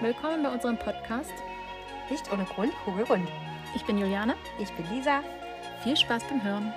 Willkommen 0.00 0.44
bei 0.44 0.52
unserem 0.52 0.78
Podcast. 0.78 1.32
Nicht 2.08 2.32
ohne 2.32 2.44
Grund, 2.44 2.72
kugelrund. 2.84 3.28
Ich 3.74 3.84
bin 3.84 3.98
Juliane. 3.98 4.36
Ich 4.60 4.70
bin 4.74 4.88
Lisa. 4.94 5.24
Viel 5.82 5.96
Spaß 5.96 6.22
beim 6.28 6.40
Hören. 6.40 6.72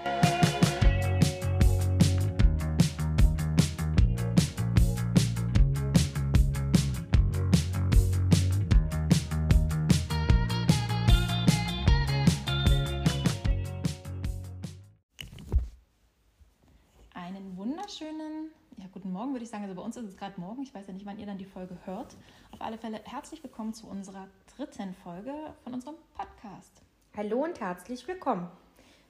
Einen 17.13 17.55
wunderschönen, 17.55 18.49
ja 18.77 18.85
guten 18.91 19.11
Morgen 19.11 19.33
würde 19.33 19.43
ich 19.43 19.49
sagen, 19.51 19.63
also 19.63 19.75
bei 19.75 19.83
uns 19.83 19.95
ist 19.95 20.05
es 20.05 20.17
gerade 20.17 20.41
morgen, 20.41 20.63
ich 20.63 20.73
weiß 20.73 20.87
ja 20.87 20.93
nicht, 20.93 21.05
wann 21.05 21.19
ihr 21.19 21.27
dann 21.27 21.37
die 21.37 21.45
Folge 21.45 21.77
hört. 21.85 22.15
Auf 22.51 22.61
alle 22.61 22.77
Fälle 22.77 22.99
herzlich 23.05 23.41
willkommen 23.43 23.73
zu 23.73 23.87
unserer 23.87 24.27
dritten 24.55 24.93
Folge 24.93 25.33
von 25.63 25.73
unserem 25.73 25.95
Podcast. 26.15 26.81
Hallo 27.15 27.43
und 27.45 27.59
herzlich 27.59 28.07
willkommen. 28.07 28.49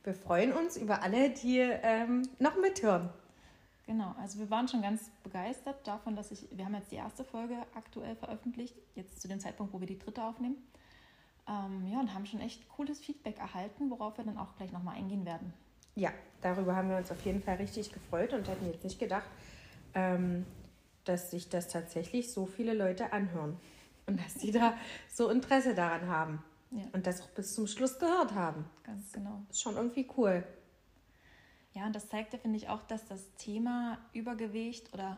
Wir 0.03 0.13
freuen 0.13 0.53
uns 0.53 0.77
über 0.77 1.01
alle, 1.01 1.31
die 1.31 1.59
ähm, 1.59 2.27
noch 2.39 2.55
mithören. 2.57 3.09
Genau, 3.87 4.13
also 4.19 4.39
wir 4.39 4.49
waren 4.49 4.67
schon 4.67 4.81
ganz 4.81 5.09
begeistert 5.23 5.85
davon, 5.85 6.15
dass 6.15 6.31
ich, 6.31 6.47
wir 6.51 6.65
haben 6.65 6.75
jetzt 6.75 6.91
die 6.91 6.97
erste 6.97 7.23
Folge 7.23 7.55
aktuell 7.75 8.15
veröffentlicht, 8.15 8.75
jetzt 8.95 9.21
zu 9.21 9.27
dem 9.27 9.39
Zeitpunkt, 9.39 9.73
wo 9.73 9.79
wir 9.79 9.87
die 9.87 9.99
dritte 9.99 10.23
aufnehmen. 10.23 10.57
Ähm, 11.47 11.87
ja, 11.91 11.99
und 11.99 12.13
haben 12.13 12.27
schon 12.27 12.39
echt 12.39 12.69
cooles 12.69 12.99
Feedback 12.99 13.39
erhalten, 13.39 13.89
worauf 13.89 14.17
wir 14.17 14.23
dann 14.23 14.37
auch 14.37 14.55
gleich 14.55 14.71
nochmal 14.71 14.95
eingehen 14.95 15.25
werden. 15.25 15.51
Ja, 15.95 16.11
darüber 16.41 16.75
haben 16.75 16.89
wir 16.89 16.97
uns 16.97 17.11
auf 17.11 17.25
jeden 17.25 17.41
Fall 17.41 17.55
richtig 17.55 17.91
gefreut 17.91 18.33
und 18.33 18.47
hätten 18.47 18.67
jetzt 18.67 18.83
nicht 18.83 18.99
gedacht, 18.99 19.27
ähm, 19.93 20.45
dass 21.05 21.31
sich 21.31 21.49
das 21.49 21.67
tatsächlich 21.67 22.31
so 22.31 22.45
viele 22.45 22.73
Leute 22.73 23.13
anhören 23.13 23.57
und 24.07 24.19
dass 24.19 24.35
die 24.35 24.51
da 24.51 24.75
so 25.09 25.29
Interesse 25.29 25.73
daran 25.75 26.07
haben 26.07 26.43
Ja. 26.71 26.83
und 26.93 27.07
das 27.07 27.21
auch 27.21 27.29
bis 27.29 27.53
zum 27.55 27.67
Schluss 27.67 27.99
gehört 27.99 28.33
haben. 28.33 28.65
Ganz 28.83 29.11
genau. 29.11 29.41
Ist 29.49 29.61
schon 29.61 29.75
irgendwie 29.75 30.07
cool. 30.17 30.43
Ja, 31.73 31.85
und 31.85 31.95
das 31.95 32.09
zeigt 32.09 32.33
ja, 32.33 32.39
finde 32.39 32.57
ich, 32.57 32.67
auch, 32.69 32.83
dass 32.83 33.05
das 33.05 33.33
Thema 33.37 33.97
Übergewicht 34.13 34.93
oder 34.93 35.17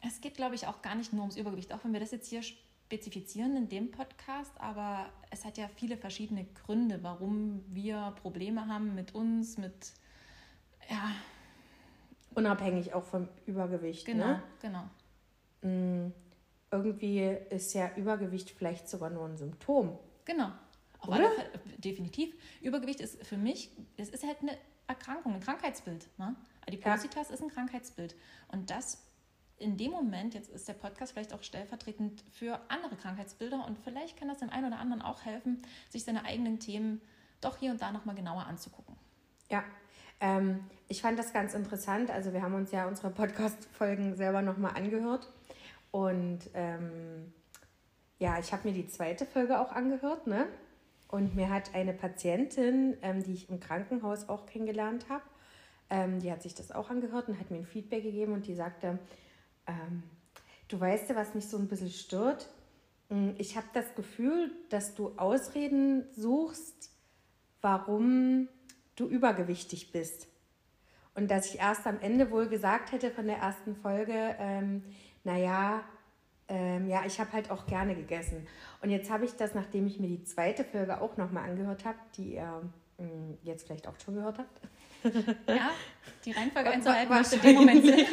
es 0.00 0.20
geht, 0.20 0.34
glaube 0.34 0.54
ich, 0.54 0.66
auch 0.66 0.82
gar 0.82 0.94
nicht 0.94 1.12
nur 1.12 1.22
ums 1.22 1.36
Übergewicht, 1.36 1.72
auch 1.72 1.82
wenn 1.84 1.92
wir 1.92 2.00
das 2.00 2.10
jetzt 2.10 2.28
hier 2.28 2.42
spezifizieren 2.42 3.56
in 3.56 3.68
dem 3.68 3.90
Podcast, 3.90 4.52
aber 4.58 5.10
es 5.30 5.44
hat 5.44 5.58
ja 5.58 5.68
viele 5.76 5.96
verschiedene 5.96 6.44
Gründe, 6.44 7.00
warum 7.02 7.64
wir 7.68 8.14
Probleme 8.22 8.66
haben 8.66 8.94
mit 8.94 9.14
uns, 9.14 9.58
mit, 9.58 9.92
ja, 10.88 11.10
Unabhängig 12.38 12.94
auch 12.94 13.04
vom 13.04 13.28
Übergewicht. 13.46 14.06
genau, 14.06 14.26
Ne? 14.26 14.42
genau. 14.60 14.84
Mm, 15.62 16.12
Irgendwie 16.70 17.20
ist 17.50 17.72
ja 17.74 17.90
Übergewicht 17.96 18.50
vielleicht 18.50 18.88
sogar 18.88 19.10
nur 19.10 19.24
ein 19.26 19.36
Symptom. 19.36 19.98
Genau. 20.24 20.50
Auf 21.00 21.08
Oder? 21.08 21.30
Fälle, 21.30 21.50
definitiv. 21.78 22.34
Übergewicht 22.60 23.00
ist 23.00 23.24
für 23.26 23.36
mich, 23.38 23.70
es 23.96 24.08
ist 24.10 24.24
halt 24.26 24.38
eine 24.42 24.56
Erkrankung, 24.86 25.34
ein 25.34 25.40
Krankheitsbild. 25.40 26.08
Ne? 26.18 26.34
Adipositas 26.66 27.30
ist 27.30 27.42
ein 27.42 27.48
Krankheitsbild. 27.50 28.14
Und 28.48 28.70
das 28.70 29.02
in 29.58 29.76
dem 29.76 29.90
Moment, 29.90 30.34
jetzt 30.34 30.50
ist 30.50 30.68
der 30.68 30.74
Podcast 30.74 31.12
vielleicht 31.12 31.32
auch 31.32 31.42
stellvertretend 31.42 32.22
für 32.30 32.60
andere 32.68 32.94
Krankheitsbilder 32.96 33.66
und 33.66 33.76
vielleicht 33.78 34.16
kann 34.16 34.28
das 34.28 34.38
dem 34.38 34.50
einen 34.50 34.66
oder 34.66 34.78
anderen 34.78 35.02
auch 35.02 35.24
helfen, 35.24 35.62
sich 35.88 36.04
seine 36.04 36.24
eigenen 36.24 36.60
Themen 36.60 37.00
doch 37.40 37.56
hier 37.58 37.72
und 37.72 37.80
da 37.82 37.90
nochmal 37.90 38.14
genauer 38.14 38.46
anzugucken. 38.46 38.94
Ja, 39.50 39.64
ähm, 40.20 40.60
ich 40.88 41.02
fand 41.02 41.18
das 41.18 41.32
ganz 41.32 41.54
interessant. 41.54 42.10
Also 42.10 42.32
wir 42.32 42.42
haben 42.42 42.54
uns 42.54 42.72
ja 42.72 42.86
unsere 42.86 43.10
Podcast-Folgen 43.10 44.16
selber 44.16 44.42
nochmal 44.42 44.72
angehört. 44.76 45.30
Und 45.90 46.40
ähm, 46.54 47.32
ja, 48.18 48.38
ich 48.38 48.52
habe 48.52 48.68
mir 48.68 48.74
die 48.74 48.88
zweite 48.88 49.26
Folge 49.26 49.60
auch 49.60 49.72
angehört, 49.72 50.26
ne? 50.26 50.46
Und 51.08 51.34
mir 51.34 51.48
hat 51.48 51.74
eine 51.74 51.94
Patientin, 51.94 52.96
ähm, 53.00 53.22
die 53.22 53.32
ich 53.32 53.48
im 53.48 53.60
Krankenhaus 53.60 54.28
auch 54.28 54.44
kennengelernt 54.44 55.08
habe, 55.08 55.22
ähm, 55.88 56.20
die 56.20 56.30
hat 56.30 56.42
sich 56.42 56.54
das 56.54 56.70
auch 56.70 56.90
angehört 56.90 57.28
und 57.28 57.38
hat 57.40 57.50
mir 57.50 57.58
ein 57.58 57.64
Feedback 57.64 58.02
gegeben 58.02 58.34
und 58.34 58.46
die 58.46 58.54
sagte, 58.54 58.98
ähm, 59.66 60.02
du 60.68 60.78
weißt 60.78 61.08
ja, 61.08 61.16
was 61.16 61.34
mich 61.34 61.48
so 61.48 61.56
ein 61.56 61.68
bisschen 61.68 61.90
stört. 61.90 62.48
Mm, 63.08 63.30
Ich 63.38 63.56
habe 63.56 63.66
das 63.72 63.94
Gefühl, 63.94 64.50
dass 64.68 64.94
du 64.94 65.12
Ausreden 65.16 66.04
suchst, 66.14 66.90
warum 67.62 68.48
du 68.98 69.06
übergewichtig 69.06 69.92
bist. 69.92 70.28
Und 71.14 71.30
dass 71.30 71.46
ich 71.52 71.58
erst 71.58 71.86
am 71.86 72.00
Ende 72.00 72.30
wohl 72.30 72.48
gesagt 72.48 72.92
hätte 72.92 73.10
von 73.10 73.26
der 73.26 73.38
ersten 73.38 73.74
Folge, 73.76 74.36
ähm, 74.38 74.84
naja, 75.24 75.82
ähm, 76.48 76.88
ja, 76.88 77.04
ich 77.04 77.20
habe 77.20 77.32
halt 77.32 77.50
auch 77.50 77.66
gerne 77.66 77.94
gegessen. 77.94 78.46
Und 78.80 78.90
jetzt 78.90 79.10
habe 79.10 79.24
ich 79.24 79.32
das, 79.32 79.54
nachdem 79.54 79.86
ich 79.86 79.98
mir 79.98 80.08
die 80.08 80.24
zweite 80.24 80.64
Folge 80.64 81.00
auch 81.00 81.16
nochmal 81.16 81.48
angehört 81.50 81.84
habe, 81.84 81.98
die 82.16 82.34
ihr 82.34 82.62
ähm, 82.98 83.36
jetzt 83.42 83.66
vielleicht 83.66 83.86
auch 83.86 83.98
schon 84.00 84.14
gehört 84.14 84.38
habt. 84.38 84.60
Ja, 85.48 85.70
die 86.24 86.32
Reihenfolge 86.32 86.70
einzuhalten 86.72 87.08
macht 87.08 87.32
in 87.32 87.40
dem 87.40 87.54
Moment 87.56 87.84
Sinn. 87.84 88.06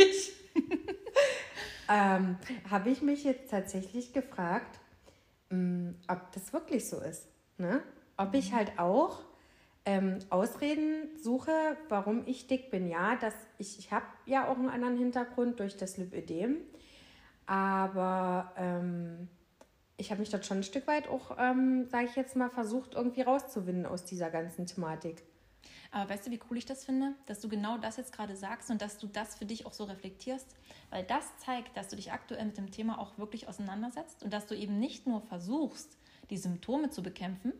ähm, 1.90 2.38
habe 2.70 2.90
ich 2.90 3.02
mich 3.02 3.24
jetzt 3.24 3.50
tatsächlich 3.50 4.14
gefragt, 4.14 4.80
mh, 5.50 5.94
ob 6.08 6.32
das 6.34 6.54
wirklich 6.54 6.88
so 6.88 7.00
ist. 7.00 7.28
Ne? 7.58 7.82
Ob 8.18 8.34
ich 8.36 8.54
halt 8.54 8.78
auch 8.78 9.22
ähm, 9.86 10.20
Ausreden 10.30 11.16
suche, 11.18 11.52
warum 11.90 12.24
ich 12.26 12.48
dick 12.48 12.72
bin. 12.72 12.88
Ja, 12.88 13.16
dass 13.16 13.36
ich, 13.58 13.80
ich 13.80 13.92
habe 13.92 14.06
ja 14.26 14.48
auch 14.48 14.58
einen 14.58 14.70
anderen 14.70 14.98
Hintergrund 14.98 15.60
durch 15.60 15.78
das 15.78 15.98
Lipödem, 15.98 16.58
aber 17.46 18.54
ähm, 18.58 19.28
ich 19.98 20.12
habe 20.12 20.20
mich 20.20 20.30
dort 20.30 20.46
schon 20.46 20.58
ein 20.58 20.64
Stück 20.64 20.88
weit 20.88 21.08
auch, 21.08 21.38
ähm, 21.40 21.88
sage 21.88 22.06
ich 22.06 22.16
jetzt 22.16 22.36
mal, 22.36 22.50
versucht, 22.50 22.96
irgendwie 22.96 23.22
rauszuwinden 23.22 23.86
aus 23.86 24.06
dieser 24.06 24.30
ganzen 24.30 24.66
Thematik. 24.66 25.24
Aber 25.92 26.10
weißt 26.10 26.28
du, 26.28 26.32
wie 26.32 26.40
cool 26.50 26.58
ich 26.58 26.66
das 26.66 26.84
finde, 26.84 27.14
dass 27.26 27.40
du 27.40 27.48
genau 27.48 27.78
das 27.78 27.98
jetzt 27.98 28.12
gerade 28.12 28.36
sagst 28.36 28.70
und 28.70 28.82
dass 28.82 28.98
du 28.98 29.08
das 29.08 29.36
für 29.36 29.46
dich 29.46 29.66
auch 29.66 29.72
so 29.72 29.86
reflektierst? 29.86 30.56
Weil 30.90 31.04
das 31.04 31.26
zeigt, 31.38 31.78
dass 31.78 31.88
du 31.88 31.96
dich 31.96 32.12
aktuell 32.12 32.46
mit 32.46 32.58
dem 32.58 32.72
Thema 32.72 33.00
auch 33.00 33.18
wirklich 33.18 33.48
auseinandersetzt 33.48 34.24
und 34.24 34.34
dass 34.34 34.46
du 34.46 34.56
eben 34.56 34.80
nicht 34.80 35.08
nur 35.08 35.22
versuchst, 35.22 35.98
die 36.30 36.38
Symptome 36.38 36.90
zu 36.90 37.02
bekämpfen, 37.02 37.54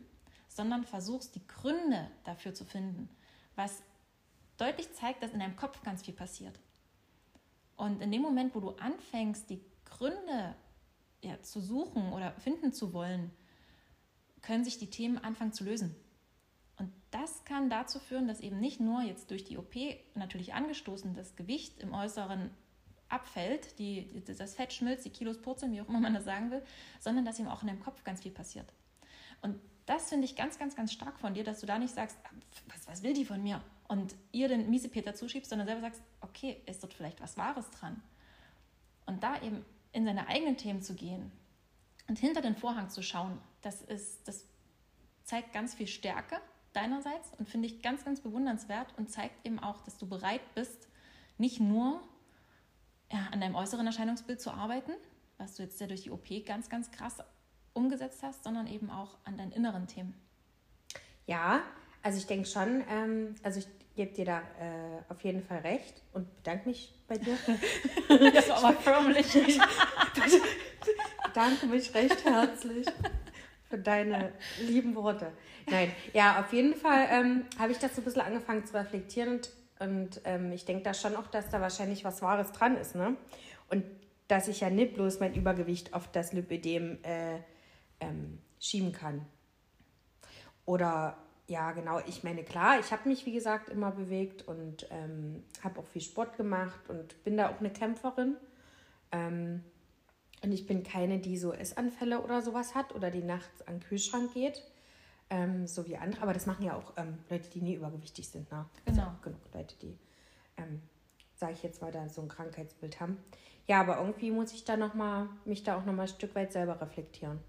sondern 0.56 0.84
versuchst, 0.84 1.34
die 1.34 1.46
Gründe 1.46 2.10
dafür 2.24 2.54
zu 2.54 2.64
finden, 2.64 3.10
was 3.56 3.82
deutlich 4.56 4.92
zeigt, 4.94 5.22
dass 5.22 5.32
in 5.32 5.40
deinem 5.40 5.56
Kopf 5.56 5.82
ganz 5.82 6.02
viel 6.02 6.14
passiert. 6.14 6.58
Und 7.76 8.00
in 8.00 8.10
dem 8.10 8.22
Moment, 8.22 8.54
wo 8.54 8.60
du 8.60 8.70
anfängst, 8.70 9.50
die 9.50 9.60
Gründe 9.84 10.56
ja, 11.20 11.40
zu 11.42 11.60
suchen 11.60 12.10
oder 12.14 12.32
finden 12.40 12.72
zu 12.72 12.94
wollen, 12.94 13.30
können 14.40 14.64
sich 14.64 14.78
die 14.78 14.88
Themen 14.88 15.18
anfangen 15.18 15.52
zu 15.52 15.64
lösen. 15.64 15.94
Und 16.78 16.90
das 17.10 17.44
kann 17.44 17.68
dazu 17.68 17.98
führen, 17.98 18.26
dass 18.26 18.40
eben 18.40 18.58
nicht 18.58 18.80
nur 18.80 19.02
jetzt 19.02 19.30
durch 19.30 19.44
die 19.44 19.58
OP 19.58 19.74
natürlich 20.14 20.54
angestoßen 20.54 21.14
das 21.14 21.36
Gewicht 21.36 21.82
im 21.82 21.92
Äußeren 21.92 22.50
abfällt, 23.08 23.78
die, 23.78 24.22
das 24.24 24.54
Fett 24.54 24.72
schmilzt, 24.72 25.04
die 25.04 25.10
Kilos 25.10 25.40
purzeln, 25.40 25.72
wie 25.72 25.82
auch 25.82 25.88
immer 25.88 26.00
man 26.00 26.14
das 26.14 26.24
sagen 26.24 26.50
will, 26.50 26.62
sondern 26.98 27.26
dass 27.26 27.38
eben 27.38 27.48
auch 27.48 27.60
in 27.60 27.68
deinem 27.68 27.80
Kopf 27.80 28.04
ganz 28.04 28.22
viel 28.22 28.32
passiert. 28.32 28.72
Und 29.42 29.60
das 29.86 30.08
finde 30.08 30.24
ich 30.24 30.34
ganz, 30.34 30.58
ganz, 30.58 30.74
ganz 30.74 30.92
stark 30.92 31.18
von 31.18 31.34
dir, 31.34 31.44
dass 31.44 31.60
du 31.60 31.66
da 31.66 31.78
nicht 31.78 31.94
sagst, 31.94 32.18
was, 32.68 32.86
was 32.88 33.02
will 33.02 33.14
die 33.14 33.24
von 33.24 33.42
mir? 33.42 33.62
Und 33.88 34.16
ihr 34.32 34.48
den 34.48 34.68
Miesepeter 34.68 35.14
zuschiebst, 35.14 35.48
sondern 35.48 35.66
selber 35.66 35.80
sagst, 35.80 36.02
okay, 36.20 36.60
ist 36.66 36.82
dort 36.82 36.92
vielleicht 36.92 37.20
was 37.20 37.36
Wahres 37.36 37.70
dran? 37.70 38.02
Und 39.06 39.22
da 39.22 39.40
eben 39.40 39.64
in 39.92 40.04
seine 40.04 40.26
eigenen 40.26 40.56
Themen 40.56 40.82
zu 40.82 40.94
gehen 40.94 41.30
und 42.08 42.18
hinter 42.18 42.40
den 42.42 42.56
Vorhang 42.56 42.90
zu 42.90 43.02
schauen, 43.02 43.38
das, 43.62 43.80
ist, 43.82 44.26
das 44.26 44.44
zeigt 45.22 45.52
ganz 45.52 45.74
viel 45.74 45.86
Stärke 45.86 46.40
deinerseits 46.72 47.32
und 47.38 47.48
finde 47.48 47.68
ich 47.68 47.80
ganz, 47.80 48.04
ganz 48.04 48.20
bewundernswert 48.20 48.88
und 48.96 49.08
zeigt 49.08 49.46
eben 49.46 49.60
auch, 49.60 49.82
dass 49.82 49.96
du 49.98 50.08
bereit 50.08 50.42
bist, 50.54 50.88
nicht 51.38 51.60
nur 51.60 52.02
ja, 53.12 53.28
an 53.30 53.40
deinem 53.40 53.54
äußeren 53.54 53.86
Erscheinungsbild 53.86 54.40
zu 54.40 54.50
arbeiten, 54.50 54.92
was 55.38 55.54
du 55.54 55.62
jetzt 55.62 55.80
ja 55.80 55.86
durch 55.86 56.02
die 56.02 56.10
OP 56.10 56.26
ganz, 56.44 56.68
ganz 56.68 56.90
krass 56.90 57.22
umgesetzt 57.76 58.22
hast, 58.22 58.44
sondern 58.44 58.66
eben 58.66 58.90
auch 58.90 59.18
an 59.24 59.36
deinen 59.36 59.52
inneren 59.52 59.86
Themen. 59.86 60.14
Ja, 61.26 61.62
also 62.02 62.18
ich 62.18 62.26
denke 62.26 62.48
schon, 62.48 62.84
ähm, 62.88 63.34
also 63.42 63.58
ich 63.58 63.66
gebe 63.96 64.12
dir 64.12 64.24
da 64.24 64.38
äh, 64.38 65.02
auf 65.08 65.22
jeden 65.22 65.42
Fall 65.42 65.58
recht 65.58 66.02
und 66.12 66.34
bedanke 66.36 66.68
mich 66.68 66.94
bei 67.08 67.18
dir. 67.18 67.36
Das 68.32 68.48
war 68.48 68.64
aber 68.64 68.72
förmlich. 68.74 69.26
bedanke 71.24 71.66
mich 71.66 71.92
recht 71.94 72.24
herzlich 72.24 72.86
für 73.68 73.78
deine 73.78 74.32
lieben 74.60 74.94
Worte. 74.94 75.32
Nein, 75.68 75.90
ja, 76.12 76.40
auf 76.40 76.52
jeden 76.52 76.74
Fall 76.74 77.08
ähm, 77.10 77.44
habe 77.58 77.72
ich 77.72 77.78
das 77.78 77.96
so 77.96 78.00
ein 78.00 78.04
bisschen 78.04 78.22
angefangen 78.22 78.64
zu 78.64 78.74
reflektieren 78.74 79.40
und, 79.40 79.50
und 79.80 80.20
ähm, 80.24 80.52
ich 80.52 80.64
denke 80.64 80.84
da 80.84 80.94
schon 80.94 81.16
auch, 81.16 81.26
dass 81.26 81.50
da 81.50 81.60
wahrscheinlich 81.60 82.04
was 82.04 82.22
Wahres 82.22 82.52
dran 82.52 82.76
ist. 82.76 82.94
Ne? 82.94 83.16
Und 83.68 83.84
dass 84.28 84.48
ich 84.48 84.60
ja 84.60 84.70
nicht 84.70 84.94
bloß 84.94 85.20
mein 85.20 85.34
Übergewicht 85.34 85.94
auf 85.94 86.10
das 86.10 86.32
Lipödem 86.32 86.98
äh, 87.02 87.38
ähm, 88.00 88.38
schieben 88.58 88.92
kann. 88.92 89.26
Oder 90.64 91.16
ja, 91.46 91.72
genau, 91.72 92.00
ich 92.06 92.24
meine, 92.24 92.42
klar, 92.42 92.80
ich 92.80 92.90
habe 92.92 93.08
mich, 93.08 93.24
wie 93.26 93.32
gesagt, 93.32 93.68
immer 93.68 93.92
bewegt 93.92 94.48
und 94.48 94.86
ähm, 94.90 95.44
habe 95.62 95.80
auch 95.80 95.86
viel 95.86 96.02
Sport 96.02 96.36
gemacht 96.36 96.88
und 96.88 97.22
bin 97.24 97.36
da 97.36 97.50
auch 97.50 97.60
eine 97.60 97.70
Kämpferin. 97.70 98.36
Ähm, 99.12 99.62
Und 100.42 100.52
ich 100.52 100.66
bin 100.66 100.82
keine, 100.82 101.18
die 101.18 101.38
so 101.38 101.52
Essanfälle 101.52 102.20
oder 102.20 102.42
sowas 102.42 102.74
hat 102.74 102.94
oder 102.94 103.10
die 103.10 103.22
nachts 103.22 103.62
an 103.66 103.78
den 103.78 103.80
Kühlschrank 103.80 104.34
geht. 104.34 104.62
Ähm, 105.30 105.66
so 105.66 105.86
wie 105.86 105.96
andere. 105.96 106.22
Aber 106.22 106.32
das 106.32 106.46
machen 106.46 106.64
ja 106.64 106.76
auch 106.76 106.92
ähm, 106.96 107.18
Leute, 107.30 107.48
die 107.50 107.60
nie 107.62 107.74
übergewichtig 107.74 108.28
sind. 108.28 108.50
Ne? 108.52 108.66
Genau. 108.84 109.02
Also 109.02 109.12
genug 109.22 109.40
Leute, 109.54 109.74
die, 109.82 109.98
ähm, 110.56 110.82
sage 111.34 111.52
ich 111.54 111.62
jetzt 111.62 111.80
mal, 111.80 111.90
da 111.90 112.08
so 112.08 112.22
ein 112.22 112.28
Krankheitsbild 112.28 113.00
haben. 113.00 113.18
Ja, 113.66 113.80
aber 113.80 113.98
irgendwie 113.98 114.30
muss 114.30 114.52
ich 114.52 114.64
da 114.64 114.76
noch 114.76 114.94
mal, 114.94 115.28
mich 115.44 115.64
da 115.64 115.76
auch 115.76 115.84
noch 115.84 115.94
mal 115.94 116.02
ein 116.02 116.08
Stück 116.08 116.34
weit 116.34 116.52
selber 116.52 116.80
reflektieren. 116.80 117.40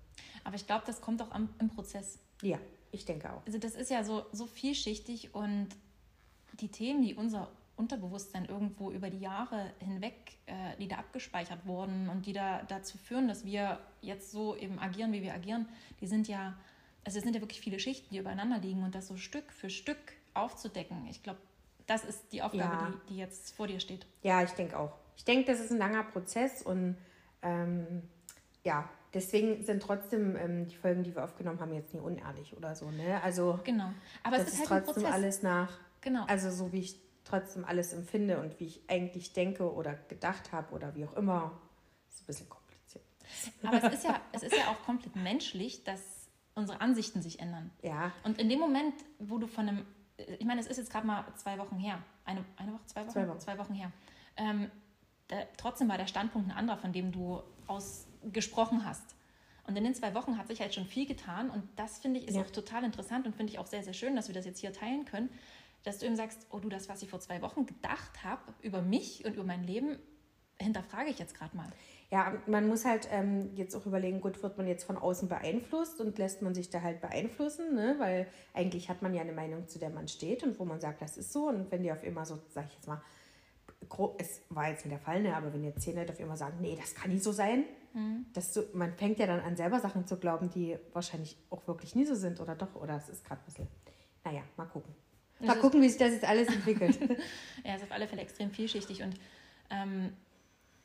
Aber 0.44 0.56
ich 0.56 0.66
glaube, 0.68 0.84
das 0.86 1.02
kommt 1.02 1.22
auch 1.22 1.32
am, 1.32 1.50
im 1.60 1.70
Prozess. 1.70 2.20
Ja, 2.42 2.60
ich 2.92 3.06
denke 3.06 3.32
auch. 3.32 3.46
Also 3.46 3.58
das 3.60 3.76
ist 3.76 3.90
ja 3.92 4.04
so, 4.04 4.26
so 4.32 4.46
vielschichtig 4.46 5.34
und 5.34 5.70
die 6.60 6.70
Themen, 6.70 7.02
die 7.04 7.14
unser 7.16 7.50
Unterbewusstsein 7.76 8.46
irgendwo 8.46 8.92
über 8.92 9.10
die 9.12 9.20
Jahre 9.20 9.72
hinweg, 9.80 10.16
äh, 10.48 10.76
die 10.80 10.88
da 10.88 10.98
abgespeichert 10.98 11.66
wurden 11.68 12.10
und 12.10 12.26
die 12.26 12.34
da 12.34 12.64
dazu 12.64 12.98
führen, 12.98 13.28
dass 13.28 13.46
wir 13.46 13.80
jetzt 14.02 14.32
so 14.32 14.56
eben 14.56 14.80
agieren, 14.80 15.12
wie 15.14 15.22
wir 15.22 15.34
agieren, 15.34 15.68
die 16.02 16.08
sind 16.08 16.28
ja, 16.28 16.58
also 17.04 17.20
es 17.20 17.24
sind 17.24 17.36
ja 17.36 17.42
wirklich 17.42 17.62
viele 17.62 17.80
Schichten, 17.80 18.08
die 18.12 18.18
übereinander 18.18 18.58
liegen 18.58 18.84
und 18.84 18.96
das 18.96 19.08
so 19.08 19.16
Stück 19.18 19.52
für 19.52 19.70
Stück 19.70 20.14
aufzudecken. 20.34 21.06
Ich 21.08 21.22
glaube, 21.22 21.40
das 21.86 22.04
ist 22.04 22.34
die 22.34 22.42
Aufgabe, 22.42 22.64
Ja. 22.76 22.94
die, 23.06 23.14
die 23.14 23.18
jetzt 23.18 23.56
vor 23.56 23.68
dir 23.68 23.80
steht. 23.80 24.08
Ja, 24.24 24.42
ich 24.44 24.52
denke 24.52 24.78
auch. 24.80 24.94
Ich 25.16 25.24
denke, 25.24 25.46
das 25.52 25.60
ist 25.60 25.72
ein 25.72 25.78
langer 25.78 26.04
Prozess 26.04 26.64
und 26.64 26.98
ähm, 27.44 28.02
ja, 28.64 28.90
deswegen 29.18 29.64
sind 29.64 29.82
trotzdem 29.82 30.36
ähm, 30.38 30.68
die 30.68 30.76
Folgen, 30.76 31.04
die 31.04 31.14
wir 31.16 31.24
aufgenommen 31.24 31.60
haben, 31.60 31.74
jetzt 31.74 31.94
nie 31.94 32.00
unehrlich 32.00 32.56
oder 32.56 32.76
so. 32.76 32.90
Ne? 32.92 33.22
Also 33.24 33.60
Genau. 33.64 33.90
Aber 34.24 34.38
das 34.38 34.48
es 34.48 34.54
ist, 34.54 34.70
halt 34.70 34.82
ein 34.82 34.86
trotzdem 34.86 35.04
Prozess. 35.04 35.14
alles 35.16 35.44
nach, 35.44 35.78
Genau. 36.02 36.26
also 36.26 36.50
so 36.52 36.72
wie 36.72 36.80
ich 36.80 37.00
trotzdem 37.26 37.66
alles 37.66 37.92
empfinde 37.94 38.40
und 38.40 38.60
wie 38.60 38.66
ich 38.66 38.82
eigentlich 38.88 39.34
denke 39.34 39.74
oder 39.74 39.96
gedacht 40.08 40.52
habe 40.54 40.74
oder 40.74 40.96
wie 40.96 41.04
auch 41.06 41.14
immer. 41.18 41.60
ist 42.10 42.22
ein 42.22 42.26
bisschen 42.28 42.50
kompliziert. 42.50 43.04
Aber 43.64 43.84
es 43.84 43.94
ist 43.96 44.04
ja, 44.06 44.22
es 44.32 44.44
ist 44.44 44.56
ja 44.56 44.68
auch 44.72 44.82
komplett 44.86 45.16
menschlich, 45.18 45.84
dass 45.84 46.00
unsere 46.56 46.80
Ansichten 46.80 47.22
sich 47.22 47.40
ändern. 47.42 47.70
Ja, 47.82 48.12
Und 48.24 48.40
in 48.40 48.48
dem 48.50 48.60
Moment, 48.60 48.94
wo 49.20 49.38
du 49.38 49.48
von 49.48 49.68
einem, 49.68 49.86
ich 50.40 50.46
meine, 50.46 50.62
es 50.62 50.68
ist 50.68 50.78
jetzt 50.78 50.90
gerade 50.92 51.06
mal 51.06 51.26
zwei 51.36 51.58
Wochen 51.60 51.78
her, 51.78 52.00
eine, 52.26 52.44
eine 52.56 52.74
Woche, 52.74 52.86
zwei 52.86 53.02
Wochen, 53.06 53.40
Zwei 53.40 53.58
Wochen. 53.60 53.74
her. 53.74 53.92
Ähm, 54.38 54.72
da, 55.28 55.36
trotzdem 55.58 55.90
war 55.90 55.98
der 55.98 56.08
Standpunkt 56.08 56.50
ein 56.50 56.56
anderer, 56.58 56.78
von 56.78 56.94
dem 56.94 57.12
du 57.12 57.42
aus 57.68 58.07
gesprochen 58.32 58.86
hast. 58.86 59.16
Und 59.66 59.76
in 59.76 59.84
den 59.84 59.94
zwei 59.96 60.14
Wochen 60.14 60.38
hat 60.38 60.48
sich 60.48 60.62
halt 60.62 60.74
schon 60.74 60.86
viel 60.86 61.06
getan 61.06 61.50
und 61.50 61.64
das 61.76 62.00
finde 62.00 62.20
ich 62.20 62.28
ist 62.28 62.36
Ja. 62.36 62.42
auch 62.42 62.52
total 62.52 62.84
interessant 62.86 63.26
und 63.28 63.36
finde 63.36 63.52
ich 63.52 63.60
auch 63.60 63.68
sehr, 63.68 63.84
sehr 63.84 63.94
schön, 63.94 64.16
dass 64.16 64.28
wir 64.30 64.36
das 64.36 64.46
jetzt 64.46 64.60
hier 64.60 64.72
teilen 64.72 65.04
können, 65.06 65.30
dass 65.84 66.00
du 66.00 66.06
eben 66.06 66.16
sagst, 66.16 66.48
oh 66.52 66.60
du, 66.60 66.70
das, 66.70 66.88
was 66.88 67.02
ich 67.02 67.10
vor 67.10 67.20
zwei 67.20 67.42
Wochen 67.42 67.66
gedacht 67.66 68.24
habe 68.24 68.42
über 68.62 68.82
mich 68.82 69.26
und 69.26 69.34
über 69.34 69.44
mein 69.44 69.64
Leben, 69.66 70.00
hinterfrage 70.60 71.10
ich 71.10 71.20
jetzt 71.20 71.36
gerade 71.36 71.56
mal. 71.56 71.70
Ja, 72.10 72.42
man 72.48 72.68
muss 72.70 72.86
halt 72.86 73.10
ähm, 73.12 73.52
jetzt 73.56 73.76
auch 73.76 73.86
überlegen, 73.86 74.22
gut, 74.22 74.42
wird 74.42 74.58
man 74.58 74.66
jetzt 74.68 74.86
von 74.86 74.98
außen 74.98 75.28
beeinflusst 75.28 76.00
und 76.00 76.18
lässt 76.18 76.42
man 76.42 76.56
sich 76.56 76.70
da 76.70 76.82
halt 76.82 77.02
beeinflussen, 77.02 77.76
ne? 77.76 77.96
weil 78.00 78.28
eigentlich 78.54 78.90
hat 78.90 79.02
man 79.02 79.14
ja 79.14 79.22
eine 79.22 79.34
Meinung, 79.34 79.68
zu 79.68 79.78
der 79.78 79.90
man 79.90 80.08
steht 80.08 80.44
und 80.44 80.58
wo 80.58 80.64
man 80.66 80.80
sagt, 80.80 81.02
das 81.02 81.18
ist 81.18 81.34
so. 81.34 81.50
Und 81.50 81.70
wenn 81.72 81.84
die 81.84 81.92
auf 81.92 82.04
immer 82.04 82.26
so, 82.26 82.40
sag 82.50 82.66
ich 82.68 82.74
jetzt 82.76 82.88
mal, 82.88 83.02
es 84.18 84.42
war 84.50 84.70
jetzt 84.70 84.86
nicht 84.86 84.94
der 84.94 85.00
Fall, 85.00 85.22
ne? 85.22 85.36
aber 85.36 85.54
wenn 85.54 85.64
jetzt 85.66 85.82
zehn 85.82 85.96
Leute 85.98 86.14
auf 86.14 86.20
immer 86.20 86.38
sagen, 86.38 86.58
nee, 86.62 86.78
das 86.80 86.96
kann 86.96 87.12
nicht 87.12 87.24
so 87.24 87.34
sein, 87.34 87.66
dass 88.34 88.54
du, 88.54 88.62
man 88.74 88.94
fängt 88.94 89.20
ja 89.20 89.28
dann 89.28 89.40
an, 89.40 89.56
selber 89.56 89.80
Sachen 89.80 90.06
zu 90.08 90.18
glauben, 90.18 90.50
die 90.50 90.78
wahrscheinlich 90.94 91.38
auch 91.50 91.68
wirklich 91.68 91.96
nie 91.96 92.06
so 92.06 92.16
sind 92.16 92.40
oder 92.40 92.56
doch, 92.56 92.76
oder 92.76 92.96
es 92.98 93.10
ist 93.10 93.26
gerade 93.26 93.42
ein 93.42 93.46
bisschen, 93.46 93.68
naja, 94.24 94.42
mal 94.58 94.66
gucken. 94.66 94.94
Mal 95.40 95.54
ist- 95.54 95.62
gucken, 95.62 95.82
wie 95.82 95.90
sich 95.90 95.98
das 96.00 96.12
jetzt 96.12 96.26
alles 96.26 96.48
entwickelt. 96.48 96.98
Er 97.64 97.76
ist 97.76 97.84
auf 97.84 97.92
alle 97.92 98.08
Fälle 98.08 98.22
extrem 98.22 98.52
vielschichtig 98.52 99.04
und 99.04 99.16
ähm, 99.70 100.14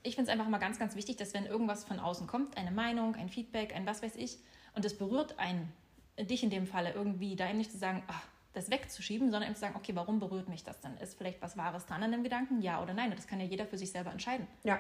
ich 0.03 0.17
finde 0.17 0.31
es 0.31 0.37
einfach 0.37 0.49
mal 0.51 0.59
ganz, 0.59 0.79
ganz 0.79 0.97
wichtig, 0.97 1.17
dass 1.17 1.33
wenn 1.33 1.47
irgendwas 1.47 1.85
von 1.85 1.99
außen 2.01 2.27
kommt, 2.27 2.57
eine 2.57 2.71
Meinung, 2.73 3.15
ein 3.15 3.29
Feedback, 3.29 3.75
ein 3.75 3.87
was 3.87 4.03
weiß 4.03 4.17
ich, 4.17 4.39
und 4.75 4.85
es 4.85 4.97
berührt 4.99 5.39
einen, 5.39 5.73
dich 6.19 6.43
in 6.43 6.51
dem 6.51 6.67
Falle 6.67 6.93
irgendwie, 6.93 7.37
da 7.37 7.49
eben 7.49 7.59
nicht 7.59 7.71
zu 7.71 7.79
sagen, 7.79 8.03
ach, 8.09 8.27
das 8.53 8.71
wegzuschieben, 8.71 9.31
sondern 9.31 9.45
eben 9.49 9.55
zu 9.55 9.61
sagen, 9.63 9.77
okay, 9.77 9.95
warum 9.95 10.19
berührt 10.21 10.49
mich 10.49 10.63
das 10.65 10.81
dann? 10.81 10.97
Ist 10.99 11.17
vielleicht 11.17 11.41
was 11.41 11.57
Wahres 11.57 11.87
dran 11.87 12.03
an 12.03 12.11
dem 12.13 12.23
Gedanken? 12.23 12.61
Ja 12.61 12.83
oder 12.83 12.93
nein? 12.95 13.11
Und 13.11 13.19
das 13.19 13.27
kann 13.27 13.41
ja 13.41 13.47
jeder 13.47 13.65
für 13.67 13.79
sich 13.79 13.91
selber 13.93 14.11
entscheiden. 14.11 14.47
ja, 14.65 14.79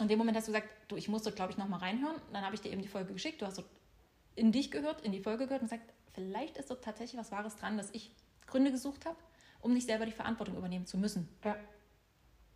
in 0.00 0.08
dem 0.08 0.18
Moment 0.18 0.36
hast 0.36 0.48
du 0.48 0.52
gesagt, 0.52 0.68
du, 0.88 0.96
ich 0.96 1.08
muss 1.08 1.22
dort, 1.22 1.36
glaube 1.36 1.52
ich, 1.52 1.58
nochmal 1.58 1.80
reinhören. 1.80 2.20
Dann 2.32 2.44
habe 2.44 2.54
ich 2.54 2.60
dir 2.60 2.72
eben 2.72 2.82
die 2.82 2.88
Folge 2.88 3.12
geschickt. 3.12 3.40
Du 3.40 3.46
hast 3.46 3.58
dort 3.58 3.68
in 4.34 4.50
dich 4.50 4.70
gehört, 4.70 5.02
in 5.02 5.12
die 5.12 5.20
Folge 5.20 5.44
gehört 5.44 5.62
und 5.62 5.70
gesagt, 5.70 5.92
vielleicht 6.12 6.56
ist 6.58 6.70
dort 6.70 6.82
tatsächlich 6.82 7.20
was 7.20 7.30
Wahres 7.30 7.56
dran, 7.56 7.76
dass 7.76 7.90
ich 7.92 8.10
Gründe 8.46 8.72
gesucht 8.72 9.06
habe, 9.06 9.16
um 9.60 9.72
nicht 9.72 9.86
selber 9.86 10.06
die 10.06 10.12
Verantwortung 10.12 10.56
übernehmen 10.56 10.86
zu 10.86 10.98
müssen. 10.98 11.28
Ja. 11.44 11.56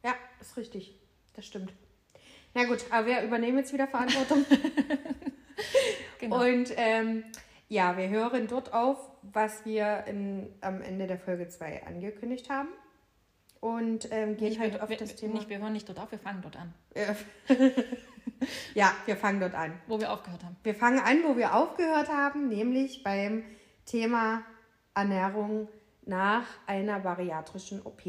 Ja, 0.05 0.15
ist 0.41 0.57
richtig. 0.57 0.99
Das 1.35 1.47
stimmt. 1.47 1.73
Na 2.55 2.65
gut, 2.65 2.85
aber 2.91 3.07
wir 3.07 3.23
übernehmen 3.23 3.59
jetzt 3.59 3.73
wieder 3.73 3.87
Verantwortung. 3.87 4.45
Genau. 6.19 6.43
Und 6.43 6.73
ähm, 6.77 7.25
ja, 7.69 7.97
wir 7.97 8.09
hören 8.09 8.49
dort 8.49 8.73
auf, 8.73 8.99
was 9.23 9.65
wir 9.65 10.05
in, 10.07 10.53
am 10.61 10.83
Ende 10.83 11.07
der 11.07 11.19
Folge 11.19 11.49
2 11.49 11.87
angekündigt 11.87 12.51
haben. 12.51 12.69
Und 13.61 14.11
ähm, 14.13 14.37
gehen 14.37 14.51
Nicht, 14.51 14.61
halt 14.61 14.75
wir, 14.75 14.83
auf 14.83 14.89
wir, 14.89 14.97
das 14.97 15.17
Thema. 15.17 15.35
Nicht, 15.35 15.49
wir 15.49 15.59
hören 15.59 15.73
nicht 15.73 15.89
dort 15.89 15.99
auf, 15.99 16.11
wir 16.13 16.19
fangen 16.19 16.43
dort 16.43 16.57
an, 16.57 16.75
ja, 18.75 18.93
wir 19.07 19.17
fangen 19.17 19.41
dort 19.41 19.55
an. 19.55 19.81
wo 19.87 19.99
wir 19.99 20.13
aufgehört 20.13 20.45
haben. 20.45 20.57
Wir 20.63 20.75
fangen 20.75 21.01
an, 21.01 21.23
wo 21.25 21.37
wir 21.37 21.55
aufgehört 21.55 22.09
haben, 22.09 22.49
nämlich 22.49 23.03
beim 23.03 23.45
Thema 23.85 24.43
Ernährung 24.95 25.69
nach 26.05 26.45
einer 26.67 27.01
bariatrischen 27.01 27.83
OP. 27.83 28.03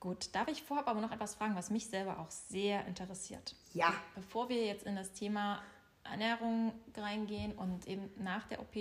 Gut, 0.00 0.34
darf 0.34 0.48
ich 0.48 0.62
vorab 0.62 0.86
aber 0.88 1.00
noch 1.00 1.10
etwas 1.10 1.34
fragen, 1.34 1.56
was 1.56 1.70
mich 1.70 1.86
selber 1.86 2.18
auch 2.20 2.30
sehr 2.30 2.86
interessiert. 2.86 3.56
Ja, 3.74 3.92
Bevor 4.14 4.48
wir 4.48 4.64
jetzt 4.64 4.86
in 4.86 4.94
das 4.94 5.12
Thema 5.12 5.62
Ernährung 6.04 6.72
reingehen 6.96 7.52
und 7.52 7.86
eben 7.86 8.10
nach 8.16 8.46
der 8.46 8.60
OP 8.60 8.76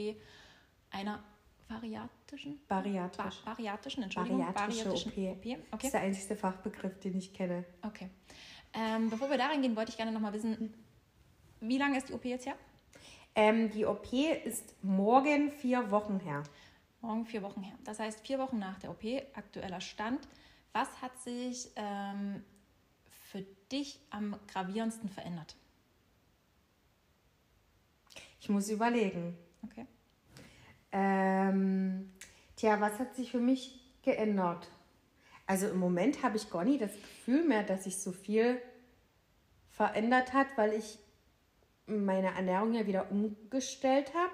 einer 0.91 1.23
variatrischen, 1.69 2.59
ba 2.67 2.81
bariatrisch. 2.81 3.41
bariatrischen, 3.43 4.03
Entschuldigung, 4.03 4.39
Bariatrische 4.39 4.85
bariatrischen 4.85 5.11
OP. 5.11 5.37
OP. 5.37 5.43
Das 5.43 5.73
Okay. 5.73 5.85
ist 5.87 5.93
der 5.93 6.01
einzige 6.01 6.35
Fachbegriff, 6.35 6.99
den 6.99 7.17
ich 7.17 7.33
kenne. 7.33 7.65
okay. 7.81 8.09
Ähm, 8.73 9.09
bevor 9.09 9.29
wir 9.29 9.37
da 9.37 9.47
reingehen, 9.47 9.75
wollte 9.75 9.91
ich 9.91 9.97
gerne 9.97 10.11
noch 10.11 10.19
mal 10.19 10.33
wissen, 10.33 10.73
wie 11.61 11.77
lange 11.77 11.97
ist 11.97 12.09
die 12.09 12.13
OP 12.13 12.25
jetzt 12.25 12.45
her? 12.45 12.55
Ähm, 13.33 13.71
die 13.71 13.85
OP 13.85 14.11
ist 14.13 14.75
morgen 14.83 15.51
vier 15.51 15.89
Wochen 15.89 16.19
her. 16.19 16.43
Morgen 17.01 17.25
vier 17.25 17.41
Wochen 17.43 17.63
her. 17.63 17.75
Das 17.85 17.99
heißt, 17.99 18.19
vier 18.25 18.39
Wochen 18.39 18.59
nach 18.59 18.77
der 18.79 18.89
OP, 18.91 19.03
aktueller 19.33 19.79
Stand. 19.81 20.27
Was 20.73 21.01
hat 21.01 21.17
sich 21.21 21.69
ähm, 21.75 22.43
für 23.29 23.43
dich 23.71 23.99
am 24.09 24.35
gravierendsten 24.47 25.09
verändert? 25.09 25.55
Ich 28.39 28.49
muss 28.49 28.69
überlegen. 28.69 29.35
Okay. 29.63 29.85
Ähm, 30.91 32.11
tja, 32.55 32.79
was 32.79 32.99
hat 32.99 33.15
sich 33.15 33.31
für 33.31 33.39
mich 33.39 33.79
geändert? 34.01 34.69
Also 35.45 35.67
im 35.67 35.77
Moment 35.77 36.23
habe 36.23 36.37
ich 36.37 36.49
gar 36.49 36.65
nicht 36.65 36.81
das 36.81 36.93
Gefühl 36.93 37.45
mehr, 37.45 37.63
dass 37.63 37.85
sich 37.85 37.97
so 37.97 38.11
viel 38.11 38.61
verändert 39.71 40.33
hat, 40.33 40.47
weil 40.57 40.73
ich 40.73 40.99
meine 41.85 42.35
Ernährung 42.35 42.73
ja 42.73 42.85
wieder 42.85 43.11
umgestellt 43.11 44.13
habe. 44.13 44.33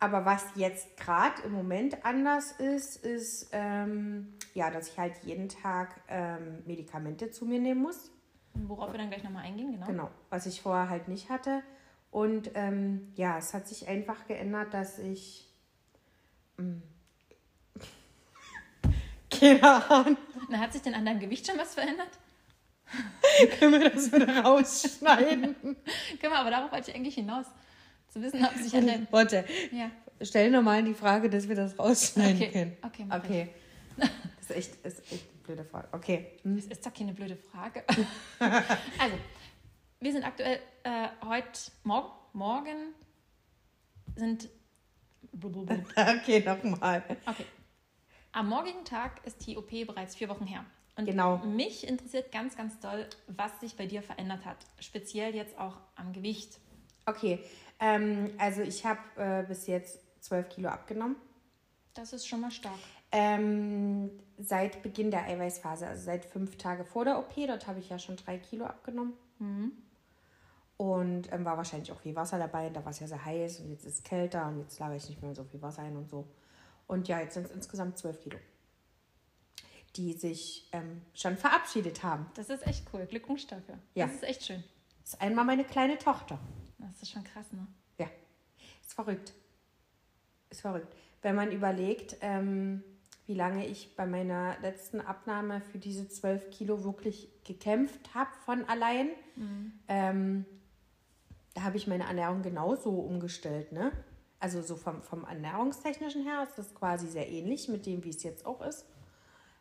Aber 0.00 0.24
was 0.24 0.44
jetzt 0.56 0.96
gerade 0.96 1.42
im 1.42 1.52
Moment 1.52 2.04
anders 2.04 2.52
ist, 2.52 2.96
ist, 3.04 3.48
ähm, 3.52 4.34
ja, 4.52 4.70
dass 4.70 4.88
ich 4.88 4.98
halt 4.98 5.14
jeden 5.22 5.48
Tag 5.48 6.00
ähm, 6.08 6.62
Medikamente 6.66 7.30
zu 7.30 7.46
mir 7.46 7.60
nehmen 7.60 7.82
muss. 7.82 8.10
Worauf 8.54 8.92
wir 8.92 8.98
dann 8.98 9.08
gleich 9.08 9.24
nochmal 9.24 9.44
eingehen, 9.44 9.72
genau. 9.72 9.86
Genau, 9.86 10.10
was 10.30 10.46
ich 10.46 10.60
vorher 10.60 10.88
halt 10.88 11.08
nicht 11.08 11.30
hatte. 11.30 11.62
Und 12.10 12.50
ähm, 12.54 13.12
ja, 13.16 13.38
es 13.38 13.54
hat 13.54 13.66
sich 13.66 13.88
einfach 13.88 14.26
geändert, 14.26 14.74
dass 14.74 14.98
ich. 14.98 15.50
Mm, 16.58 16.82
Keine 19.30 19.90
Ahnung. 19.90 20.16
Na, 20.48 20.58
hat 20.58 20.72
sich 20.72 20.82
denn 20.82 20.94
an 20.94 21.04
deinem 21.04 21.20
Gewicht 21.20 21.46
schon 21.46 21.58
was 21.58 21.74
verändert? 21.74 22.10
Können 23.58 23.80
wir 23.80 23.90
das 23.90 24.12
wieder 24.12 24.40
rausschneiden? 24.40 25.56
Können 26.20 26.32
wir, 26.32 26.38
aber 26.38 26.50
darauf 26.50 26.72
wollte 26.72 26.90
ich 26.90 26.96
eigentlich 26.96 27.14
hinaus. 27.14 27.46
Zu 28.08 28.22
wissen, 28.22 28.44
ob 28.44 28.54
sich 28.54 28.74
an 28.76 28.86
deinem... 28.86 29.08
Warte, 29.10 29.44
Ja, 29.72 29.90
stell 30.20 30.50
nochmal 30.50 30.84
die 30.84 30.94
Frage, 30.94 31.28
dass 31.28 31.48
wir 31.48 31.56
das 31.56 31.78
rausschneiden 31.78 32.36
okay. 32.36 32.50
können. 32.50 32.76
Okay, 32.82 33.04
mach 33.08 33.24
Okay. 33.24 33.48
Das 33.96 34.50
ist 34.50 34.56
echt, 34.56 34.86
ist 34.86 35.12
echt 35.12 35.26
eine 35.30 35.42
blöde 35.42 35.64
Frage. 35.64 35.88
Okay. 35.92 36.38
Hm. 36.42 36.56
Das 36.56 36.66
ist 36.66 36.86
doch 36.86 36.94
keine 36.94 37.12
blöde 37.12 37.36
Frage. 37.36 37.82
also, 38.38 39.16
wir 40.00 40.12
sind 40.12 40.24
aktuell 40.24 40.60
äh, 40.84 41.08
heute, 41.24 41.72
morgen, 41.82 42.12
morgen 42.32 42.94
sind... 44.16 44.48
Okay, 45.96 46.40
nochmal. 46.44 47.02
Okay. 47.26 47.44
Am 48.32 48.48
morgigen 48.48 48.84
Tag 48.84 49.24
ist 49.26 49.46
die 49.46 49.56
OP 49.56 49.70
bereits 49.86 50.16
vier 50.16 50.28
Wochen 50.28 50.46
her. 50.46 50.64
Und 50.96 51.06
Genau. 51.06 51.38
mich 51.38 51.86
interessiert 51.86 52.30
ganz, 52.32 52.56
ganz 52.56 52.78
doll, 52.78 53.06
was 53.26 53.60
sich 53.60 53.76
bei 53.76 53.86
dir 53.86 54.02
verändert 54.02 54.44
hat. 54.44 54.58
Speziell 54.80 55.34
jetzt 55.34 55.58
auch 55.58 55.78
am 55.96 56.12
Gewicht. 56.12 56.58
Okay, 57.06 57.40
ähm, 57.80 58.30
also 58.38 58.62
ich 58.62 58.86
habe 58.86 59.00
äh, 59.16 59.44
bis 59.46 59.66
jetzt 59.66 59.98
12 60.22 60.48
Kilo 60.48 60.68
abgenommen. 60.68 61.16
Das 61.94 62.12
ist 62.12 62.26
schon 62.26 62.40
mal 62.40 62.50
stark. 62.50 62.78
Ähm, 63.12 64.10
seit 64.38 64.82
Beginn 64.82 65.10
der 65.10 65.24
Eiweißphase, 65.24 65.86
also 65.86 66.02
seit 66.04 66.24
fünf 66.24 66.56
Tage 66.56 66.84
vor 66.84 67.04
der 67.04 67.18
OP, 67.18 67.34
dort 67.46 67.66
habe 67.66 67.78
ich 67.80 67.88
ja 67.88 67.98
schon 67.98 68.16
drei 68.16 68.38
Kilo 68.38 68.64
abgenommen. 68.64 69.12
Und 70.76 71.32
ähm, 71.32 71.44
war 71.44 71.56
wahrscheinlich 71.56 71.92
auch 71.92 72.00
viel 72.00 72.16
Wasser 72.16 72.38
dabei. 72.38 72.66
Und 72.66 72.74
da 72.74 72.84
war 72.84 72.90
es 72.90 73.00
ja 73.00 73.06
sehr 73.06 73.24
heiß 73.24 73.60
und 73.60 73.70
jetzt 73.70 73.84
ist 73.84 73.94
es 73.94 74.02
kälter 74.02 74.48
und 74.48 74.58
jetzt 74.58 74.78
lagere 74.78 74.96
ich 74.96 75.08
nicht 75.08 75.22
mehr 75.22 75.34
so 75.34 75.44
viel 75.44 75.62
Wasser 75.62 75.82
ein 75.82 75.96
und 75.96 76.08
so. 76.08 76.26
Und 76.86 77.08
ja, 77.08 77.20
jetzt 77.20 77.34
sind 77.34 77.46
es 77.46 77.52
insgesamt 77.52 77.96
12 77.96 78.20
Kilo, 78.20 78.38
die 79.96 80.12
sich 80.12 80.68
ähm, 80.72 81.02
schon 81.14 81.36
verabschiedet 81.36 82.02
haben. 82.02 82.26
Das 82.34 82.50
ist 82.50 82.66
echt 82.66 82.84
cool. 82.92 83.06
Glückwunsch 83.06 83.46
dafür. 83.46 83.78
Ja. 83.94 84.06
Das 84.06 84.16
ist 84.16 84.24
echt 84.24 84.44
schön. 84.44 84.64
Das 85.02 85.14
ist 85.14 85.20
einmal 85.20 85.44
meine 85.44 85.64
kleine 85.64 85.98
Tochter. 85.98 86.38
Das 86.78 87.02
ist 87.02 87.10
schon 87.10 87.24
krass, 87.24 87.52
ne? 87.52 87.66
Ja, 87.98 88.06
ist 88.82 88.94
verrückt. 88.94 89.32
Ist 90.50 90.62
verrückt. 90.62 90.94
Wenn 91.22 91.34
man 91.34 91.52
überlegt, 91.52 92.16
ähm, 92.20 92.82
wie 93.26 93.34
lange 93.34 93.66
ich 93.66 93.96
bei 93.96 94.06
meiner 94.06 94.58
letzten 94.60 95.00
Abnahme 95.00 95.60
für 95.60 95.78
diese 95.78 96.08
12 96.08 96.50
Kilo 96.50 96.84
wirklich 96.84 97.28
gekämpft 97.44 98.14
habe 98.14 98.30
von 98.44 98.64
allein, 98.66 99.08
ähm, 99.88 100.44
da 101.54 101.62
habe 101.62 101.76
ich 101.76 101.86
meine 101.86 102.04
Ernährung 102.04 102.42
genauso 102.42 102.90
umgestellt. 102.90 103.72
Ne? 103.72 103.92
Also 104.40 104.60
so 104.62 104.76
vom, 104.76 105.02
vom 105.02 105.24
ernährungstechnischen 105.24 106.22
her 106.24 106.42
ist 106.42 106.58
das 106.58 106.74
quasi 106.74 107.06
sehr 107.06 107.28
ähnlich 107.30 107.68
mit 107.68 107.86
dem, 107.86 108.04
wie 108.04 108.10
es 108.10 108.22
jetzt 108.22 108.44
auch 108.44 108.60
ist. 108.60 108.84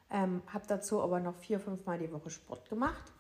Ähm, 0.10 0.42
habe 0.48 0.66
dazu 0.68 1.02
aber 1.02 1.20
noch 1.20 1.36
vier, 1.36 1.60
fünf 1.60 1.86
Mal 1.86 1.98
die 2.00 2.12
Woche 2.12 2.30
Sport 2.30 2.70
gemacht. 2.70 3.12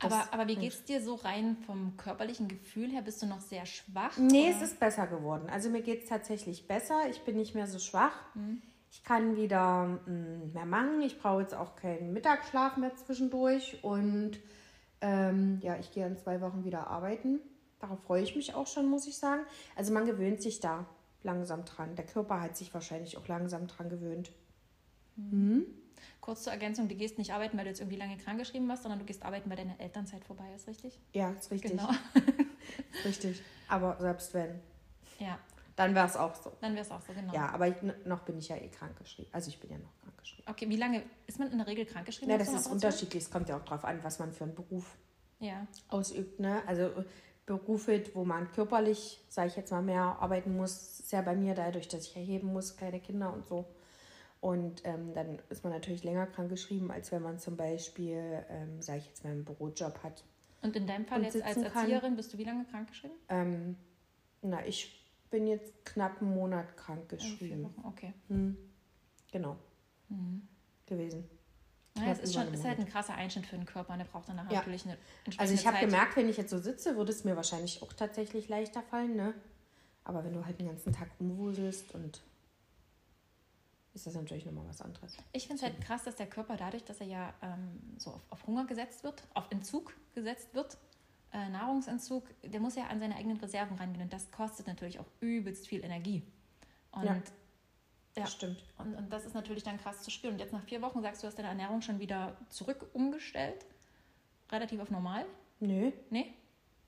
Das- 0.00 0.12
Aber, 0.12 0.32
aber 0.32 0.48
wie 0.48 0.56
geht's 0.56 0.84
dir 0.84 1.02
so 1.02 1.14
rein 1.16 1.56
vom 1.66 1.96
körperlichen 1.96 2.48
Gefühl 2.48 2.90
her? 2.90 3.02
Bist 3.02 3.22
du 3.22 3.26
noch 3.26 3.40
sehr 3.40 3.66
schwach? 3.66 4.16
Nee, 4.16 4.48
oder? 4.48 4.56
es 4.56 4.62
ist 4.62 4.80
besser 4.80 5.06
geworden. 5.06 5.48
Also 5.50 5.68
mir 5.70 5.82
geht 5.82 6.02
es 6.04 6.08
tatsächlich 6.08 6.66
besser. 6.66 7.08
Ich 7.10 7.20
bin 7.22 7.36
nicht 7.36 7.54
mehr 7.54 7.66
so 7.66 7.78
schwach. 7.78 8.14
Mhm. 8.34 8.62
Ich 8.90 9.04
kann 9.04 9.36
wieder 9.36 9.84
mm, 10.06 10.52
mehr 10.52 10.66
machen. 10.66 11.00
Ich 11.02 11.18
brauche 11.20 11.42
jetzt 11.42 11.54
auch 11.54 11.76
keinen 11.76 12.12
Mittagsschlaf 12.12 12.76
mehr 12.78 12.94
zwischendurch. 12.96 13.78
Und 13.84 14.38
ähm, 15.02 15.58
ja, 15.60 15.76
ich 15.76 15.92
gehe 15.92 16.06
in 16.06 16.16
zwei 16.16 16.40
Wochen 16.40 16.64
wieder 16.64 16.86
arbeiten. 16.86 17.40
Darauf 17.80 18.00
freue 18.00 18.22
ich 18.22 18.34
mich 18.36 18.54
auch 18.54 18.66
schon, 18.66 18.88
muss 18.88 19.06
ich 19.06 19.18
sagen. 19.18 19.42
Also 19.76 19.92
man 19.92 20.06
gewöhnt 20.06 20.40
sich 20.40 20.60
da 20.60 20.86
langsam 21.22 21.64
dran. 21.64 21.94
Der 21.96 22.06
Körper 22.06 22.40
hat 22.40 22.56
sich 22.56 22.72
wahrscheinlich 22.72 23.16
auch 23.18 23.28
langsam 23.28 23.66
dran 23.66 23.90
gewöhnt. 23.90 24.32
Kurz 26.20 26.44
zur 26.44 26.52
Ergänzung, 26.52 26.88
du 26.88 26.94
gehst 26.94 27.18
nicht 27.18 27.32
arbeiten, 27.32 27.56
weil 27.58 27.64
du 27.64 27.70
jetzt 27.70 27.80
irgendwie 27.80 27.98
lange 27.98 28.16
krankgeschrieben 28.16 28.68
warst, 28.68 28.82
sondern 28.82 29.00
du 29.00 29.04
gehst 29.04 29.24
arbeiten, 29.24 29.50
weil 29.50 29.56
deine 29.56 29.78
Elternzeit 29.78 30.24
vorbei 30.24 30.52
ist, 30.54 30.68
richtig? 30.68 30.98
Ja, 31.12 31.32
ist 31.32 31.50
richtig. 31.50 31.72
Genau. 31.72 31.90
Richtig. 33.04 33.42
Aber 33.68 33.96
selbst 33.98 34.32
wenn, 34.34 34.60
Ja, 35.18 35.38
dann 35.76 35.94
wäre 35.94 36.06
es 36.06 36.16
auch 36.16 36.34
so. 36.34 36.52
dann 36.60 36.74
wäre 36.74 36.84
es 36.84 36.90
auch 36.90 37.00
so, 37.00 37.12
genau. 37.12 37.32
Ja, 37.32 37.48
aber 37.50 37.68
ich, 37.68 37.76
noch 38.04 38.20
bin 38.20 38.38
ich 38.38 38.48
ja 38.48 38.56
eh 38.56 38.68
krankgeschrieben. 38.68 39.32
Also 39.32 39.48
ich 39.48 39.58
bin 39.60 39.70
ja 39.70 39.78
noch 39.78 39.96
krankgeschrieben. 40.02 40.50
Okay, 40.50 40.68
wie 40.68 40.76
lange 40.76 41.02
ist 41.26 41.38
man 41.38 41.50
in 41.50 41.58
der 41.58 41.66
Regel 41.66 41.86
krankgeschrieben? 41.86 42.30
Ja, 42.30 42.38
das 42.38 42.48
ist 42.48 42.66
Operation? 42.66 42.74
unterschiedlich. 42.74 43.22
Es 43.24 43.30
kommt 43.30 43.48
ja 43.48 43.56
auch 43.56 43.64
darauf 43.64 43.84
an, 43.84 44.02
was 44.02 44.18
man 44.18 44.32
für 44.32 44.44
einen 44.44 44.54
Beruf 44.54 44.96
Ja, 45.40 45.66
ausübt. 45.88 46.40
Ne? 46.40 46.62
Also 46.66 46.90
Berufe, 47.46 48.02
wo 48.14 48.24
man 48.24 48.50
körperlich, 48.52 49.20
sage 49.28 49.48
ich 49.48 49.56
jetzt 49.56 49.70
mal, 49.72 49.82
mehr 49.82 50.16
arbeiten 50.20 50.56
muss, 50.56 51.00
ist 51.00 51.12
ja 51.12 51.22
bei 51.22 51.34
mir 51.34 51.54
dadurch, 51.54 51.88
dass 51.88 52.06
ich 52.06 52.16
erheben 52.16 52.52
muss, 52.52 52.76
kleine 52.76 53.00
Kinder 53.00 53.32
und 53.32 53.46
so. 53.46 53.66
Und 54.40 54.82
ähm, 54.84 55.12
dann 55.14 55.38
ist 55.50 55.62
man 55.64 55.72
natürlich 55.72 56.02
länger 56.04 56.26
krank 56.26 56.48
geschrieben, 56.50 56.90
als 56.90 57.12
wenn 57.12 57.22
man 57.22 57.38
zum 57.38 57.56
Beispiel, 57.56 58.44
ähm, 58.48 58.82
sage 58.82 58.98
ich 58.98 59.06
jetzt 59.06 59.22
mal, 59.24 59.30
einen 59.30 59.44
Bürojob 59.44 60.02
hat. 60.02 60.24
und 60.62 60.74
in 60.76 60.86
deinem 60.86 61.06
Fall 61.06 61.22
jetzt 61.22 61.40
als 61.42 61.54
sitzen 61.54 61.72
kann. 61.72 61.82
Erzieherin, 61.82 62.16
bist 62.16 62.32
du 62.32 62.38
wie 62.38 62.44
lange 62.44 62.64
krankgeschrieben? 62.64 63.16
Ähm, 63.28 63.76
na, 64.42 64.64
ich 64.66 65.01
bin 65.32 65.46
jetzt 65.48 65.84
knapp 65.84 66.20
einen 66.20 66.32
Monat 66.34 66.76
krank 66.76 67.08
geschrieben. 67.08 67.74
Okay. 67.82 68.12
Hm. 68.28 68.56
Genau, 69.32 69.56
Mhm. 70.08 70.46
gewesen. 70.86 71.28
Naja, 71.94 72.12
es 72.12 72.20
ist, 72.20 72.34
schon, 72.34 72.52
ist 72.54 72.64
halt 72.64 72.78
ein 72.78 72.86
krasser 72.86 73.14
Einschnitt 73.14 73.46
für 73.46 73.56
den 73.56 73.66
Körper. 73.66 73.92
und 73.94 73.98
Der 73.98 74.04
braucht 74.06 74.28
dann 74.28 74.36
Ja. 74.36 74.44
natürlich 74.44 74.84
eine 74.84 74.96
entsprechende 75.24 75.40
Also 75.40 75.54
ich 75.54 75.66
habe 75.66 75.78
gemerkt, 75.84 76.16
wenn 76.16 76.28
ich 76.28 76.36
jetzt 76.36 76.50
so 76.50 76.58
sitze, 76.58 76.96
würde 76.96 77.10
es 77.12 77.24
mir 77.24 77.34
wahrscheinlich 77.36 77.82
auch 77.82 77.92
tatsächlich 77.92 78.48
leichter 78.48 78.82
fallen, 78.82 79.16
ne? 79.16 79.34
Aber 80.04 80.22
wenn 80.24 80.32
du 80.34 80.44
halt 80.44 80.58
den 80.60 80.66
ganzen 80.68 80.92
Tag 80.92 81.08
rumwuselst 81.20 81.94
und 81.94 82.22
ist 83.94 84.06
das 84.06 84.14
natürlich 84.14 84.46
nochmal 84.46 84.66
was 84.68 84.80
anderes. 84.80 85.16
Ich 85.32 85.46
finde 85.46 85.64
es 85.64 85.70
halt 85.70 85.80
krass, 85.82 86.04
dass 86.04 86.16
der 86.16 86.26
Körper 86.26 86.56
dadurch, 86.56 86.84
dass 86.84 87.00
er 87.00 87.06
ja 87.06 87.34
ähm, 87.42 87.78
so 87.98 88.10
auf, 88.10 88.22
auf 88.30 88.46
Hunger 88.46 88.64
gesetzt 88.66 89.04
wird, 89.04 89.22
auf 89.34 89.46
Entzug 89.50 89.94
gesetzt 90.14 90.54
wird, 90.54 90.78
äh, 91.32 91.48
Nahrungsentzug, 91.48 92.24
der 92.42 92.60
muss 92.60 92.76
ja 92.76 92.86
an 92.88 93.00
seine 93.00 93.16
eigenen 93.16 93.38
Reserven 93.38 93.76
rangehen 93.76 94.02
und 94.02 94.12
das 94.12 94.30
kostet 94.30 94.66
natürlich 94.66 94.98
auch 94.98 95.06
übelst 95.20 95.66
viel 95.68 95.84
Energie. 95.84 96.22
Und, 96.92 97.04
Ja. 97.04 97.14
ja. 97.14 97.22
Das 98.14 98.32
stimmt. 98.32 98.62
und, 98.78 98.94
und 98.94 99.10
das 99.10 99.24
ist 99.24 99.34
natürlich 99.34 99.62
dann 99.62 99.78
krass 99.78 100.02
zu 100.02 100.10
spüren. 100.10 100.34
Und 100.34 100.40
jetzt 100.40 100.52
nach 100.52 100.62
vier 100.64 100.82
Wochen 100.82 101.00
sagst 101.00 101.22
du, 101.22 101.26
hast 101.26 101.38
deine 101.38 101.48
Ernährung 101.48 101.80
schon 101.80 101.98
wieder 101.98 102.36
zurück 102.50 102.86
umgestellt, 102.92 103.64
relativ 104.50 104.80
auf 104.80 104.90
normal. 104.90 105.24
Nö, 105.60 105.90
Nee? 105.90 105.92
nee, 106.10 106.34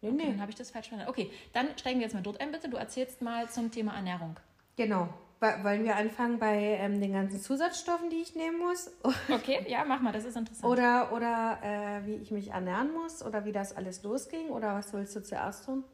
Okay, 0.03 0.13
nee. 0.13 0.27
Dann 0.27 0.41
habe 0.43 0.51
ich 0.51 0.57
das 0.57 0.71
falsch 0.71 0.89
verstanden. 0.89 1.09
Okay, 1.11 1.31
dann 1.55 1.69
steigen 1.79 1.99
wir 1.99 2.05
jetzt 2.05 2.13
mal 2.13 2.21
dort 2.23 2.39
ein, 2.41 2.53
bitte. 2.53 2.69
Du 2.69 2.77
erzählst 2.77 3.23
mal 3.23 3.49
zum 3.49 3.71
Thema 3.71 3.95
Ernährung. 3.95 4.37
Genau. 4.77 5.09
Wo- 5.45 5.65
Wollen 5.65 5.85
wir 5.85 5.97
anfangen 5.97 6.39
bei 6.39 6.57
ähm, 6.81 7.01
den 7.01 7.13
ganzen 7.13 7.39
Zusatzstoffen, 7.41 8.09
die 8.11 8.17
ich 8.23 8.35
nehmen 8.35 8.59
muss? 8.59 8.91
Okay, 9.29 9.65
ja, 9.69 9.85
mach 9.85 10.01
mal, 10.01 10.13
das 10.13 10.25
ist 10.25 10.37
interessant. 10.37 10.65
Oder, 10.73 11.13
oder 11.13 11.59
äh, 11.63 12.07
wie 12.07 12.15
ich 12.17 12.31
mich 12.31 12.51
ernähren 12.51 12.93
muss? 12.93 13.23
Oder 13.25 13.45
wie 13.45 13.53
das 13.53 13.77
alles 13.77 14.03
losging? 14.03 14.49
Oder 14.49 14.75
was 14.75 14.93
willst 14.93 15.15
du 15.17 15.23
zuerst 15.23 15.67
tun? 15.67 15.85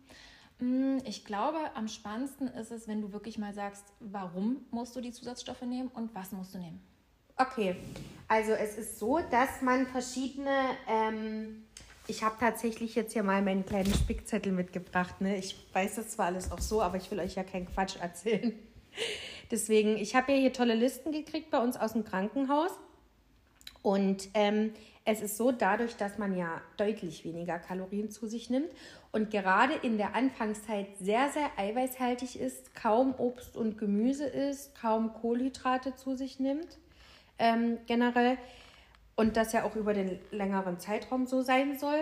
Mm, 0.61 0.99
Ich 1.05 1.25
glaube, 1.25 1.59
am 1.75 1.89
spannendsten 1.89 2.49
ist 2.49 2.71
es, 2.71 2.87
wenn 2.87 3.01
du 3.01 3.13
wirklich 3.13 3.39
mal 3.39 3.53
sagst, 3.55 3.85
warum 3.99 4.65
musst 4.71 4.95
du 4.95 5.01
die 5.01 5.11
Zusatzstoffe 5.13 5.63
nehmen 5.63 5.89
und 5.89 6.15
was 6.15 6.31
musst 6.33 6.55
du 6.55 6.59
nehmen. 6.59 6.81
Okay, 7.37 7.75
also 8.29 8.53
es 8.53 8.77
ist 8.77 8.99
so, 8.99 9.19
dass 9.31 9.63
man 9.63 9.87
verschiedene. 9.87 10.55
Ähm, 10.87 11.65
ich 12.07 12.23
habe 12.23 12.37
tatsächlich 12.39 12.95
jetzt 12.95 13.15
hier 13.15 13.23
mal 13.23 13.41
meinen 13.43 13.65
kleinen 13.65 13.95
Spickzettel 13.95 14.53
mitgebracht. 14.53 15.21
Ne? 15.21 15.37
Ich 15.39 15.57
weiß 15.73 15.95
das 15.97 16.11
zwar 16.11 16.27
alles 16.27 16.53
auch 16.53 16.61
so, 16.61 16.83
aber 16.83 16.99
ich 16.99 17.11
will 17.11 17.19
euch 17.21 17.35
ja 17.37 17.43
keinen 17.45 17.67
Quatsch 17.67 17.97
erzählen. 18.01 18.53
Deswegen, 19.51 19.97
ich 19.97 20.15
habe 20.15 20.33
ja 20.33 20.39
hier 20.39 20.53
tolle 20.53 20.75
Listen 20.75 21.13
gekriegt 21.13 21.51
bei 21.51 21.59
uns 21.59 21.77
aus 21.77 21.93
dem 21.93 22.05
Krankenhaus. 22.05 22.71
Und 23.83 24.29
ähm, 24.35 24.73
es 25.05 25.23
ist 25.23 25.37
so, 25.37 25.51
dadurch, 25.51 25.97
dass 25.97 26.19
man 26.19 26.37
ja 26.37 26.61
deutlich 26.77 27.25
weniger 27.25 27.59
Kalorien 27.59 28.11
zu 28.11 28.27
sich 28.27 28.51
nimmt 28.51 28.69
und 29.13 29.31
gerade 29.31 29.75
in 29.75 29.97
der 29.97 30.15
Anfangszeit 30.15 30.87
sehr, 31.01 31.31
sehr 31.31 31.51
eiweißhaltig 31.57 32.39
ist, 32.39 32.75
kaum 32.75 33.15
Obst 33.17 33.57
und 33.57 33.79
Gemüse 33.79 34.27
isst, 34.27 34.75
kaum 34.75 35.15
Kohlenhydrate 35.15 35.97
zu 35.97 36.15
sich 36.15 36.39
nimmt, 36.39 36.79
ähm, 37.39 37.79
generell, 37.87 38.37
und 39.17 39.37
das 39.37 39.53
ja 39.53 39.65
auch 39.65 39.77
über 39.77 39.95
den 39.95 40.19
längeren 40.31 40.79
Zeitraum 40.79 41.27
so 41.27 41.43
sein 41.43 41.79
soll, 41.79 42.01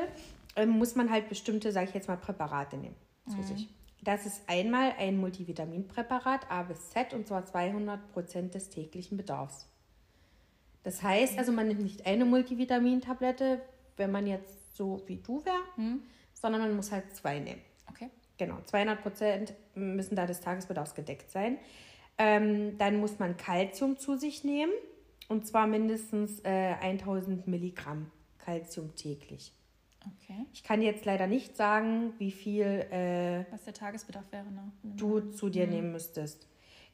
ähm, 0.57 0.71
muss 0.71 0.97
man 0.97 1.11
halt 1.11 1.29
bestimmte, 1.29 1.73
sage 1.73 1.89
ich 1.89 1.95
jetzt 1.95 2.09
mal, 2.09 2.17
Präparate 2.17 2.77
nehmen 2.77 2.97
zu 3.27 3.37
sich. 3.43 3.69
Das 4.03 4.27
ist 4.27 4.43
einmal 4.47 4.93
ein 4.99 5.19
Multivitaminpräparat 5.19 6.51
A 6.51 6.63
bis 6.63 6.91
Z 6.91 7.15
und 7.15 7.27
zwar 7.27 7.45
200 7.45 8.13
Prozent 8.13 8.55
des 8.55 8.69
täglichen 8.69 9.17
Bedarfs. 9.17 9.67
Das 10.85 11.03
heißt 11.03 11.39
also, 11.39 11.53
man 11.53 11.69
nimmt 11.69 11.83
nicht 11.83 12.07
eine 12.07 12.25
Multivitamintablette, 12.25 13.61
wenn 13.97 14.11
man 14.11 14.27
jetzt 14.27 14.77
so 14.77 15.03
wie 15.07 15.17
du 15.17 15.45
wäre, 15.45 15.99
sondern 16.33 16.63
man 16.63 16.77
muss 16.77 16.93
halt 16.93 17.15
zwei 17.15 17.41
nehmen. 17.41 17.61
Okay. 17.91 18.11
Genau, 18.39 18.59
200 18.65 19.03
Prozent 19.03 19.55
müssen 19.75 20.15
da 20.15 20.25
des 20.25 20.41
Tagesbedarfs 20.41 20.95
gedeckt 20.95 21.31
sein. 21.31 21.59
Ähm, 22.17 22.79
dann 22.79 23.01
muss 23.01 23.19
man 23.19 23.37
Kalzium 23.37 23.99
zu 23.99 24.17
sich 24.17 24.45
nehmen 24.45 24.73
und 25.29 25.47
zwar 25.47 25.67
mindestens 25.67 26.41
äh, 26.45 26.75
1000 26.81 27.47
Milligramm 27.47 28.11
Kalzium 28.39 28.95
täglich. 28.95 29.53
Okay. 30.01 30.47
Ich 30.53 30.63
kann 30.63 30.81
jetzt 30.81 31.05
leider 31.05 31.27
nicht 31.27 31.57
sagen, 31.57 32.13
wie 32.19 32.31
viel 32.31 32.65
äh, 32.65 33.45
Was 33.51 33.65
der 33.65 33.75
Tagesbedarf 33.75 34.31
wäre, 34.31 34.51
ne? 34.51 34.73
du 34.83 35.21
zu 35.33 35.49
dir 35.49 35.67
nehmen 35.67 35.93
müsstest. 35.93 36.47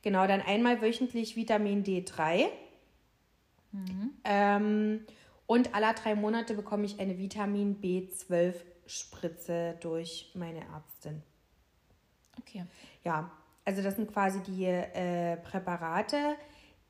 Genau, 0.03 0.27
dann 0.27 0.41
einmal 0.41 0.83
wöchentlich 0.83 1.37
Vitamin 1.37 1.85
D3. 1.85 2.49
Ähm, 4.25 5.01
und 5.47 5.75
alle 5.75 5.95
drei 5.95 6.15
Monate 6.15 6.55
bekomme 6.55 6.85
ich 6.85 7.01
eine 7.01 7.19
Vitamin 7.19 7.81
B12-Spritze 7.81 9.77
durch 9.81 10.31
meine 10.35 10.61
Ärztin. 10.61 11.23
Okay. 12.39 12.65
Ja, 13.05 13.31
also 13.65 13.83
das 13.83 13.97
sind 13.97 14.13
quasi 14.13 14.41
die 14.43 14.65
äh, 14.65 15.37
Präparate, 15.39 16.37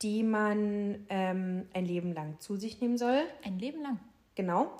die 0.02 0.23
man 0.23 1.06
ähm, 1.09 1.66
ein 1.73 1.85
Leben 1.85 2.12
lang 2.12 2.38
zu 2.40 2.56
sich 2.56 2.80
nehmen 2.80 2.99
soll. 2.99 3.23
Ein 3.44 3.59
Leben 3.59 3.83
lang. 3.83 3.99
Genau, 4.35 4.71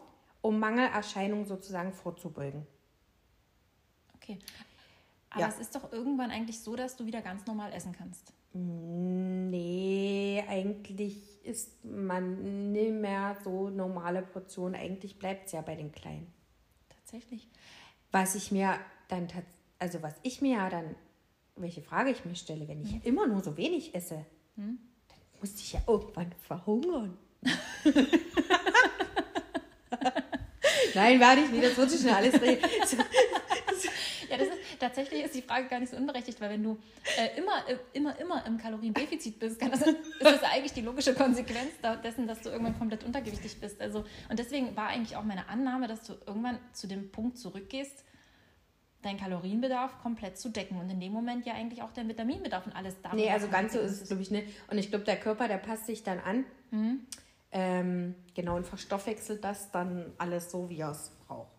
um 0.45 0.59
Mangelerscheinungen 0.61 1.47
sozusagen 1.47 1.95
vorzubeugen. 1.95 2.67
Okay. 4.17 4.39
Aber 5.31 5.41
Ja. 5.41 5.49
es 5.49 5.59
ist 5.59 5.75
doch 5.75 5.91
irgendwann 5.91 6.31
eigentlich 6.31 6.61
so, 6.61 6.77
dass 6.77 6.97
du 6.97 7.07
wieder 7.07 7.23
ganz 7.23 7.47
normal 7.47 7.73
essen 7.73 7.93
kannst. 7.93 8.35
Nee, 8.53 10.45
eigentlich 10.47 11.43
isst 11.45 11.83
man 11.85 12.73
nicht 12.73 12.93
mehr 12.93 13.39
so 13.43 13.71
normale 13.71 14.21
Portionen. 14.21 14.75
Eigentlich 14.79 15.19
bleibt 15.19 15.47
es 15.47 15.53
ja 15.53 15.63
bei 15.63 15.77
den 15.77 15.91
Kleinen. 15.93 16.31
Tatsächlich. 16.91 17.49
Was 18.13 18.35
ich 18.35 18.53
mir 18.53 18.79
dann, 19.09 19.27
also 19.79 20.03
was 20.03 20.15
ich 20.23 20.43
mir 20.43 20.59
ja 20.59 20.69
dann, 20.69 20.95
welche 21.57 21.81
Frage 21.81 22.11
ich 22.11 22.25
mir 22.27 22.37
stelle, 22.37 22.69
wenn 22.69 22.83
ich 22.83 23.05
immer 23.07 23.27
nur 23.27 23.43
so 23.43 23.57
wenig 23.57 23.95
esse, 23.95 24.27
dann 24.57 24.79
muss 25.41 25.55
ich 25.55 25.73
ja 25.73 25.81
irgendwann 25.87 26.33
verhungern. 26.47 27.17
Nein, 30.95 31.21
werde 31.21 31.43
ich 31.43 31.51
nicht, 31.51 31.65
das 31.65 31.77
wird 31.77 31.91
sich 31.91 32.01
schon 32.01 32.11
alles 32.11 32.35
drehen. 32.35 32.59
ja, 34.31 34.37
das 34.37 34.49
ist, 34.49 34.59
tatsächlich 34.79 35.25
ist 35.25 35.35
die 35.35 35.43
Frage 35.43 35.69
gar 35.69 35.81
nicht 35.81 35.91
so 35.91 35.97
unberechtigt, 35.97 36.41
weil 36.41 36.51
wenn 36.51 36.63
du 36.63 36.79
äh, 37.19 37.39
immer, 37.39 37.69
äh, 37.69 37.77
immer, 37.93 38.19
immer 38.19 38.47
im 38.47 38.59
Kaloriendefizit 38.59 39.39
bist, 39.39 39.59
kann 39.59 39.71
das, 39.71 39.83
ist 39.83 39.97
das 40.21 40.43
eigentlich 40.43 40.73
die 40.73 40.83
logische 40.83 41.15
Konsequenz 41.15 41.73
dessen, 42.03 42.27
dass 42.27 42.41
du 42.43 42.51
irgendwann 42.51 42.79
komplett 42.79 43.05
untergewichtig 43.05 43.61
bist. 43.61 43.81
Also, 43.81 44.05
und 44.29 44.39
deswegen 44.39 44.77
war 44.77 44.89
eigentlich 44.89 45.17
auch 45.17 45.25
meine 45.25 45.49
Annahme, 45.49 45.89
dass 45.89 46.05
du 46.05 46.15
irgendwann 46.27 46.59
zu 46.73 46.87
dem 46.87 47.11
Punkt 47.11 47.39
zurückgehst, 47.39 48.05
deinen 49.03 49.19
Kalorienbedarf 49.19 49.99
komplett 50.03 50.39
zu 50.39 50.49
decken 50.49 50.79
und 50.79 50.89
in 50.91 50.99
dem 50.99 51.13
Moment 51.13 51.45
ja 51.47 51.55
eigentlich 51.55 51.83
auch 51.83 51.93
dein 51.93 52.09
Vitaminbedarf 52.09 52.67
und 52.67 52.73
alles 52.73 52.95
da. 53.03 53.15
Nee, 53.15 53.31
also 53.31 53.49
ganz 53.49 53.75
so 53.75 53.79
ist 53.79 54.03
es, 54.03 54.09
glaube 54.09 54.23
ich, 54.23 54.31
nicht. 54.31 54.49
Und 54.69 54.79
ich 54.79 54.89
glaube, 54.89 55.05
der 55.05 55.17
Körper, 55.17 55.47
der 55.47 55.59
passt 55.59 55.87
sich 55.87 56.03
dann 56.03 56.21
an. 56.21 56.45
Mhm. 56.71 57.01
Ähm, 57.57 58.17
genau, 58.35 58.57
und 58.57 58.67
verstoffwechselt 58.67 59.45
das 59.45 59.71
dann 59.71 60.13
alles 60.19 60.51
so, 60.51 60.69
wie 60.69 60.81
er 60.81 60.91
es 60.91 61.13
braucht. 61.29 61.53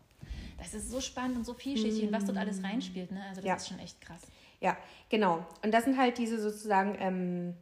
Das 0.57 0.73
ist 0.73 0.91
so 0.91 0.99
spannend 0.99 1.37
und 1.37 1.45
so 1.45 1.53
vielschichtig 1.53 2.01
mhm. 2.01 2.07
und 2.09 2.13
was 2.13 2.25
dort 2.25 2.37
alles 2.37 2.61
reinspielt. 2.61 3.11
Ne? 3.11 3.23
Also 3.29 3.41
das 3.41 3.47
ja. 3.47 3.55
ist 3.55 3.67
schon 3.69 3.79
echt 3.79 4.01
krass. 4.01 4.21
Ja, 4.59 4.77
genau. 5.09 5.45
Und 5.63 5.73
das 5.73 5.85
sind 5.85 5.97
halt 5.97 6.17
diese 6.17 6.39
sozusagen 6.39 6.95
ähm, 6.99 7.55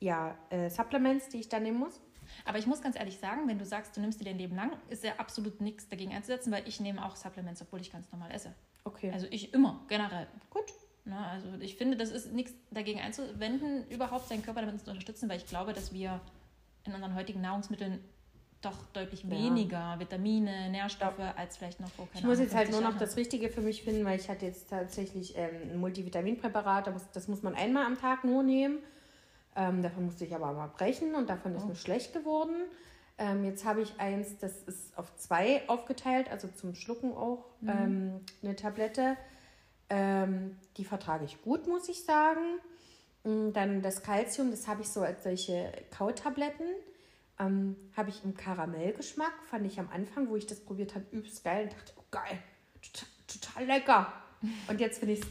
ja, 0.00 0.36
äh, 0.48 0.70
Supplements, 0.70 1.28
die 1.28 1.38
ich 1.38 1.48
dann 1.50 1.62
nehmen 1.62 1.78
muss. 1.78 2.00
Aber 2.46 2.58
ich 2.58 2.66
muss 2.66 2.80
ganz 2.80 2.96
ehrlich 2.96 3.18
sagen, 3.18 3.46
wenn 3.46 3.58
du 3.58 3.66
sagst, 3.66 3.96
du 3.96 4.00
nimmst 4.00 4.20
dir 4.20 4.24
dein 4.24 4.38
Leben 4.38 4.56
lang, 4.56 4.72
ist 4.88 5.04
ja 5.04 5.12
absolut 5.18 5.60
nichts 5.60 5.88
dagegen 5.88 6.14
einzusetzen, 6.14 6.52
weil 6.52 6.66
ich 6.66 6.80
nehme 6.80 7.04
auch 7.04 7.14
Supplements, 7.14 7.60
obwohl 7.60 7.80
ich 7.80 7.92
ganz 7.92 8.10
normal 8.10 8.30
esse. 8.32 8.54
Okay. 8.84 9.10
Also 9.12 9.26
ich 9.30 9.52
immer, 9.52 9.84
generell. 9.88 10.26
Gut. 10.50 10.64
Na, 11.04 11.30
also 11.30 11.48
ich 11.60 11.76
finde, 11.76 11.96
das 11.96 12.10
ist 12.10 12.32
nichts 12.32 12.52
dagegen 12.70 13.00
einzuwenden, 13.00 13.86
überhaupt 13.90 14.28
seinen 14.28 14.42
Körper 14.42 14.62
damit 14.62 14.84
zu 14.84 14.90
unterstützen, 14.90 15.28
weil 15.28 15.36
ich 15.36 15.46
glaube, 15.46 15.72
dass 15.72 15.92
wir 15.92 16.20
in 16.86 16.94
unseren 16.94 17.14
heutigen 17.14 17.40
Nahrungsmitteln 17.40 18.00
doch 18.62 18.86
deutlich 18.92 19.24
ja. 19.24 19.30
weniger 19.30 19.96
Vitamine, 19.98 20.70
Nährstoffe 20.70 21.18
ja. 21.18 21.34
als 21.36 21.56
vielleicht 21.56 21.80
noch 21.80 21.90
vor 21.90 22.08
Ich 22.14 22.24
muss 22.24 22.38
jetzt 22.38 22.54
halt 22.54 22.70
nur 22.70 22.80
noch 22.80 22.96
das 22.98 23.16
Richtige 23.16 23.48
für 23.48 23.60
mich 23.60 23.82
finden, 23.82 24.04
weil 24.04 24.18
ich 24.18 24.28
hatte 24.28 24.46
jetzt 24.46 24.70
tatsächlich 24.70 25.36
ähm, 25.36 25.72
ein 25.72 25.78
Multivitaminpräparat, 25.78 26.90
das 27.12 27.28
muss 27.28 27.42
man 27.42 27.54
einmal 27.54 27.86
am 27.86 27.98
Tag 27.98 28.24
nur 28.24 28.42
nehmen. 28.42 28.78
Ähm, 29.54 29.82
davon 29.82 30.06
musste 30.06 30.24
ich 30.24 30.34
aber 30.34 30.52
mal 30.52 30.68
brechen 30.68 31.14
und 31.14 31.30
davon 31.30 31.54
oh. 31.54 31.58
ist 31.58 31.66
mir 31.66 31.76
schlecht 31.76 32.12
geworden. 32.12 32.54
Ähm, 33.18 33.44
jetzt 33.44 33.64
habe 33.64 33.80
ich 33.80 33.98
eins, 33.98 34.36
das 34.38 34.62
ist 34.64 34.96
auf 34.98 35.14
zwei 35.16 35.66
aufgeteilt, 35.68 36.30
also 36.30 36.48
zum 36.48 36.74
Schlucken 36.74 37.12
auch 37.12 37.44
mhm. 37.60 37.68
ähm, 37.68 38.20
eine 38.42 38.56
Tablette. 38.56 39.16
Ähm, 39.88 40.56
die 40.76 40.84
vertrage 40.84 41.24
ich 41.24 41.40
gut, 41.42 41.66
muss 41.66 41.88
ich 41.88 42.04
sagen. 42.04 42.58
Und 43.26 43.54
dann 43.54 43.82
das 43.82 44.04
Calcium, 44.04 44.52
das 44.52 44.68
habe 44.68 44.82
ich 44.82 44.88
so 44.88 45.00
als 45.00 45.24
solche 45.24 45.72
Kautabletten. 45.90 46.68
Ähm, 47.40 47.74
habe 47.96 48.10
ich 48.10 48.22
im 48.22 48.36
Karamellgeschmack, 48.36 49.32
fand 49.50 49.66
ich 49.66 49.80
am 49.80 49.88
Anfang, 49.92 50.28
wo 50.28 50.36
ich 50.36 50.46
das 50.46 50.60
probiert 50.60 50.94
habe, 50.94 51.04
übelst 51.10 51.42
geil 51.42 51.64
und 51.64 51.72
dachte, 51.72 51.92
oh 51.96 52.04
geil, 52.12 52.38
total, 52.80 53.08
total 53.26 53.66
lecker. 53.66 54.12
Und 54.68 54.80
jetzt 54.80 55.00
finde 55.00 55.14
ich 55.14 55.20
es 55.22 55.26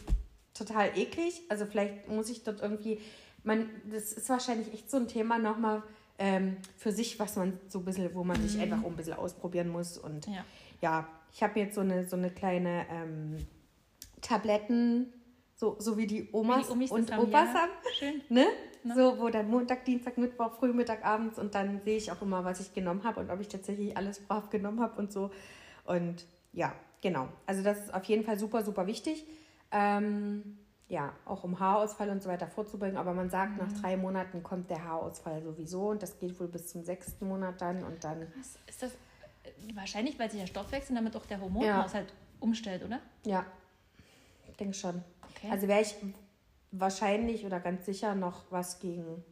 total 0.54 0.98
eklig. 0.98 1.42
Also 1.48 1.66
vielleicht 1.66 2.10
muss 2.10 2.30
ich 2.30 2.44
dort 2.44 2.60
irgendwie, 2.62 3.00
man, 3.44 3.70
das 3.90 4.12
ist 4.12 4.28
wahrscheinlich 4.28 4.74
echt 4.74 4.92
so 4.92 4.98
ein 4.98 5.08
Thema 5.08 5.40
nochmal 5.40 5.82
ähm, 6.20 6.58
für 6.76 6.92
sich, 6.92 7.18
was 7.18 7.38
man 7.38 7.58
so 7.70 7.80
ein 7.80 7.86
bisschen, 7.86 8.14
wo 8.14 8.26
man 8.26 8.42
mhm. 8.42 8.48
sich 8.48 8.60
einfach 8.60 8.84
ein 8.84 8.96
bisschen 8.98 9.14
ausprobieren 9.14 9.70
muss. 9.70 9.98
Und 9.98 10.28
ja, 10.28 10.44
ja 10.82 11.08
ich 11.34 11.42
habe 11.42 11.58
jetzt 11.62 11.76
so 11.76 11.82
eine, 11.82 12.06
so 12.06 12.18
eine 12.18 12.30
kleine 12.30 12.86
ähm, 12.90 13.38
Tabletten, 14.22 15.14
so, 15.56 15.78
so 15.80 15.98
wie 15.98 16.06
die 16.06 16.30
Omas 16.32 16.70
wie 16.78 16.86
die 16.86 16.92
und 16.92 17.12
haben, 17.12 17.24
Opas 17.24 17.48
ja. 17.54 17.62
haben. 17.62 17.72
Schön. 17.98 18.22
Ne? 18.30 18.46
Ne? 18.84 18.94
So, 18.94 19.20
wo 19.20 19.30
dann 19.30 19.50
Montag, 19.50 19.84
Dienstag, 19.86 20.18
Mittwoch, 20.18 20.54
früh, 20.60 20.72
Mittag, 20.72 21.04
abends 21.04 21.40
und 21.40 21.56
dann 21.56 21.82
sehe 21.84 21.98
ich 21.98 22.12
auch 22.12 22.22
immer, 22.22 22.44
was 22.46 22.60
ich 22.60 22.74
genommen 22.74 23.04
habe 23.04 23.22
und 23.22 23.32
ob 23.32 23.40
ich 23.40 23.48
tatsächlich 23.48 23.98
alles 23.98 24.20
brav 24.20 24.50
genommen 24.52 24.80
habe 24.80 25.00
und 25.00 25.12
so. 25.12 25.32
Und 25.86 26.26
ja, 26.54 26.74
genau. 27.02 27.30
Also 27.46 27.64
das 27.64 27.86
ist 27.86 27.94
auf 27.94 28.04
jeden 28.04 28.24
Fall 28.24 28.38
super, 28.38 28.64
super 28.64 28.86
wichtig. 28.86 29.26
Ähm, 29.72 30.58
ja, 30.88 31.14
auch 31.26 31.44
um 31.44 31.60
Haarausfall 31.60 32.10
und 32.12 32.22
so 32.22 32.30
weiter 32.30 32.48
vorzubringen. 32.48 32.98
Aber 32.98 33.14
man 33.14 33.30
sagt, 33.30 33.54
mhm. 33.54 33.68
nach 33.68 33.82
drei 33.82 33.98
Monaten 33.98 34.44
kommt 34.44 34.70
der 34.70 34.84
Haarausfall 34.84 35.42
sowieso 35.42 35.90
und 35.90 36.04
das 36.04 36.20
geht 36.20 36.40
wohl 36.40 36.48
bis 36.48 36.68
zum 36.68 36.84
sechsten 36.84 37.28
Monat 37.28 37.60
dann 37.62 37.84
und 37.84 38.04
dann. 38.04 38.28
Was 38.38 38.60
ist 38.68 38.84
das? 38.84 38.92
Wahrscheinlich, 39.74 40.20
weil 40.20 40.30
sich 40.30 40.40
der 40.40 40.48
Stoffwechsel 40.48 40.96
damit 40.96 41.16
auch 41.16 41.26
der 41.26 41.40
Hormonhaushalt 41.40 42.10
ja. 42.10 42.16
umstellt, 42.40 42.84
oder? 42.84 43.00
Ja, 43.26 43.46
ich 44.48 44.58
denke 44.58 44.74
schon. 44.74 45.04
Okay. 45.36 45.50
Also 45.52 45.68
wäre 45.68 45.82
ich 45.82 45.96
wahrscheinlich 46.72 47.46
oder 47.46 47.60
ganz 47.60 47.86
sicher 47.86 48.16
noch 48.16 48.44
was 48.52 48.80
gegen 48.80 49.24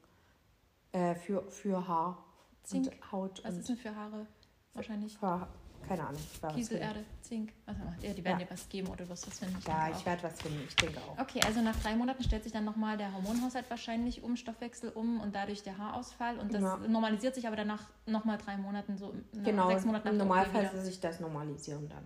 äh, 0.91 1.15
für, 1.15 1.43
für 1.49 1.87
Haar 1.87 2.23
Zink. 2.63 2.87
und 2.87 3.11
Haut. 3.11 3.41
Was 3.43 3.53
und 3.53 3.59
ist 3.59 3.69
denn 3.69 3.77
für 3.77 3.95
Haare 3.95 4.27
wahrscheinlich? 4.73 5.17
Für, 5.17 5.47
keine 5.87 6.07
Ahnung. 6.07 6.21
Kieselerde, 6.53 7.03
Zink. 7.21 7.51
Was 7.65 7.75
ja, 8.01 8.13
die 8.13 8.23
werden 8.23 8.39
ja. 8.39 8.45
dir 8.45 8.51
was 8.51 8.69
geben 8.69 8.87
oder 8.87 9.07
was 9.09 9.21
das 9.21 9.39
finden. 9.39 9.57
Ja, 9.67 9.89
ich 9.89 10.05
werde 10.05 10.23
was 10.23 10.41
finden, 10.41 10.63
ich 10.67 10.75
denke 10.75 10.99
auch. 10.99 11.19
Okay, 11.19 11.41
also 11.45 11.61
nach 11.61 11.75
drei 11.81 11.95
Monaten 11.95 12.23
stellt 12.23 12.43
sich 12.43 12.53
dann 12.53 12.63
nochmal 12.63 12.97
der 12.97 13.13
Hormonhaushalt 13.13 13.69
wahrscheinlich 13.69 14.23
um, 14.23 14.37
Stoffwechsel 14.37 14.91
um 14.91 15.19
und 15.19 15.35
dadurch 15.35 15.63
der 15.63 15.77
Haarausfall. 15.77 16.39
Und 16.39 16.53
das 16.53 16.61
ja. 16.61 16.77
normalisiert 16.77 17.35
sich 17.35 17.47
aber 17.47 17.57
danach 17.57 17.89
nochmal 18.05 18.37
drei 18.37 18.57
Monaten 18.57 18.97
so. 18.97 19.13
Genau, 19.43 19.67
sechs 19.69 19.83
Monaten 19.83 20.07
im 20.09 20.17
Normalfall 20.17 20.69
soll 20.71 20.81
sich 20.81 20.99
das 21.01 21.19
normalisieren 21.19 21.89
dann. 21.89 22.03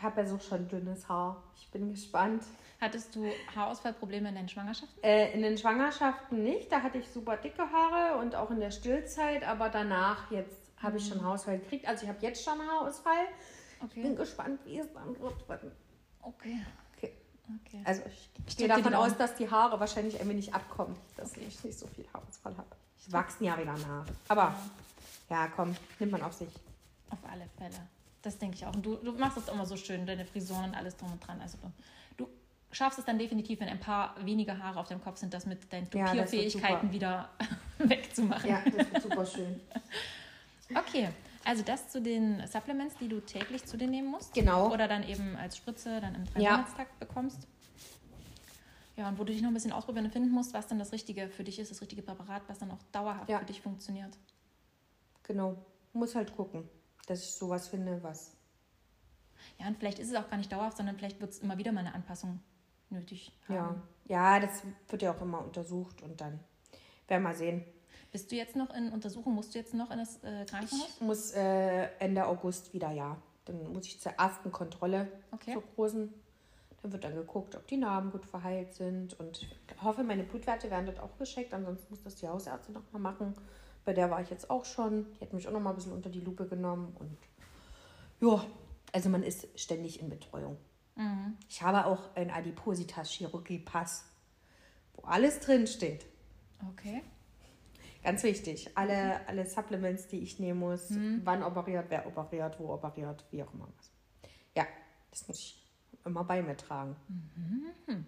Habe 0.00 0.20
ja 0.20 0.26
so 0.26 0.38
schon 0.38 0.68
dünnes 0.68 1.08
Haar. 1.08 1.42
Ich 1.56 1.68
bin 1.70 1.90
gespannt. 1.90 2.44
Hattest 2.80 3.16
du 3.16 3.26
Haarausfallprobleme 3.56 4.28
in 4.28 4.36
den 4.36 4.48
Schwangerschaften? 4.48 5.02
Äh, 5.02 5.32
in 5.32 5.42
den 5.42 5.58
Schwangerschaften 5.58 6.44
nicht. 6.44 6.70
Da 6.70 6.82
hatte 6.82 6.98
ich 6.98 7.08
super 7.08 7.36
dicke 7.36 7.62
Haare 7.62 8.18
und 8.18 8.36
auch 8.36 8.50
in 8.50 8.60
der 8.60 8.70
Stillzeit. 8.70 9.42
Aber 9.42 9.68
danach 9.68 10.30
jetzt 10.30 10.70
habe 10.80 10.98
ich 10.98 11.08
schon 11.08 11.22
Haarausfall 11.22 11.58
gekriegt. 11.58 11.88
Also 11.88 12.04
ich 12.04 12.08
habe 12.08 12.20
jetzt 12.22 12.44
schon 12.44 12.60
Haarausfall. 12.60 13.26
Okay. 13.80 13.92
Ich 13.96 14.02
bin 14.02 14.16
gespannt, 14.16 14.60
wie 14.64 14.78
es 14.78 14.92
dann 14.92 15.18
wird. 15.20 15.34
Okay. 16.22 16.60
okay. 16.96 17.12
okay. 17.66 17.82
Also 17.84 18.02
ich, 18.06 18.30
ich 18.46 18.56
gehe 18.56 18.68
davon 18.68 18.94
aus, 18.94 19.16
dass 19.16 19.34
die 19.34 19.50
Haare 19.50 19.80
wahrscheinlich 19.80 20.20
ein 20.20 20.28
wenig 20.28 20.54
abkommen, 20.54 20.96
dass 21.16 21.32
okay. 21.32 21.44
ich 21.48 21.64
nicht 21.64 21.78
so 21.78 21.86
viel 21.88 22.06
Haarausfall 22.12 22.56
habe. 22.56 22.68
Ich 22.98 23.12
wachsen 23.12 23.44
ja 23.44 23.58
wieder 23.58 23.72
nach. 23.72 24.06
Aber 24.28 24.54
ja, 25.28 25.48
komm, 25.48 25.74
nimmt 25.98 26.12
man 26.12 26.22
auf 26.22 26.32
sich. 26.32 26.48
Auf 27.10 27.18
alle 27.28 27.48
Fälle. 27.56 27.88
Das 28.22 28.38
denke 28.38 28.56
ich 28.56 28.66
auch. 28.66 28.74
Und 28.74 28.84
du, 28.84 28.96
du 28.96 29.12
machst 29.12 29.38
es 29.38 29.48
immer 29.48 29.64
so 29.64 29.76
schön, 29.76 30.06
deine 30.06 30.24
Frisuren 30.24 30.64
und 30.66 30.74
alles 30.74 30.96
drum 30.96 31.12
und 31.12 31.26
dran. 31.26 31.40
Also 31.40 31.58
du, 32.16 32.24
du 32.24 32.28
schaffst 32.72 32.98
es 32.98 33.04
dann 33.04 33.18
definitiv, 33.18 33.60
wenn 33.60 33.68
ein 33.68 33.80
paar 33.80 34.14
weniger 34.24 34.58
Haare 34.58 34.80
auf 34.80 34.88
deinem 34.88 35.02
Kopf 35.02 35.18
sind, 35.18 35.32
das 35.32 35.46
mit 35.46 35.72
deinen 35.72 35.88
Tupierfähigkeiten 35.90 36.88
ja, 36.88 36.92
wieder 36.92 37.28
wegzumachen. 37.78 38.50
Ja, 38.50 38.62
das 38.64 38.92
wird 38.92 39.02
super 39.02 39.26
schön. 39.26 39.60
Okay, 40.74 41.08
also 41.44 41.62
das 41.62 41.88
zu 41.88 42.02
den 42.02 42.46
Supplements, 42.46 42.96
die 42.98 43.08
du 43.08 43.20
täglich 43.20 43.64
zu 43.64 43.78
dir 43.78 43.86
nehmen 43.86 44.08
musst. 44.08 44.34
Genau. 44.34 44.70
Oder 44.70 44.86
dann 44.86 45.02
eben 45.02 45.34
als 45.36 45.56
Spritze 45.56 45.98
dann 45.98 46.14
im 46.14 46.26
Dreimonatstag 46.26 46.88
ja. 46.88 47.06
bekommst. 47.06 47.46
Ja, 48.98 49.08
und 49.08 49.18
wo 49.18 49.24
du 49.24 49.32
dich 49.32 49.40
noch 49.40 49.48
ein 49.48 49.54
bisschen 49.54 49.72
ausprobieren 49.72 50.04
und 50.04 50.12
finden 50.12 50.30
musst, 50.30 50.52
was 50.52 50.66
dann 50.66 50.78
das 50.78 50.92
Richtige 50.92 51.30
für 51.30 51.44
dich 51.44 51.58
ist, 51.58 51.70
das 51.70 51.80
richtige 51.80 52.02
Präparat, 52.02 52.42
was 52.48 52.58
dann 52.58 52.70
auch 52.70 52.82
dauerhaft 52.92 53.30
ja. 53.30 53.38
für 53.38 53.46
dich 53.46 53.62
funktioniert. 53.62 54.18
Genau. 55.22 55.56
Muss 55.92 56.14
halt 56.14 56.36
gucken, 56.36 56.68
dass 57.08 57.22
ich 57.22 57.32
sowas 57.32 57.68
finde, 57.68 58.02
was. 58.02 58.32
Ja, 59.58 59.66
und 59.66 59.78
vielleicht 59.78 59.98
ist 59.98 60.10
es 60.10 60.14
auch 60.14 60.28
gar 60.28 60.36
nicht 60.36 60.52
dauerhaft, 60.52 60.76
sondern 60.76 60.96
vielleicht 60.96 61.20
wird 61.20 61.30
es 61.30 61.38
immer 61.38 61.58
wieder 61.58 61.72
mal 61.72 61.80
eine 61.80 61.94
Anpassung 61.94 62.40
nötig 62.90 63.32
haben. 63.48 63.82
Ja. 64.06 64.38
ja, 64.38 64.46
das 64.46 64.62
wird 64.88 65.02
ja 65.02 65.12
auch 65.12 65.20
immer 65.20 65.44
untersucht 65.44 66.02
und 66.02 66.20
dann 66.20 66.40
werden 67.08 67.22
wir 67.22 67.30
mal 67.30 67.34
sehen. 67.34 67.64
Bist 68.12 68.30
du 68.30 68.36
jetzt 68.36 68.56
noch 68.56 68.74
in 68.74 68.90
Untersuchung? 68.90 69.34
Musst 69.34 69.54
du 69.54 69.58
jetzt 69.58 69.74
noch 69.74 69.90
in 69.90 69.98
das 69.98 70.22
äh, 70.22 70.44
Krankenhaus? 70.46 70.88
Ich 70.88 71.00
muss 71.00 71.32
äh, 71.32 71.88
Ende 71.98 72.26
August 72.26 72.72
wieder, 72.72 72.90
ja. 72.90 73.16
Dann 73.44 73.72
muss 73.72 73.86
ich 73.86 74.00
zur 74.00 74.12
ersten 74.12 74.50
Kontrolle 74.50 75.08
okay. 75.30 75.52
zur 75.52 75.62
großen. 75.74 76.12
Dann 76.82 76.92
wird 76.92 77.04
dann 77.04 77.14
geguckt, 77.14 77.56
ob 77.56 77.66
die 77.66 77.76
Narben 77.76 78.10
gut 78.10 78.24
verheilt 78.24 78.72
sind. 78.72 79.18
Und 79.18 79.42
ich 79.42 79.82
hoffe, 79.82 80.04
meine 80.04 80.22
Blutwerte 80.22 80.70
werden 80.70 80.86
dort 80.86 81.00
auch 81.00 81.18
gescheckt. 81.18 81.52
Ansonsten 81.52 81.86
muss 81.90 82.02
das 82.02 82.14
die 82.14 82.28
Hausärzte 82.28 82.72
nochmal 82.72 83.02
machen. 83.02 83.34
Bei 83.88 83.94
der 83.94 84.10
war 84.10 84.20
ich 84.20 84.28
jetzt 84.28 84.50
auch 84.50 84.66
schon. 84.66 85.10
Die 85.14 85.22
hat 85.22 85.32
mich 85.32 85.48
auch 85.48 85.52
nochmal 85.52 85.72
ein 85.72 85.76
bisschen 85.76 85.94
unter 85.94 86.10
die 86.10 86.20
Lupe 86.20 86.46
genommen. 86.46 86.94
Und 86.98 87.16
ja, 88.20 88.44
also 88.92 89.08
man 89.08 89.22
ist 89.22 89.48
ständig 89.58 90.02
in 90.02 90.10
Betreuung. 90.10 90.58
Mhm. 90.94 91.38
Ich 91.48 91.62
habe 91.62 91.86
auch 91.86 92.14
einen 92.14 92.30
Adipositas-Chirurgie-Pass, 92.30 94.04
wo 94.92 95.04
alles 95.04 95.40
drinsteht. 95.40 96.04
Okay. 96.70 97.00
Ganz 98.02 98.22
wichtig. 98.24 98.76
Alle, 98.76 99.26
alle 99.26 99.46
Supplements, 99.46 100.06
die 100.08 100.18
ich 100.18 100.38
nehmen 100.38 100.60
muss, 100.60 100.90
mhm. 100.90 101.22
wann 101.24 101.42
operiert, 101.42 101.86
wer 101.88 102.06
operiert, 102.06 102.60
wo 102.60 102.74
operiert, 102.74 103.24
wie 103.30 103.42
auch 103.42 103.54
immer 103.54 103.68
was. 103.74 103.90
Ja, 104.54 104.66
das 105.10 105.26
muss 105.28 105.38
ich 105.38 105.66
immer 106.04 106.24
bei 106.24 106.42
mir 106.42 106.58
tragen. 106.58 106.94
Mhm. 107.08 108.04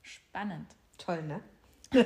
Spannend. 0.00 0.74
Toll, 0.98 1.22
ne? 1.22 1.40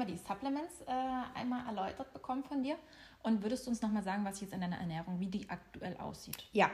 haben 0.00 0.08
wir 0.08 0.14
die 0.14 0.18
Supplements 0.18 0.80
äh, 0.86 1.38
einmal 1.38 1.66
erläutert 1.66 2.12
bekommen 2.12 2.44
von 2.44 2.62
dir. 2.62 2.76
Und 3.22 3.42
würdest 3.42 3.66
du 3.66 3.70
uns 3.70 3.82
nochmal 3.82 4.02
sagen, 4.02 4.24
was 4.24 4.40
jetzt 4.40 4.54
in 4.54 4.60
deiner 4.60 4.78
Ernährung, 4.78 5.20
wie 5.20 5.26
die 5.26 5.48
aktuell 5.50 5.96
aussieht? 5.98 6.48
Ja, 6.52 6.70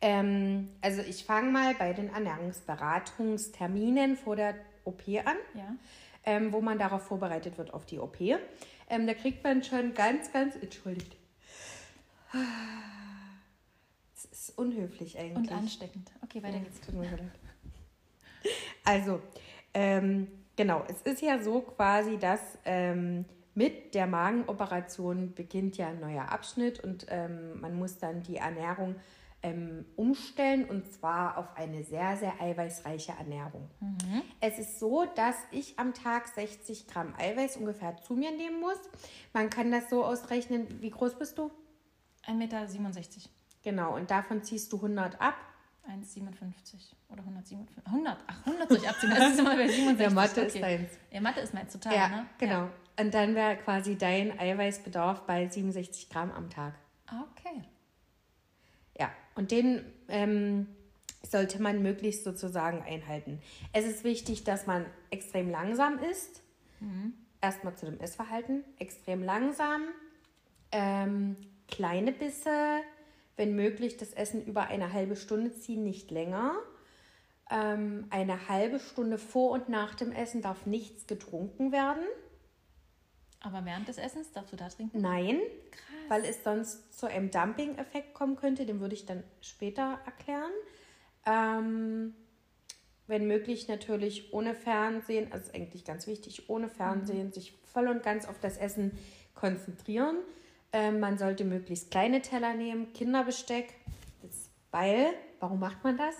ähm, 0.00 0.70
also 0.80 1.02
ich 1.02 1.24
fange 1.24 1.50
mal 1.50 1.74
bei 1.74 1.92
den 1.92 2.12
Ernährungsberatungsterminen 2.12 4.16
vor 4.16 4.34
der 4.36 4.54
OP 4.84 5.02
an. 5.24 5.36
Ja 5.54 5.74
ähm, 6.26 6.52
wo 6.52 6.60
man 6.60 6.78
darauf 6.78 7.02
vorbereitet 7.02 7.58
wird 7.58 7.72
auf 7.72 7.86
die 7.86 7.98
OP. 7.98 8.20
Ähm, 8.20 9.06
da 9.06 9.14
kriegt 9.14 9.44
man 9.44 9.62
schon 9.62 9.94
ganz, 9.94 10.32
ganz, 10.32 10.56
entschuldigt, 10.56 11.16
Das 14.14 14.24
ist 14.24 14.58
unhöflich 14.58 15.18
eigentlich. 15.18 15.36
Und 15.36 15.52
ansteckend. 15.52 16.10
Okay, 16.22 16.42
weiter 16.42 16.56
Ja, 16.56 16.62
geht's. 16.62 16.80
Also, 18.84 19.22
ähm, 19.72 20.28
genau, 20.56 20.84
es 20.88 21.02
ist 21.02 21.22
ja 21.22 21.42
so 21.42 21.60
quasi, 21.60 22.18
dass 22.18 22.40
ähm, 22.64 23.24
mit 23.54 23.94
der 23.94 24.06
Magenoperation 24.06 25.34
beginnt 25.34 25.76
ja 25.76 25.88
ein 25.88 26.00
neuer 26.00 26.30
Abschnitt 26.30 26.80
und 26.80 27.06
ähm, 27.08 27.60
man 27.60 27.76
muss 27.76 27.98
dann 27.98 28.22
die 28.22 28.36
Ernährung 28.36 28.96
ähm, 29.44 29.84
umstellen 29.96 30.64
und 30.64 30.90
zwar 30.90 31.36
auf 31.36 31.56
eine 31.56 31.84
sehr, 31.84 32.16
sehr 32.16 32.40
eiweißreiche 32.40 33.12
Ernährung. 33.12 33.68
Es 34.40 34.58
ist 34.58 34.80
so, 34.80 35.04
dass 35.14 35.36
ich 35.50 35.78
am 35.78 35.92
Tag 35.92 36.26
60 36.28 36.88
Gramm 36.88 37.14
Eiweiß 37.18 37.58
ungefähr 37.58 37.96
zu 37.98 38.14
mir 38.14 38.30
nehmen 38.30 38.58
muss. 38.60 38.78
Man 39.34 39.50
kann 39.50 39.70
das 39.70 39.90
so 39.90 40.04
ausrechnen, 40.04 40.66
wie 40.80 40.90
groß 40.90 41.18
bist 41.18 41.38
du? 41.38 41.50
1,67 42.26 42.34
Meter. 42.36 42.66
Genau, 43.62 43.94
und 43.94 44.10
davon 44.10 44.42
ziehst 44.42 44.72
du 44.72 44.76
100 44.76 45.20
ab. 45.20 45.36
1,57 45.88 46.94
oder 47.10 47.20
157. 47.20 47.86
100. 47.86 48.18
Ach, 48.26 48.46
100 48.46 48.68
soll 48.68 48.78
ich 48.78 48.88
abziehen. 48.88 49.10
Das 49.10 49.32
ist 49.32 49.38
immer 49.38 49.56
bei 49.56 49.68
67. 49.68 49.98
Der 49.98 50.10
Mathe 50.10 50.40
ist 50.40 50.56
okay. 50.56 50.60
deins. 50.60 50.90
Ja, 51.10 51.20
Mathe 51.20 51.40
ist 51.40 51.54
meins 51.54 51.72
total, 51.72 51.94
Ja, 51.94 52.08
ne? 52.08 52.26
genau. 52.38 52.70
Und 52.98 53.12
dann 53.12 53.34
wäre 53.34 53.56
quasi 53.56 53.96
dein 53.98 54.38
Eiweißbedarf 54.38 55.22
bei 55.26 55.48
67 55.48 56.08
Gramm 56.10 56.30
am 56.30 56.48
Tag. 56.50 56.74
Ja. 57.10 57.26
Okay. 57.32 57.62
Ja, 58.98 59.10
und 59.34 59.50
den 59.50 59.84
ähm, 60.08 60.68
sollte 61.22 61.60
man 61.60 61.82
möglichst 61.82 62.24
sozusagen 62.24 62.82
einhalten. 62.82 63.40
Es 63.72 63.84
ist 63.84 64.04
wichtig, 64.04 64.44
dass 64.44 64.66
man 64.66 64.86
extrem 65.10 65.50
langsam 65.50 65.98
isst. 65.98 66.42
Erstmal 67.40 67.74
zu 67.76 67.86
dem 67.86 67.98
Essverhalten. 68.00 68.62
Extrem 68.78 69.22
langsam. 69.22 69.82
Ähm, 70.70 71.36
kleine 71.68 72.12
Bisse. 72.12 72.80
Wenn 73.36 73.56
möglich, 73.56 73.96
das 73.96 74.12
Essen 74.12 74.44
über 74.44 74.68
eine 74.68 74.92
halbe 74.92 75.16
Stunde 75.16 75.52
ziehen, 75.52 75.84
nicht 75.84 76.10
länger. 76.10 76.54
Ähm, 77.50 78.06
eine 78.10 78.48
halbe 78.48 78.78
Stunde 78.78 79.18
vor 79.18 79.50
und 79.50 79.68
nach 79.68 79.94
dem 79.94 80.12
Essen 80.12 80.40
darf 80.40 80.66
nichts 80.66 81.06
getrunken 81.06 81.72
werden. 81.72 82.04
Aber 83.40 83.64
während 83.66 83.88
des 83.88 83.98
Essens 83.98 84.32
darfst 84.32 84.52
du 84.52 84.56
da 84.56 84.68
trinken? 84.68 85.02
Nein, 85.02 85.38
Krass. 85.70 86.08
weil 86.08 86.24
es 86.24 86.42
sonst 86.42 86.98
zu 86.98 87.06
einem 87.06 87.30
Dumping-Effekt 87.30 88.14
kommen 88.14 88.36
könnte. 88.36 88.64
Den 88.64 88.80
würde 88.80 88.94
ich 88.94 89.04
dann 89.04 89.22
später 89.42 89.98
erklären. 90.06 90.50
Ähm, 91.26 92.14
wenn 93.06 93.26
möglich 93.26 93.68
natürlich 93.68 94.32
ohne 94.32 94.54
Fernsehen, 94.54 95.30
also 95.30 95.46
ist 95.48 95.54
eigentlich 95.54 95.84
ganz 95.84 96.06
wichtig, 96.06 96.48
ohne 96.48 96.68
Fernsehen, 96.68 97.32
sich 97.32 97.52
voll 97.64 97.88
und 97.88 98.02
ganz 98.02 98.26
auf 98.26 98.38
das 98.40 98.56
Essen 98.56 98.98
konzentrieren. 99.34 100.16
Ähm, 100.74 100.98
man 100.98 101.18
sollte 101.18 101.44
möglichst 101.44 101.92
kleine 101.92 102.20
Teller 102.20 102.52
nehmen, 102.52 102.92
Kinderbesteck, 102.92 103.72
das, 104.22 104.50
weil, 104.72 105.14
warum 105.38 105.60
macht 105.60 105.84
man 105.84 105.96
das? 105.96 106.16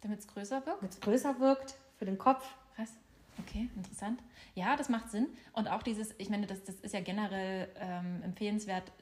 Damit 0.00 0.20
es 0.20 0.28
größer 0.28 0.64
wirkt? 0.64 0.80
Damit 0.80 0.92
es 0.92 1.00
größer 1.00 1.40
wirkt 1.40 1.74
für 1.98 2.04
den 2.04 2.16
Kopf. 2.16 2.46
Krass. 2.76 2.92
Okay, 3.40 3.68
interessant. 3.74 4.22
Ja, 4.54 4.76
das 4.76 4.90
macht 4.90 5.10
Sinn. 5.10 5.26
Und 5.54 5.66
auch 5.66 5.82
dieses, 5.82 6.14
ich 6.18 6.30
meine, 6.30 6.46
das, 6.46 6.62
das 6.62 6.76
ist 6.76 6.94
ja 6.94 7.00
generell 7.00 7.68
ähm, 7.80 8.22
empfehlenswert, 8.22 8.92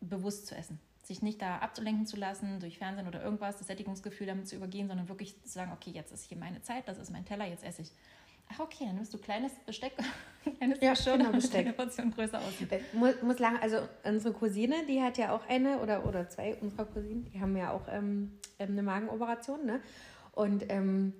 bewusst 0.00 0.46
zu 0.46 0.54
essen. 0.54 0.78
Sich 1.02 1.20
nicht 1.20 1.42
da 1.42 1.58
abzulenken 1.58 2.06
zu 2.06 2.16
lassen 2.16 2.60
durch 2.60 2.78
Fernsehen 2.78 3.08
oder 3.08 3.20
irgendwas, 3.20 3.56
das 3.56 3.66
Sättigungsgefühl 3.66 4.28
damit 4.28 4.46
zu 4.46 4.54
übergehen, 4.54 4.86
sondern 4.86 5.08
wirklich 5.08 5.42
zu 5.42 5.48
sagen, 5.48 5.72
okay, 5.72 5.90
jetzt 5.90 6.12
ist 6.12 6.28
hier 6.28 6.38
meine 6.38 6.62
Zeit, 6.62 6.86
das 6.86 6.98
ist 6.98 7.10
mein 7.10 7.24
Teller, 7.24 7.46
jetzt 7.46 7.64
esse 7.64 7.82
ich. 7.82 7.90
Ach, 8.52 8.60
okay, 8.60 8.84
dann 8.86 8.96
nimmst 8.96 9.12
du 9.12 9.18
kleines 9.18 9.52
Besteck, 9.66 9.92
kleines 10.58 10.80
Ja, 10.80 10.90
Geschirr, 10.92 11.12
damit 11.18 11.24
Kinderbesteck. 11.32 11.64
deine 11.64 11.72
Portion 11.76 12.10
größer 12.12 12.38
aussieht. 12.38 12.70
Äh, 12.72 12.80
Muss, 12.92 13.20
muss 13.22 13.38
lang, 13.38 13.58
also 13.60 13.78
unsere 14.04 14.32
Cousine, 14.34 14.86
die 14.88 15.02
hat 15.02 15.18
ja 15.18 15.34
auch 15.34 15.46
eine 15.48 15.78
oder, 15.80 16.06
oder 16.06 16.28
zwei 16.28 16.54
unserer 16.56 16.84
Cousinen, 16.84 17.24
die 17.32 17.40
haben 17.40 17.56
ja 17.56 17.72
auch 17.72 17.88
ähm, 17.90 18.38
ähm, 18.58 18.70
eine 18.72 18.82
Magenoperation, 18.82 19.64
ne? 19.66 19.80
Und 20.32 20.64
ähm, 20.70 21.14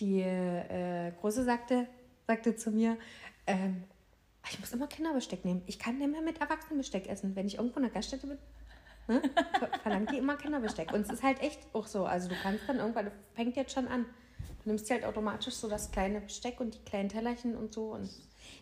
die 0.00 0.20
äh, 0.20 1.12
Große 1.20 1.44
sagte, 1.44 1.86
sagte 2.26 2.54
zu 2.56 2.70
mir, 2.70 2.96
ähm, 3.46 3.84
ich 4.50 4.58
muss 4.60 4.72
immer 4.72 4.86
Kinderbesteck 4.86 5.44
nehmen. 5.44 5.62
Ich 5.66 5.78
kann 5.78 5.98
nicht 5.98 6.10
mehr 6.10 6.22
mit 6.22 6.40
Erwachsenenbesteck 6.40 7.08
essen. 7.08 7.34
Wenn 7.36 7.46
ich 7.46 7.56
irgendwo 7.56 7.78
in 7.80 7.84
einer 7.84 7.92
Gaststätte 7.92 8.26
bin, 8.26 8.38
ne, 9.08 9.20
ver- 9.58 9.78
verlangt 9.82 10.10
die 10.12 10.16
immer 10.18 10.36
Kinderbesteck. 10.36 10.92
Und 10.92 11.00
es 11.02 11.10
ist 11.10 11.22
halt 11.22 11.42
echt 11.42 11.60
auch 11.74 11.86
so. 11.86 12.06
Also 12.06 12.28
du 12.28 12.34
kannst 12.42 12.66
dann 12.68 12.78
irgendwann, 12.78 13.06
das 13.06 13.14
fängt 13.34 13.56
jetzt 13.56 13.72
schon 13.74 13.88
an. 13.88 14.06
Du 14.68 14.74
nimmst 14.74 14.90
dir 14.90 14.96
halt 14.96 15.06
automatisch 15.06 15.54
so 15.54 15.66
das 15.66 15.90
kleine 15.90 16.20
Besteck 16.20 16.60
und 16.60 16.74
die 16.74 16.78
kleinen 16.80 17.08
Tellerchen 17.08 17.56
und 17.56 17.72
so. 17.72 17.94
Und 17.94 18.10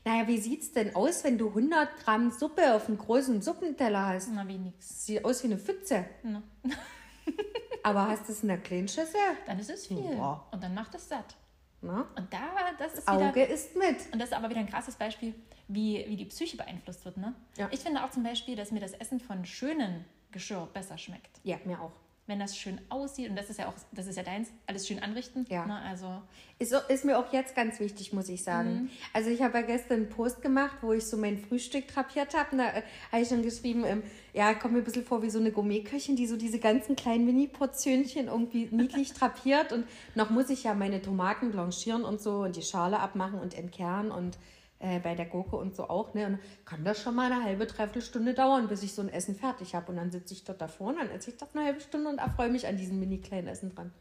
naja, 0.04 0.28
wie 0.28 0.38
sieht's 0.38 0.70
denn 0.70 0.94
aus, 0.94 1.24
wenn 1.24 1.36
du 1.36 1.48
100 1.48 1.96
Gramm 1.96 2.30
Suppe 2.30 2.76
auf 2.76 2.86
einem 2.86 2.96
großen 2.96 3.42
Suppenteller 3.42 4.06
hast? 4.06 4.28
Na, 4.32 4.46
wie 4.46 4.56
nix. 4.56 5.04
Sieht 5.04 5.24
aus 5.24 5.42
wie 5.42 5.48
eine 5.48 5.58
Pfütze. 5.58 6.04
Na, 6.22 6.44
Aber 7.82 8.06
hast 8.06 8.28
du 8.28 8.32
es 8.32 8.42
in 8.42 8.50
der 8.50 8.58
kleinen 8.58 8.86
Schüssel? 8.86 9.18
dann 9.46 9.58
ist 9.58 9.68
es 9.68 9.88
viel. 9.88 10.14
Ja. 10.16 10.46
Und 10.52 10.62
dann 10.62 10.74
macht 10.74 10.94
es 10.94 11.08
satt. 11.08 11.34
Ne? 11.80 12.06
Und 12.16 12.32
da, 12.32 12.50
das 12.78 12.94
ist 12.94 13.10
wieder... 13.10 13.28
Auge 13.30 13.42
ist 13.42 13.74
mit. 13.74 13.96
Und 14.12 14.20
das 14.20 14.28
ist 14.28 14.34
aber 14.36 14.48
wieder 14.48 14.60
ein 14.60 14.70
krasses 14.70 14.94
Beispiel, 14.94 15.34
wie, 15.66 16.04
wie 16.06 16.14
die 16.14 16.26
Psyche 16.26 16.56
beeinflusst 16.56 17.04
wird. 17.04 17.16
Ne? 17.16 17.34
Ja. 17.56 17.68
Ich 17.72 17.80
finde 17.80 18.04
auch 18.04 18.12
zum 18.12 18.22
Beispiel, 18.22 18.54
dass 18.54 18.70
mir 18.70 18.78
das 18.78 18.92
Essen 18.92 19.18
von 19.18 19.44
schönen 19.44 20.04
Geschirr 20.30 20.68
besser 20.72 20.98
schmeckt. 20.98 21.40
Ja, 21.42 21.56
mir 21.64 21.80
auch. 21.80 21.98
Wenn 22.26 22.40
das 22.40 22.56
schön 22.56 22.80
aussieht, 22.88 23.30
und 23.30 23.36
das 23.36 23.50
ist 23.50 23.58
ja 23.58 23.68
auch, 23.68 23.74
das 23.92 24.06
ist 24.06 24.16
ja 24.16 24.22
deins, 24.22 24.48
alles 24.66 24.88
schön 24.88 24.98
anrichten. 24.98 25.46
Ja. 25.48 25.64
Ne? 25.64 25.78
Also, 25.82 26.22
Ist, 26.58 26.72
ist 26.88 27.04
mir 27.04 27.18
auch 27.18 27.32
jetzt 27.32 27.54
ganz 27.54 27.78
wichtig, 27.80 28.12
muss 28.12 28.28
ich 28.28 28.42
sagen. 28.42 28.90
Also 29.12 29.30
ich 29.30 29.42
habe 29.42 29.58
ja 29.58 29.62
gestern 29.64 29.98
einen 29.98 30.08
Post 30.08 30.42
gemacht, 30.42 30.78
wo 30.80 30.92
ich 30.92 31.06
so 31.06 31.16
mein 31.16 31.38
Frühstück 31.38 31.86
drapiert 31.86 32.36
habe. 32.36 32.52
Und 32.52 32.58
da 32.58 32.68
äh, 32.68 32.82
habe 33.12 33.22
ich 33.22 33.28
dann 33.28 33.42
geschrieben, 33.42 33.84
ähm, 33.84 34.02
ja, 34.32 34.54
kommt 34.54 34.74
mir 34.74 34.80
ein 34.80 34.84
bisschen 34.84 35.04
vor 35.04 35.22
wie 35.22 35.30
so 35.30 35.38
eine 35.38 35.52
Gourmetköchin, 35.52 36.16
die 36.16 36.26
so 36.26 36.36
diese 36.36 36.58
ganzen 36.58 36.96
kleinen 36.96 37.26
Mini-Portionchen 37.26 38.26
irgendwie 38.26 38.68
niedlich 38.70 39.12
drapiert. 39.14 39.72
Und 39.72 39.86
noch 40.14 40.30
muss 40.30 40.50
ich 40.50 40.64
ja 40.64 40.74
meine 40.74 41.02
Tomaten 41.02 41.50
blanchieren 41.52 42.04
und 42.04 42.20
so 42.20 42.40
und 42.40 42.56
die 42.56 42.62
Schale 42.62 43.00
abmachen 43.00 43.38
und 43.38 43.54
entkernen 43.54 44.10
und 44.10 44.38
äh, 44.78 44.98
bei 45.00 45.14
der 45.14 45.26
Gurke 45.26 45.56
und 45.56 45.74
so 45.76 45.88
auch. 45.88 46.14
Ne? 46.14 46.26
Und 46.26 46.38
kann 46.64 46.84
das 46.84 47.00
schon 47.00 47.14
mal 47.14 47.30
eine 47.32 47.42
halbe, 47.44 47.66
dreiviertel 47.66 48.02
Stunde 48.02 48.34
dauern, 48.34 48.68
bis 48.68 48.82
ich 48.82 48.92
so 48.94 49.02
ein 49.02 49.08
Essen 49.08 49.34
fertig 49.34 49.74
habe. 49.74 49.90
Und 49.90 49.96
dann 49.96 50.10
sitze 50.10 50.34
ich 50.34 50.44
dort 50.44 50.60
davor 50.60 50.88
und 50.88 50.96
dann 50.98 51.10
esse 51.10 51.30
ich 51.30 51.36
das 51.36 51.54
eine 51.54 51.64
halbe 51.64 51.80
Stunde 51.80 52.08
und 52.10 52.18
erfreue 52.18 52.50
mich 52.50 52.66
an 52.66 52.76
diesem 52.76 52.98
mini 53.00 53.18
kleinen 53.18 53.48
Essen 53.48 53.74
dran. 53.74 53.92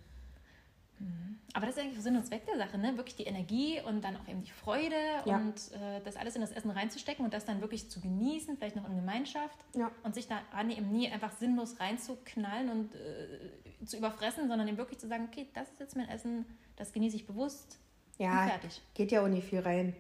aber 1.54 1.66
das 1.68 1.76
ist 1.78 1.82
eigentlich 1.84 2.02
Sinn 2.02 2.16
und 2.18 2.26
Zweck 2.26 2.46
der 2.46 2.58
Sache, 2.58 2.78
ne? 2.78 2.96
Wirklich 2.98 3.16
die 3.16 3.24
Energie 3.24 3.80
und 3.88 4.02
dann 4.04 4.16
auch 4.18 4.28
eben 4.28 4.44
die 4.44 4.52
Freude 4.52 4.96
Ja. 5.26 5.38
und 5.38 5.56
äh, 5.74 6.02
das 6.04 6.16
alles 6.18 6.36
in 6.36 6.42
das 6.42 6.52
Essen 6.52 6.70
reinzustecken 6.72 7.24
und 7.24 7.34
das 7.34 7.46
dann 7.46 7.62
wirklich 7.62 7.90
zu 7.90 8.00
genießen, 8.02 8.58
vielleicht 8.58 8.76
noch 8.76 8.88
in 8.90 8.96
Gemeinschaft 8.98 9.58
Ja. 9.74 9.90
und 10.04 10.16
sich 10.16 10.28
daran 10.28 10.70
eben 10.72 10.92
nie 10.92 11.10
einfach 11.10 11.32
sinnlos 11.34 11.80
reinzuknallen 11.80 12.70
und 12.70 12.96
äh, 12.96 13.86
zu 13.86 13.98
überfressen, 13.98 14.48
sondern 14.50 14.68
eben 14.68 14.78
wirklich 14.78 15.00
zu 15.00 15.08
sagen, 15.08 15.28
okay, 15.32 15.48
das 15.54 15.70
ist 15.70 15.80
jetzt 15.80 15.96
mein 15.96 16.10
Essen, 16.10 16.46
das 16.78 16.92
genieße 16.92 17.16
ich 17.18 17.26
bewusst 17.28 17.78
Ja, 18.18 18.44
und 18.44 18.50
fertig. 18.50 18.82
geht 18.94 19.12
ja 19.14 19.22
auch 19.24 19.28
nicht 19.30 19.48
viel 19.48 19.60
rein. 19.60 19.96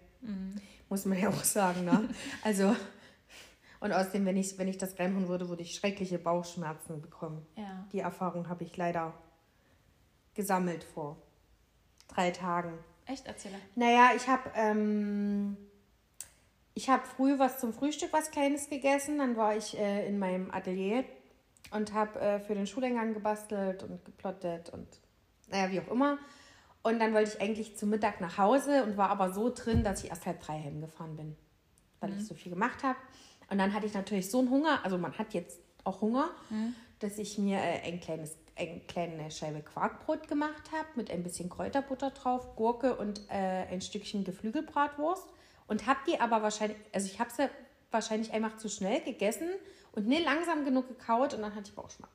Muss 0.89 1.05
man 1.05 1.19
ja 1.19 1.29
auch 1.29 1.43
sagen, 1.43 1.85
ne? 1.85 2.09
Also, 2.43 2.75
und 3.79 3.91
außerdem, 3.91 4.25
wenn 4.25 4.37
ich, 4.37 4.57
wenn 4.57 4.67
ich 4.67 4.77
das 4.77 4.97
reinhauen 4.99 5.27
würde, 5.27 5.49
würde 5.49 5.61
ich 5.61 5.75
schreckliche 5.75 6.17
Bauchschmerzen 6.17 7.01
bekommen. 7.01 7.45
Ja. 7.55 7.87
Die 7.91 7.99
Erfahrung 7.99 8.49
habe 8.49 8.63
ich 8.63 8.75
leider 8.77 9.13
gesammelt 10.33 10.83
vor 10.83 11.17
drei 12.07 12.31
Tagen. 12.31 12.77
Echt, 13.05 13.27
erzähle. 13.27 13.55
Naja, 13.75 14.11
ich 14.15 14.27
habe 14.27 14.49
ähm, 14.55 15.57
ich 16.73 16.89
habe 16.89 17.05
früh 17.05 17.39
was 17.39 17.59
zum 17.59 17.73
Frühstück, 17.73 18.11
was 18.11 18.31
Kleines 18.31 18.69
gegessen. 18.69 19.17
Dann 19.17 19.37
war 19.37 19.55
ich 19.55 19.77
äh, 19.77 20.07
in 20.07 20.19
meinem 20.19 20.51
Atelier 20.51 21.05
und 21.71 21.93
habe 21.93 22.19
äh, 22.19 22.39
für 22.39 22.53
den 22.53 22.67
Schuleingang 22.67 23.13
gebastelt 23.13 23.83
und 23.83 24.03
geplottet 24.03 24.69
und 24.69 24.87
naja, 25.49 25.71
wie 25.71 25.79
auch 25.79 25.91
immer. 25.91 26.17
Und 26.85 26.99
dann 26.99 27.15
wollte 27.15 27.31
ich 27.33 27.41
eigentlich 27.41 27.75
zum 27.77 27.89
Mittag 27.89 28.21
nach 28.21 28.37
Hause 28.37 28.83
und 28.83 28.95
war 28.95 29.09
aber 29.09 29.33
so 29.33 29.51
drin, 29.51 29.83
dass 29.83 30.03
ich 30.03 30.11
erst 30.11 30.27
halb 30.27 30.39
drei 30.39 30.61
heimgefahren 30.61 31.15
bin, 31.15 31.35
weil 31.99 32.15
ich 32.15 32.27
so 32.27 32.35
viel 32.35 32.51
gemacht 32.51 32.83
habe. 32.83 32.99
Und 33.49 33.57
dann 33.57 33.73
hatte 33.73 33.87
ich 33.87 33.95
natürlich 33.95 34.29
so 34.29 34.37
einen 34.37 34.51
Hunger, 34.51 34.81
also 34.83 34.99
man 34.99 35.17
hat 35.17 35.33
jetzt 35.33 35.59
auch 35.83 36.01
Hunger, 36.01 36.29
dass 36.99 37.17
ich 37.17 37.39
mir 37.39 37.57
äh, 37.57 37.81
ein 37.87 37.99
kleines, 37.99 38.37
eine 38.55 38.81
kleine 38.81 39.31
Scheibe 39.31 39.61
Quarkbrot 39.61 40.27
gemacht 40.27 40.71
habe 40.71 40.87
mit 40.93 41.09
ein 41.09 41.23
bisschen 41.23 41.49
Kräuterbutter 41.49 42.11
drauf, 42.11 42.55
Gurke 42.55 42.95
und 42.95 43.19
äh, 43.29 43.65
ein 43.71 43.81
Stückchen 43.81 44.23
Geflügelbratwurst. 44.23 45.25
Und 45.67 45.87
habe 45.87 45.99
die 46.07 46.19
aber 46.19 46.43
wahrscheinlich, 46.43 46.77
also 46.93 47.07
ich 47.07 47.19
habe 47.19 47.31
sie 47.31 47.49
wahrscheinlich 47.89 48.31
einfach 48.31 48.57
zu 48.57 48.69
schnell 48.69 49.01
gegessen 49.01 49.49
und 49.93 50.05
nicht 50.05 50.23
langsam 50.23 50.63
genug 50.63 50.87
gekaut 50.87 51.33
und 51.33 51.41
dann 51.41 51.55
hatte 51.55 51.69
ich 51.69 51.73
Bauchschmerzen. 51.73 52.13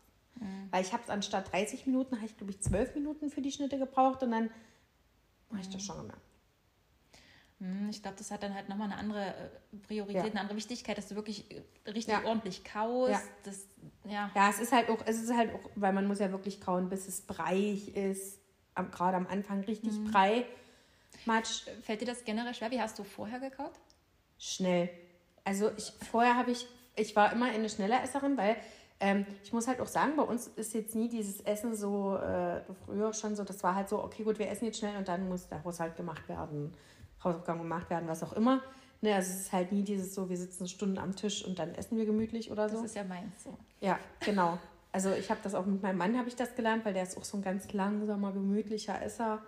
Weil 0.70 0.82
ich 0.82 0.92
habe 0.92 1.02
es 1.02 1.10
anstatt 1.10 1.52
30 1.52 1.86
Minuten, 1.86 2.16
habe 2.16 2.26
ich 2.26 2.36
glaube 2.36 2.52
ich 2.52 2.60
12 2.60 2.94
Minuten 2.94 3.30
für 3.30 3.40
die 3.42 3.50
Schnitte 3.52 3.78
gebraucht 3.78 4.22
und 4.22 4.30
dann 4.30 4.50
habe 5.50 5.60
ich 5.60 5.68
das 5.68 5.82
schon 5.82 5.96
gemerkt. 5.96 6.20
Hm, 7.58 7.88
Ich 7.90 8.02
glaube, 8.02 8.16
das 8.16 8.30
hat 8.30 8.42
dann 8.42 8.54
halt 8.54 8.68
nochmal 8.68 8.88
eine 8.90 8.96
andere 8.98 9.34
äh, 9.34 9.76
Priorität, 9.86 10.24
Ja. 10.24 10.30
eine 10.30 10.40
andere 10.40 10.56
Wichtigkeit, 10.56 10.96
dass 10.96 11.08
du 11.08 11.14
wirklich 11.16 11.50
äh, 11.50 11.62
richtig 11.90 12.14
Ja. 12.14 12.24
ordentlich 12.24 12.64
kaust. 12.64 13.10
Ja. 13.12 13.20
Das, 13.42 13.66
ja. 14.04 14.30
Ja, 14.34 14.48
es 14.50 14.60
ist 14.60 14.72
halt 14.72 14.88
auch, 14.88 15.02
es 15.06 15.20
ist 15.20 15.34
halt 15.34 15.52
auch, 15.54 15.70
weil 15.74 15.92
man 15.92 16.06
muss 16.06 16.18
ja 16.20 16.30
wirklich 16.30 16.60
kauen, 16.60 16.88
bis 16.88 17.06
es 17.08 17.20
breiig 17.22 17.94
ist. 17.96 18.38
Am, 18.74 18.90
gerade 18.90 19.16
am 19.16 19.26
Anfang 19.26 19.60
richtig 19.64 19.92
brei. 20.10 20.46
Matsch, 21.26 21.64
Fällt 21.82 22.00
dir 22.00 22.06
das 22.06 22.24
generell 22.24 22.54
schwer? 22.54 22.70
Wie 22.70 22.80
hast 22.80 22.98
du 22.98 23.04
vorher 23.04 23.40
gekaut? 23.40 23.72
schnell. 24.38 24.88
Also 25.44 25.70
ich 25.76 25.92
vorher 26.10 26.36
habe 26.36 26.50
ich, 26.52 26.66
ich 26.96 27.14
war 27.16 27.32
immer 27.32 27.46
eine 27.46 27.68
schnelle 27.68 28.00
Esserin, 28.00 28.36
weil 28.38 28.56
Ähm, 29.00 29.24
ich 29.42 29.52
muss 29.52 29.66
halt 29.66 29.80
auch 29.80 29.86
sagen, 29.86 30.12
bei 30.16 30.22
uns 30.22 30.46
ist 30.46 30.74
jetzt 30.74 30.94
nie 30.94 31.08
dieses 31.08 31.40
Essen 31.40 31.74
so, 31.74 32.16
äh, 32.16 32.60
früher 32.84 33.12
schon 33.14 33.34
so, 33.34 33.44
das 33.44 33.62
war 33.62 33.74
halt 33.74 33.88
so, 33.88 34.02
okay, 34.04 34.22
gut, 34.24 34.38
wir 34.38 34.50
essen 34.50 34.66
jetzt 34.66 34.78
schnell 34.78 34.96
und 34.98 35.08
dann 35.08 35.28
muss 35.28 35.48
der 35.48 35.64
Haushalt 35.64 35.96
gemacht 35.96 36.28
werden, 36.28 36.74
Hausaufgaben 37.24 37.60
gemacht 37.60 37.88
werden, 37.88 38.08
was 38.08 38.22
auch 38.22 38.34
immer. 38.34 38.62
Ne, 39.00 39.14
also 39.14 39.32
es 39.32 39.40
ist 39.40 39.52
halt 39.52 39.72
nie 39.72 39.82
dieses 39.82 40.14
so, 40.14 40.28
wir 40.28 40.36
sitzen 40.36 40.68
Stunden 40.68 40.98
am 40.98 41.16
Tisch 41.16 41.42
und 41.42 41.58
dann 41.58 41.74
essen 41.74 41.96
wir 41.96 42.04
gemütlich 42.04 42.50
oder 42.50 42.68
so. 42.68 42.76
Das 42.76 42.84
ist 42.84 42.96
ja 42.96 43.04
meins 43.04 43.42
so. 43.42 43.56
Ja, 43.80 43.98
genau. 44.20 44.58
Also 44.92 45.12
ich 45.12 45.30
habe 45.30 45.40
das 45.42 45.54
auch 45.54 45.64
mit 45.64 45.82
meinem 45.82 45.96
Mann 45.96 46.18
habe 46.18 46.28
ich 46.28 46.36
das 46.36 46.54
gelernt, 46.54 46.84
weil 46.84 46.92
der 46.92 47.04
ist 47.04 47.16
auch 47.16 47.24
so 47.24 47.38
ein 47.38 47.42
ganz 47.42 47.72
langsamer, 47.72 48.32
gemütlicher 48.32 49.00
Esser 49.00 49.40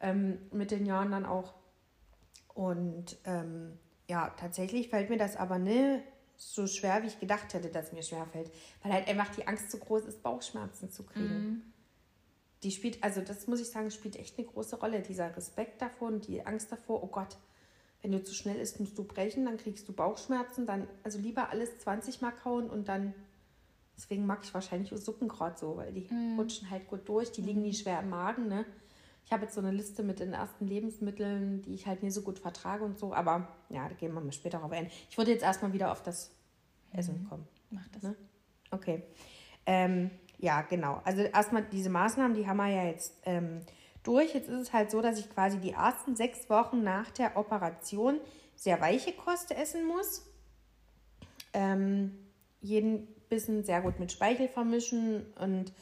ähm, 0.00 0.38
mit 0.52 0.70
den 0.70 0.84
Jahren 0.84 1.12
dann 1.12 1.24
auch. 1.24 1.54
Und 2.52 3.16
ähm, 3.24 3.78
ja, 4.08 4.34
tatsächlich 4.36 4.90
fällt 4.90 5.08
mir 5.08 5.16
das 5.16 5.36
aber 5.36 5.58
nicht 5.58 6.02
so 6.40 6.66
schwer, 6.66 7.02
wie 7.02 7.08
ich 7.08 7.20
gedacht 7.20 7.52
hätte, 7.52 7.68
dass 7.68 7.92
mir 7.92 8.02
schwer 8.02 8.26
fällt. 8.26 8.50
Weil 8.82 8.94
halt 8.94 9.08
einfach 9.08 9.28
die 9.34 9.46
Angst 9.46 9.70
zu 9.70 9.78
groß 9.78 10.04
ist, 10.06 10.22
Bauchschmerzen 10.22 10.90
zu 10.90 11.04
kriegen. 11.04 11.44
Mhm. 11.44 11.62
Die 12.62 12.70
spielt, 12.70 13.02
also 13.04 13.20
das 13.20 13.46
muss 13.46 13.60
ich 13.60 13.68
sagen, 13.68 13.90
spielt 13.90 14.16
echt 14.16 14.38
eine 14.38 14.46
große 14.46 14.76
Rolle. 14.76 15.02
Dieser 15.02 15.36
Respekt 15.36 15.82
davor 15.82 16.08
und 16.08 16.26
die 16.26 16.44
Angst 16.46 16.72
davor, 16.72 17.02
oh 17.02 17.08
Gott, 17.08 17.36
wenn 18.00 18.12
du 18.12 18.22
zu 18.22 18.34
schnell 18.34 18.56
isst, 18.56 18.80
musst 18.80 18.96
du 18.96 19.04
brechen, 19.04 19.44
dann 19.44 19.58
kriegst 19.58 19.86
du 19.86 19.92
Bauchschmerzen. 19.92 20.66
Dann, 20.66 20.88
also 21.04 21.18
lieber 21.18 21.50
alles 21.50 21.78
20 21.78 22.22
Mal 22.22 22.32
kauen 22.32 22.70
und 22.70 22.88
dann, 22.88 23.14
deswegen 23.96 24.24
mag 24.24 24.40
ich 24.42 24.54
wahrscheinlich 24.54 24.90
Suppen 24.98 25.28
gerade 25.28 25.58
so, 25.58 25.76
weil 25.76 25.92
die 25.92 26.08
mhm. 26.10 26.38
rutschen 26.38 26.70
halt 26.70 26.88
gut 26.88 27.06
durch, 27.06 27.32
die 27.32 27.42
liegen 27.42 27.62
nie 27.62 27.74
schwer 27.74 28.00
im 28.00 28.08
Magen, 28.08 28.48
ne? 28.48 28.64
Ich 29.24 29.32
habe 29.32 29.44
jetzt 29.44 29.54
so 29.54 29.60
eine 29.60 29.70
Liste 29.70 30.02
mit 30.02 30.18
den 30.20 30.32
ersten 30.32 30.66
Lebensmitteln, 30.66 31.62
die 31.62 31.74
ich 31.74 31.86
halt 31.86 32.02
nie 32.02 32.10
so 32.10 32.22
gut 32.22 32.38
vertrage 32.38 32.84
und 32.84 32.98
so, 32.98 33.14
aber 33.14 33.48
ja, 33.68 33.88
da 33.88 33.94
gehen 33.94 34.12
wir 34.12 34.20
mal 34.20 34.32
später 34.32 34.58
darauf 34.58 34.72
ein. 34.72 34.90
Ich 35.08 35.16
würde 35.16 35.30
jetzt 35.30 35.42
erstmal 35.42 35.72
wieder 35.72 35.92
auf 35.92 36.02
das 36.02 36.32
Essen 36.92 37.22
mhm. 37.22 37.28
kommen. 37.28 37.48
Mach 37.70 37.86
das. 37.88 38.02
Ne? 38.02 38.16
Okay. 38.70 39.02
Ähm, 39.66 40.10
ja, 40.38 40.62
genau. 40.62 41.00
Also 41.04 41.22
erstmal 41.22 41.64
diese 41.64 41.90
Maßnahmen, 41.90 42.36
die 42.36 42.46
haben 42.46 42.56
wir 42.56 42.68
ja 42.68 42.84
jetzt 42.84 43.14
ähm, 43.24 43.60
durch. 44.02 44.34
Jetzt 44.34 44.48
ist 44.48 44.60
es 44.60 44.72
halt 44.72 44.90
so, 44.90 45.00
dass 45.00 45.18
ich 45.18 45.30
quasi 45.30 45.58
die 45.58 45.72
ersten 45.72 46.16
sechs 46.16 46.48
Wochen 46.48 46.82
nach 46.82 47.10
der 47.10 47.36
Operation 47.36 48.18
sehr 48.56 48.80
weiche 48.80 49.12
Kost 49.12 49.52
essen 49.52 49.86
muss. 49.86 50.26
Ähm, 51.52 52.18
jeden 52.60 53.06
Bissen 53.28 53.64
sehr 53.64 53.80
gut 53.80 53.98
mit 53.98 54.12
Speichel 54.12 54.48
vermischen 54.48 55.26
und 55.38 55.72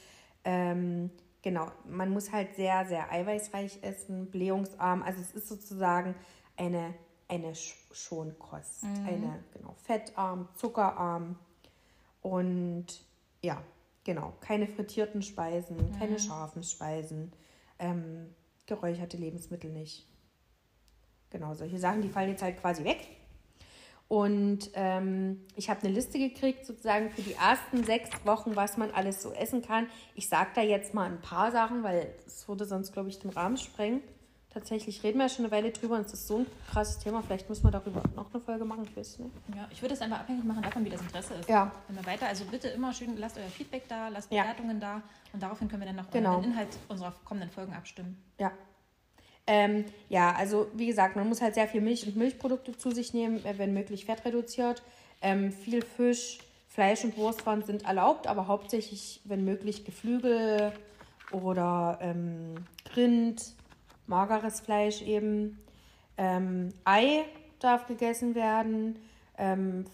ähm, 0.44 1.10
genau, 1.42 1.70
man 1.86 2.10
muss 2.10 2.32
halt 2.32 2.54
sehr, 2.56 2.86
sehr 2.86 3.10
eiweißreich 3.10 3.82
essen, 3.82 4.30
blähungsarm. 4.30 5.02
Also 5.02 5.20
es 5.20 5.32
ist 5.32 5.48
sozusagen 5.48 6.14
eine, 6.56 6.94
eine 7.28 7.54
Schonkost. 7.54 8.84
Mhm. 8.84 9.06
Eine, 9.06 9.44
genau, 9.52 9.74
fettarm, 9.84 10.48
zuckerarm 10.54 11.38
und 12.22 12.86
ja, 13.42 13.62
genau, 14.04 14.34
keine 14.40 14.66
frittierten 14.66 15.22
Speisen, 15.22 15.76
mhm. 15.76 15.98
keine 15.98 16.18
scharfen 16.18 16.62
Speisen, 16.62 17.32
ähm, 17.78 18.34
geräucherte 18.66 19.16
Lebensmittel 19.16 19.70
nicht. 19.70 20.06
Genau, 21.30 21.54
solche 21.54 21.78
Sachen, 21.78 22.02
die 22.02 22.08
fallen 22.08 22.30
jetzt 22.30 22.42
halt 22.42 22.58
quasi 22.60 22.84
weg. 22.84 23.17
Und 24.08 24.70
ähm, 24.72 25.44
ich 25.54 25.68
habe 25.68 25.82
eine 25.82 25.90
Liste 25.90 26.18
gekriegt, 26.18 26.64
sozusagen 26.64 27.10
für 27.10 27.20
die 27.20 27.34
ersten 27.34 27.84
sechs 27.84 28.08
Wochen, 28.24 28.56
was 28.56 28.78
man 28.78 28.90
alles 28.90 29.22
so 29.22 29.32
essen 29.32 29.60
kann. 29.60 29.86
Ich 30.14 30.30
sage 30.30 30.48
da 30.54 30.62
jetzt 30.62 30.94
mal 30.94 31.10
ein 31.10 31.20
paar 31.20 31.52
Sachen, 31.52 31.82
weil 31.82 32.14
es 32.26 32.48
würde 32.48 32.64
sonst, 32.64 32.92
glaube 32.92 33.10
ich, 33.10 33.18
den 33.18 33.30
Rahmen 33.30 33.58
sprengen. 33.58 34.00
Tatsächlich 34.50 35.02
reden 35.02 35.18
wir 35.18 35.26
ja 35.26 35.28
schon 35.28 35.44
eine 35.44 35.52
Weile 35.52 35.70
drüber 35.72 35.96
und 35.96 36.06
es 36.06 36.14
ist 36.14 36.26
so 36.26 36.38
ein 36.38 36.46
krasses 36.70 36.98
Thema. 37.00 37.22
Vielleicht 37.22 37.50
müssen 37.50 37.64
wir 37.64 37.70
darüber 37.70 38.02
noch 38.16 38.32
eine 38.32 38.42
Folge 38.42 38.64
machen, 38.64 38.84
ich 38.84 38.96
weiß 38.96 39.18
nicht. 39.18 39.30
Ja, 39.54 39.68
ich 39.70 39.82
würde 39.82 39.94
es 39.94 40.00
einfach 40.00 40.20
abhängig 40.20 40.42
machen 40.42 40.62
davon, 40.62 40.86
wie 40.86 40.90
das 40.90 41.02
Interesse 41.02 41.34
ist. 41.34 41.48
Ja. 41.48 41.70
Wenn 41.86 41.96
wir 41.96 42.06
weiter, 42.06 42.26
also 42.26 42.46
bitte 42.46 42.68
immer 42.68 42.94
schön, 42.94 43.14
lasst 43.18 43.36
euer 43.36 43.50
Feedback 43.50 43.86
da, 43.88 44.08
lasst 44.08 44.30
Bewertungen 44.30 44.80
ja. 44.80 44.96
da 44.96 45.02
und 45.34 45.42
daraufhin 45.42 45.68
können 45.68 45.82
wir 45.82 45.86
dann 45.86 45.96
noch 45.96 46.10
genau. 46.10 46.40
den 46.40 46.52
Inhalt 46.52 46.78
unserer 46.88 47.12
kommenden 47.26 47.50
Folgen 47.50 47.74
abstimmen. 47.74 48.16
Ja, 48.38 48.52
ähm, 49.48 49.86
ja, 50.10 50.34
also 50.36 50.68
wie 50.74 50.86
gesagt, 50.86 51.16
man 51.16 51.26
muss 51.26 51.40
halt 51.40 51.54
sehr 51.54 51.66
viel 51.66 51.80
Milch 51.80 52.06
und 52.06 52.16
Milchprodukte 52.16 52.76
zu 52.76 52.90
sich 52.90 53.14
nehmen, 53.14 53.44
äh, 53.46 53.54
wenn 53.56 53.72
möglich 53.72 54.04
fettreduziert. 54.04 54.82
Ähm, 55.22 55.52
viel 55.52 55.82
Fisch, 55.82 56.38
Fleisch 56.68 57.02
und 57.02 57.16
Wurstwaren 57.16 57.62
sind 57.62 57.86
erlaubt, 57.86 58.26
aber 58.26 58.46
hauptsächlich, 58.46 59.22
wenn 59.24 59.44
möglich, 59.44 59.86
Geflügel 59.86 60.72
oder 61.32 61.98
ähm, 62.02 62.56
Rind, 62.94 63.54
mageres 64.06 64.60
Fleisch 64.60 65.00
eben. 65.00 65.58
Ähm, 66.18 66.68
Ei 66.84 67.24
darf 67.58 67.86
gegessen 67.86 68.34
werden, 68.34 68.96
ähm, 69.38 69.86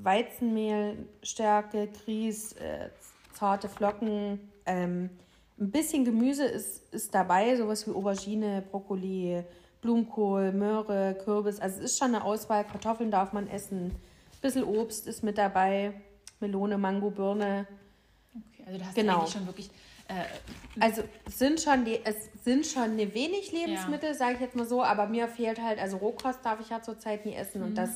Weizenmehl, 0.00 0.96
Stärke, 1.22 1.88
Grieß, 1.88 2.52
äh, 2.54 2.88
zarte 3.34 3.68
Flocken, 3.68 4.40
ähm, 4.64 5.10
ein 5.58 5.70
bisschen 5.70 6.04
Gemüse 6.04 6.44
ist, 6.44 6.92
ist 6.92 7.14
dabei, 7.14 7.56
sowas 7.56 7.86
wie 7.86 7.92
Aubergine, 7.92 8.62
Brokkoli, 8.70 9.42
Blumenkohl, 9.80 10.52
Möhre, 10.52 11.16
Kürbis. 11.24 11.60
Also 11.60 11.78
es 11.78 11.92
ist 11.92 11.98
schon 11.98 12.14
eine 12.14 12.24
Auswahl. 12.24 12.64
Kartoffeln 12.64 13.10
darf 13.10 13.32
man 13.32 13.48
essen. 13.48 13.86
Ein 13.86 14.40
bisschen 14.42 14.64
Obst 14.64 15.06
ist 15.06 15.22
mit 15.22 15.38
dabei. 15.38 15.94
Melone, 16.40 16.76
Mango, 16.76 17.10
Birne. 17.10 17.66
Okay, 18.34 18.64
also 18.66 18.78
da 18.78 18.84
hast 18.86 18.94
genau. 18.94 19.12
du 19.12 19.18
eigentlich 19.18 19.32
schon 19.32 19.46
wirklich. 19.46 19.70
Äh, 20.08 20.80
also 20.80 21.02
es 21.26 21.38
sind 21.38 21.60
schon 21.60 21.84
die, 21.84 22.00
es 22.04 22.16
sind 22.44 22.66
schon 22.66 22.82
eine 22.82 23.14
wenig 23.14 23.52
Lebensmittel, 23.52 24.10
ja. 24.10 24.14
sage 24.14 24.34
ich 24.34 24.40
jetzt 24.40 24.54
mal 24.54 24.66
so, 24.66 24.82
aber 24.82 25.06
mir 25.06 25.26
fehlt 25.28 25.60
halt, 25.60 25.80
also 25.80 25.96
Rohkost 25.96 26.44
darf 26.44 26.60
ich 26.60 26.68
ja 26.68 26.82
zurzeit 26.82 27.26
nie 27.26 27.34
essen 27.34 27.60
mhm. 27.60 27.68
und 27.68 27.74
das 27.76 27.90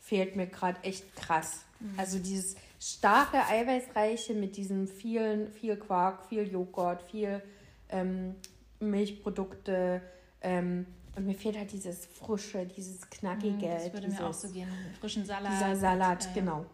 fehlt 0.00 0.36
mir 0.36 0.46
gerade 0.46 0.82
echt 0.82 1.16
krass. 1.16 1.64
Mhm. 1.80 1.94
Also 1.98 2.18
dieses 2.18 2.56
starke, 2.80 3.46
eiweißreiche 3.46 4.34
mit 4.34 4.56
diesem 4.56 4.88
vielen, 4.88 5.52
viel 5.52 5.76
Quark, 5.76 6.24
viel 6.24 6.50
Joghurt, 6.50 7.02
viel 7.02 7.42
ähm, 7.90 8.34
Milchprodukte. 8.80 10.02
Ähm, 10.40 10.86
und 11.16 11.26
mir 11.26 11.34
fehlt 11.34 11.58
halt 11.58 11.72
dieses 11.72 12.06
frische, 12.06 12.66
dieses 12.66 13.08
knackige. 13.10 13.66
Mhm, 13.66 13.70
das 13.70 13.92
würde 13.92 14.06
dieses, 14.06 14.20
mir 14.20 14.26
auch 14.26 14.32
so 14.32 14.48
gehen. 14.48 14.68
Frischen 14.98 15.26
Salat. 15.26 15.52
Dieser 15.52 15.76
Salat, 15.76 16.26
äh, 16.26 16.34
genau. 16.34 16.66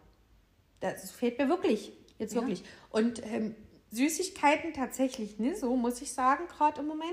Das 0.80 1.10
fehlt 1.10 1.38
mir 1.38 1.48
wirklich. 1.48 1.92
Jetzt 2.18 2.34
ja. 2.34 2.40
wirklich. 2.40 2.62
Und 2.90 3.24
ähm, 3.26 3.56
Süßigkeiten 3.90 4.72
tatsächlich 4.72 5.38
nicht 5.38 5.58
so, 5.58 5.74
muss 5.76 6.00
ich 6.00 6.12
sagen, 6.12 6.46
gerade 6.48 6.80
im 6.80 6.86
Moment. 6.86 7.10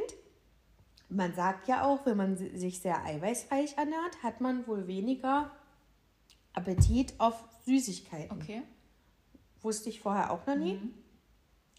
Man 1.09 1.33
sagt 1.33 1.67
ja 1.67 1.83
auch, 1.85 2.05
wenn 2.05 2.17
man 2.17 2.37
sich 2.37 2.79
sehr 2.79 3.03
eiweißreich 3.03 3.77
ernährt, 3.77 4.23
hat 4.23 4.41
man 4.41 4.65
wohl 4.67 4.87
weniger 4.87 5.51
Appetit 6.53 7.13
auf 7.19 7.43
Süßigkeiten. 7.65 8.31
Okay. 8.31 8.63
Wusste 9.63 9.89
ich 9.89 9.99
vorher 9.99 10.31
auch 10.31 10.45
noch 10.45 10.55
nie. 10.55 10.75
Mhm. 10.75 10.93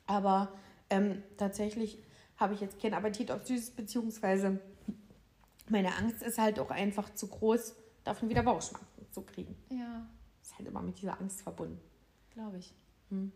Aber 0.06 0.52
ähm, 0.90 1.22
tatsächlich 1.36 2.02
habe 2.36 2.54
ich 2.54 2.60
jetzt 2.60 2.80
keinen 2.80 2.94
Appetit 2.94 3.30
auf 3.30 3.46
Süßes, 3.46 3.70
beziehungsweise 3.70 4.60
meine 5.68 5.96
Angst 5.96 6.22
ist 6.22 6.38
halt 6.38 6.58
auch 6.58 6.70
einfach 6.70 7.14
zu 7.14 7.28
groß, 7.28 7.76
davon 8.02 8.28
wieder 8.28 8.42
Bauchschmerzen 8.42 9.06
zu 9.10 9.22
kriegen. 9.22 9.56
Ja. 9.70 10.06
Ist 10.42 10.58
halt 10.58 10.68
immer 10.68 10.82
mit 10.82 11.00
dieser 11.00 11.18
Angst 11.20 11.42
verbunden. 11.42 11.80
Glaube 12.32 12.58
ich. 12.58 12.74
Hm. 13.10 13.32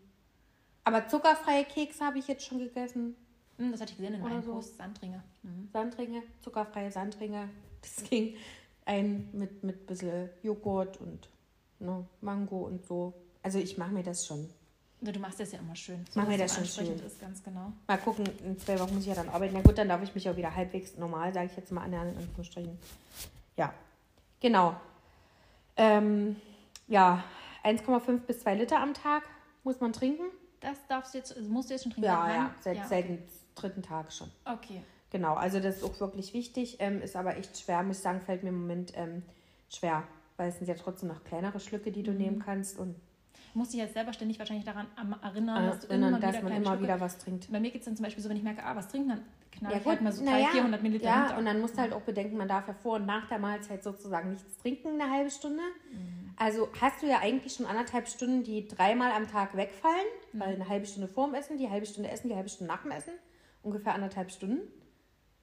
Aber 0.83 1.07
zuckerfreie 1.07 1.65
Kekse 1.65 2.05
habe 2.05 2.19
ich 2.19 2.27
jetzt 2.27 2.45
schon 2.45 2.59
gegessen. 2.59 3.15
Hm, 3.57 3.71
das 3.71 3.81
hatte 3.81 3.91
ich 3.91 3.97
gesehen 3.97 4.15
in 4.15 4.23
einem 4.23 4.43
so. 4.43 4.53
Post. 4.53 4.77
Sandringe. 4.77 5.23
Mhm. 5.43 5.69
Sandringe, 5.71 6.23
zuckerfreie 6.41 6.91
Sandringe. 6.91 7.49
Das 7.81 8.03
ging 8.09 8.35
ein 8.85 9.29
mit, 9.33 9.63
mit 9.63 9.81
ein 9.81 9.85
bisschen 9.85 10.29
Joghurt 10.43 10.99
und 11.01 11.29
ne, 11.79 12.05
Mango 12.21 12.65
und 12.65 12.85
so. 12.85 13.13
Also 13.43 13.59
ich 13.59 13.77
mache 13.77 13.91
mir 13.91 14.03
das 14.03 14.25
schon. 14.25 14.49
Du 15.01 15.17
machst 15.19 15.39
das 15.39 15.53
ja 15.53 15.59
immer 15.59 15.75
schön. 15.75 16.05
So, 16.11 16.19
mach 16.19 16.27
mir 16.27 16.37
das 16.37 16.55
schon 16.55 16.65
schön. 16.65 16.99
Ist, 16.99 17.21
ganz 17.21 17.41
genau. 17.41 17.71
Mal 17.87 17.97
gucken, 17.97 18.25
in 18.43 18.59
zwei 18.59 18.77
Wochen 18.79 18.95
muss 18.95 19.03
ich 19.03 19.09
ja 19.09 19.15
dann 19.15 19.29
arbeiten. 19.29 19.53
Na 19.53 19.61
gut, 19.61 19.77
dann 19.77 19.87
darf 19.87 20.03
ich 20.03 20.13
mich 20.13 20.29
auch 20.29 20.35
wieder 20.35 20.53
halbwegs 20.53 20.97
normal, 20.97 21.33
sage 21.33 21.47
ich 21.47 21.55
jetzt 21.55 21.71
mal, 21.71 21.83
ernähren, 21.83 22.09
in 22.09 22.17
Anführungsstrichen. 22.17 22.77
Ja, 23.55 23.73
genau. 24.41 24.75
Ähm, 25.77 26.35
ja, 26.87 27.23
1,5 27.63 28.19
bis 28.19 28.41
2 28.41 28.55
Liter 28.55 28.81
am 28.81 28.93
Tag 28.93 29.23
muss 29.63 29.79
man 29.79 29.93
trinken. 29.93 30.23
Das 30.59 30.77
darfst 30.89 31.13
du 31.13 31.19
jetzt, 31.19 31.35
also 31.35 31.49
musst 31.49 31.69
du 31.69 31.75
jetzt 31.75 31.83
schon 31.83 31.93
trinken? 31.93 32.09
Ja, 32.09 32.29
ja, 32.29 32.55
seit, 32.59 32.75
ja, 32.75 32.81
okay. 32.83 32.89
seit 32.89 33.09
dem 33.09 33.19
dritten 33.55 33.81
Tag 33.81 34.11
schon. 34.11 34.29
Okay. 34.43 34.81
Genau, 35.11 35.33
also 35.33 35.59
das 35.59 35.77
ist 35.77 35.83
auch 35.83 35.99
wirklich 35.99 36.33
wichtig, 36.33 36.77
ähm, 36.79 37.01
ist 37.01 37.15
aber 37.15 37.37
echt 37.37 37.57
schwer, 37.57 37.81
muss 37.83 37.97
ich 37.97 38.03
sagen, 38.03 38.21
fällt 38.21 38.43
mir 38.43 38.49
im 38.49 38.61
Moment 38.61 38.91
ähm, 38.95 39.23
schwer, 39.69 40.03
weil 40.37 40.49
es 40.49 40.57
sind 40.57 40.67
ja 40.67 40.75
trotzdem 40.75 41.09
noch 41.09 41.23
kleinere 41.23 41.59
Schlücke, 41.59 41.91
die 41.91 42.03
du 42.03 42.11
mhm. 42.11 42.17
nehmen 42.17 42.39
kannst 42.39 42.77
und 42.77 42.95
muss 43.53 43.69
dich 43.69 43.79
jetzt 43.79 43.93
selber 43.93 44.13
ständig 44.13 44.39
wahrscheinlich 44.39 44.65
daran 44.65 44.87
erinnern, 45.21 45.65
dass, 45.65 45.79
du 45.79 45.87
immer, 45.93 46.19
dass 46.19 46.41
man 46.41 46.51
immer 46.53 46.81
wieder 46.81 46.99
was 46.99 47.17
trinkt. 47.17 47.51
Bei 47.51 47.59
mir 47.59 47.71
geht 47.71 47.81
es 47.81 47.85
dann 47.85 47.95
zum 47.95 48.03
Beispiel 48.03 48.23
so, 48.23 48.29
wenn 48.29 48.37
ich 48.37 48.43
merke, 48.43 48.63
ah, 48.63 48.75
was 48.75 48.87
trinken, 48.87 49.09
dann 49.09 49.23
knall 49.51 49.71
ja, 49.73 49.77
ich 49.79 49.85
halt 49.85 50.01
mal 50.01 50.11
so 50.11 50.23
300, 50.23 50.41
ja, 50.41 50.49
400 50.49 50.83
Milliliter 50.83 51.05
Ja, 51.05 51.21
runter. 51.21 51.37
und 51.37 51.45
dann 51.45 51.61
musst 51.61 51.75
du 51.75 51.81
halt 51.81 51.93
auch 51.93 52.01
bedenken, 52.01 52.37
man 52.37 52.47
darf 52.47 52.67
ja 52.67 52.73
vor 52.73 52.95
und 52.95 53.05
nach 53.05 53.27
der 53.27 53.39
Mahlzeit 53.39 53.83
sozusagen 53.83 54.31
nichts 54.31 54.57
trinken, 54.57 54.99
eine 54.99 55.11
halbe 55.11 55.31
Stunde. 55.31 55.61
Mhm. 55.91 56.33
Also 56.37 56.69
hast 56.79 57.01
du 57.01 57.07
ja 57.07 57.19
eigentlich 57.19 57.53
schon 57.53 57.65
anderthalb 57.65 58.07
Stunden, 58.07 58.43
die 58.43 58.67
dreimal 58.67 59.11
am 59.11 59.27
Tag 59.27 59.57
wegfallen, 59.57 59.95
mhm. 60.31 60.39
weil 60.39 60.55
eine 60.55 60.69
halbe 60.69 60.85
Stunde 60.85 61.07
vor 61.07 61.27
dem 61.27 61.35
Essen, 61.35 61.57
die 61.57 61.69
halbe 61.69 61.85
Stunde 61.85 62.09
Essen, 62.09 62.29
die 62.29 62.35
halbe 62.35 62.49
Stunde 62.49 62.71
nach 62.71 62.83
dem 62.83 62.91
Essen, 62.91 63.13
ungefähr 63.63 63.93
anderthalb 63.93 64.31
Stunden. 64.31 64.59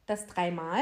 Das 0.06 0.26
dreimal. 0.26 0.80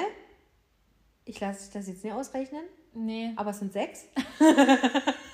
Ich 1.25 1.41
lasse 1.41 1.65
dich 1.65 1.73
das 1.73 1.89
jetzt 1.89 2.05
nicht 2.05 2.13
ausrechnen. 2.13 2.65
Nee. 2.93 3.33
Aber 3.37 3.51
es 3.51 3.59
sind 3.59 3.73
sechs. 3.73 4.05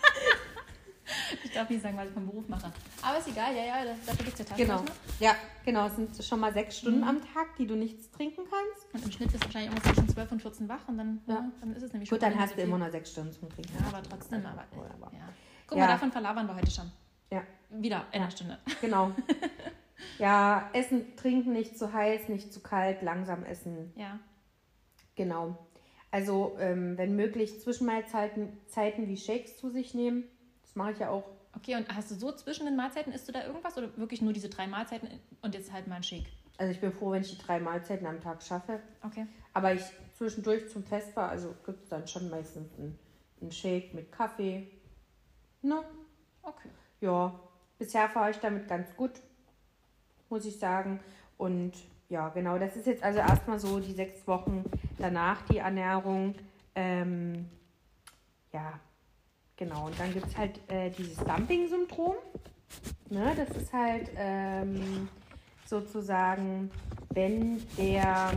ich 1.44 1.53
darf 1.53 1.68
nicht 1.70 1.83
sagen, 1.83 1.96
was 1.96 2.09
ich 2.09 2.14
vom 2.14 2.27
Beruf 2.27 2.49
mache. 2.49 2.73
Aber 3.03 3.18
ist 3.18 3.29
egal, 3.29 3.55
ja, 3.55 3.64
ja, 3.64 3.94
dafür 4.07 4.25
gibt 4.25 4.40
es 4.40 4.49
ja 4.49 4.57
Genau. 4.57 4.83
Ja, 5.18 5.35
genau. 5.64 5.87
Es 5.87 5.96
sind 5.96 6.25
schon 6.25 6.40
mal 6.40 6.53
sechs 6.53 6.79
Stunden 6.79 7.01
Mhm. 7.01 7.09
am 7.09 7.20
Tag, 7.20 7.57
die 7.59 7.66
du 7.66 7.75
nichts 7.77 8.11
trinken 8.11 8.42
kannst. 8.51 8.94
Und 8.94 9.05
im 9.05 9.12
Schnitt 9.12 9.33
bist 9.33 9.44
du 9.44 9.49
wahrscheinlich 9.49 9.73
immer 9.73 9.83
zwischen 9.83 10.09
12 10.09 10.33
und 10.33 10.42
14 10.42 10.68
wach 10.68 10.88
und 10.88 10.99
dann, 10.99 11.20
ja. 11.27 11.35
Ja. 11.35 11.51
dann 11.61 11.75
ist 11.75 11.83
es 11.83 11.92
nämlich 11.92 12.11
Gut, 12.11 12.23
dann 12.23 12.38
hast 12.38 12.57
du 12.57 12.62
immer 12.62 12.79
noch 12.79 12.90
sechs 12.90 13.11
Stunden 13.12 13.33
zum 13.33 13.49
Trinken. 13.49 13.73
Ja, 13.81 13.87
aber 13.88 14.03
trotzdem, 14.03 14.44
aber. 14.44 14.64
Ja. 15.12 15.29
Guck 15.66 15.79
mal, 15.79 15.87
davon 15.87 16.11
verlabern 16.12 16.46
wir 16.46 16.57
heute 16.57 16.70
schon. 16.70 16.90
Ja. 17.33 17.42
Wieder 17.70 18.05
in 18.12 18.23
einer 18.23 18.31
Stunde. 18.31 18.59
Genau. 18.81 19.12
ja, 20.18 20.68
essen, 20.73 21.16
trinken 21.16 21.53
nicht 21.53 21.79
zu 21.79 21.92
heiß, 21.92 22.29
nicht 22.29 22.53
zu 22.53 22.61
kalt, 22.61 23.03
langsam 23.03 23.44
essen. 23.44 23.92
Ja. 23.96 24.18
Genau. 25.14 25.57
Also, 26.11 26.57
ähm, 26.59 26.99
wenn 26.99 27.14
möglich, 27.14 27.61
Zwischenmahlzeiten 27.61 28.49
Zeiten 28.66 29.07
wie 29.07 29.16
Shakes 29.16 29.57
zu 29.59 29.70
sich 29.70 29.94
nehmen. 29.94 30.25
Das 30.70 30.76
mache 30.76 30.92
ich 30.92 31.00
ja 31.00 31.11
auch. 31.11 31.24
Okay, 31.56 31.74
und 31.74 31.92
hast 31.92 32.12
du 32.12 32.14
so 32.14 32.30
zwischen 32.30 32.64
den 32.64 32.76
Mahlzeiten, 32.76 33.12
isst 33.12 33.26
du 33.26 33.33
da 33.33 33.44
irgendwas 33.44 33.76
oder 33.76 33.96
wirklich 33.96 34.22
nur 34.22 34.33
diese 34.33 34.48
drei 34.48 34.68
Mahlzeiten 34.68 35.09
und 35.42 35.52
jetzt 35.52 35.72
halt 35.72 35.88
mal 35.88 35.96
ein 35.96 36.04
Shake? 36.04 36.26
Also, 36.59 36.70
ich 36.70 36.80
bin 36.80 36.92
froh, 36.92 37.11
wenn 37.11 37.22
ich 37.22 37.37
die 37.37 37.44
drei 37.44 37.59
Mahlzeiten 37.59 38.06
am 38.06 38.20
Tag 38.20 38.40
schaffe. 38.40 38.78
Okay. 39.02 39.26
Aber 39.52 39.74
ich 39.74 39.83
zwischendurch 40.14 40.68
zum 40.68 40.85
Fest 40.85 41.16
war, 41.16 41.28
also 41.28 41.56
gibt 41.66 41.83
es 41.83 41.88
dann 41.88 42.06
schon 42.06 42.30
meistens 42.30 42.72
einen, 42.78 42.96
einen 43.40 43.50
Shake 43.50 43.94
mit 43.94 44.12
Kaffee. 44.12 44.70
Ne? 45.62 45.83
Okay. 46.44 46.68
Ja, 47.00 47.35
bisher 47.76 48.09
fahre 48.09 48.30
ich 48.30 48.37
damit 48.37 48.68
ganz 48.68 48.94
gut, 48.94 49.11
muss 50.28 50.44
ich 50.44 50.56
sagen. 50.56 51.00
Und 51.37 51.72
ja, 52.09 52.28
genau, 52.28 52.59
das 52.59 52.76
ist 52.76 52.87
jetzt 52.87 53.02
also 53.02 53.18
erstmal 53.18 53.59
so 53.59 53.80
die 53.80 53.92
sechs 53.92 54.24
Wochen 54.28 54.62
danach 54.98 55.42
die 55.48 55.59
Ernährung. 55.59 56.37
Ähm, 56.76 57.48
ja, 58.52 58.78
genau. 59.61 59.87
Und 59.87 60.01
dann 60.01 60.12
gibt 60.12 60.27
es 60.27 60.37
halt 60.37 60.59
äh, 60.68 60.90
dieses 60.90 61.18
Dumping-Syndrom. 61.18 62.16
Ne, 63.11 63.33
das 63.37 63.57
ist 63.57 63.73
halt 63.73 64.11
ähm, 64.16 65.09
sozusagen, 65.66 66.70
wenn 67.11 67.62
der, 67.77 68.33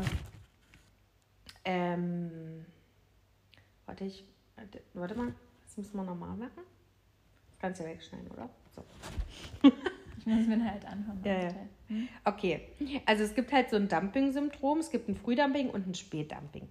ähm, 1.66 2.66
warte 3.86 4.06
ich, 4.06 4.26
warte, 4.94 5.16
mal, 5.16 5.34
das 5.66 5.78
müssen 5.78 5.96
wir 5.98 6.04
nochmal 6.04 6.36
machen. 6.38 6.64
Kannst 7.60 7.80
ja 7.82 7.88
wegschneiden, 7.88 8.30
oder? 8.32 8.50
So. 8.76 8.84
Ich 10.26 10.28
muss 10.28 10.48
mir 10.48 10.72
halt 10.72 10.86
anhören. 10.86 11.20
Ja, 11.26 11.44
ja. 11.44 11.54
Okay, 12.24 12.70
also 13.06 13.24
es 13.26 13.36
gibt 13.36 13.52
halt 13.52 13.70
so 13.70 13.76
ein 13.76 13.90
Dumping-Syndrom, 13.90 14.80
es 14.80 14.90
gibt 14.90 15.10
ein 15.10 15.18
Frühdumping 15.18 15.70
und 15.70 15.86
ein 15.86 15.94
Spätdumping. 15.96 16.66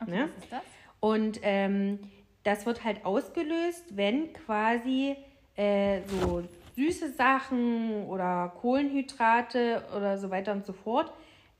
Okay, 0.00 0.10
Ne? 0.10 0.30
was 0.34 0.42
ist 0.44 0.50
das? 0.52 0.62
Und 1.00 1.38
ähm, 1.42 1.98
das 2.46 2.64
wird 2.64 2.84
halt 2.84 3.04
ausgelöst, 3.04 3.96
wenn 3.96 4.32
quasi 4.32 5.16
äh, 5.56 6.00
so 6.06 6.44
süße 6.76 7.12
Sachen 7.12 8.04
oder 8.06 8.52
Kohlenhydrate 8.60 9.82
oder 9.96 10.18
so 10.18 10.30
weiter 10.30 10.52
und 10.52 10.64
so 10.64 10.72
fort 10.72 11.12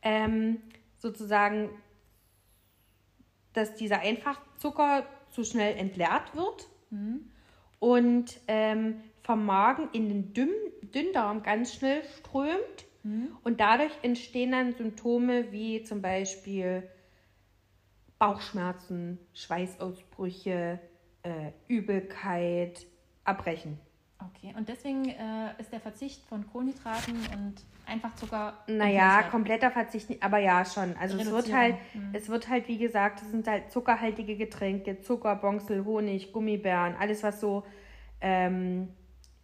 ähm, 0.03 0.63
sozusagen, 0.99 1.71
dass 3.53 3.75
dieser 3.75 4.01
Einfachzucker 4.01 5.05
zu 5.31 5.43
schnell 5.43 5.77
entleert 5.77 6.37
wird 6.37 6.69
und 7.81 8.39
ähm, 8.47 9.01
vom 9.23 9.45
Magen 9.45 9.89
in 9.93 10.09
den 10.09 10.33
Dünn 10.35 10.51
Dünndarm 10.95 11.43
ganz 11.43 11.75
schnell 11.75 12.03
strömt. 12.19 12.85
Und 13.45 13.61
dadurch 13.61 13.93
entstehen 14.03 14.53
dann 14.53 14.73
Symptome 14.73 15.53
wie 15.53 15.83
zum 15.83 16.01
Beispiel 16.01 16.89
Bauchschmerzen, 18.19 19.19
Schweißausbrüche, 19.35 20.79
äh, 21.23 21.51
Übelkeit, 21.69 22.87
Erbrechen. 23.25 23.79
Okay, 24.19 24.55
und 24.57 24.69
deswegen 24.69 25.09
äh, 25.11 25.51
ist 25.59 25.73
der 25.73 25.81
Verzicht 25.81 26.25
von 26.27 26.47
Kohlenhydraten 26.51 27.15
und 27.35 27.55
Einfachzucker. 27.87 28.55
Naja, 28.67 28.85
empfehlenswert. 28.87 29.31
kompletter 29.31 29.71
Verzicht, 29.71 30.23
aber 30.23 30.39
ja 30.39 30.65
schon. 30.65 30.97
Also 30.97 31.19
es 31.19 31.31
wird 31.31 31.53
halt, 31.53 31.77
Mhm. 31.93 32.11
es 32.15 32.29
wird 32.29 32.49
halt, 32.49 32.67
wie 32.69 32.79
gesagt, 32.79 33.21
es 33.21 33.31
sind 33.31 33.47
halt 33.47 33.71
zuckerhaltige 33.71 34.37
Getränke, 34.37 35.01
Zucker, 35.01 35.37
Bonsel, 35.37 35.85
Honig, 35.85 36.33
Gummibären, 36.33 36.95
alles 36.99 37.23
was 37.23 37.41
so, 37.41 37.65
ähm, 38.23 38.89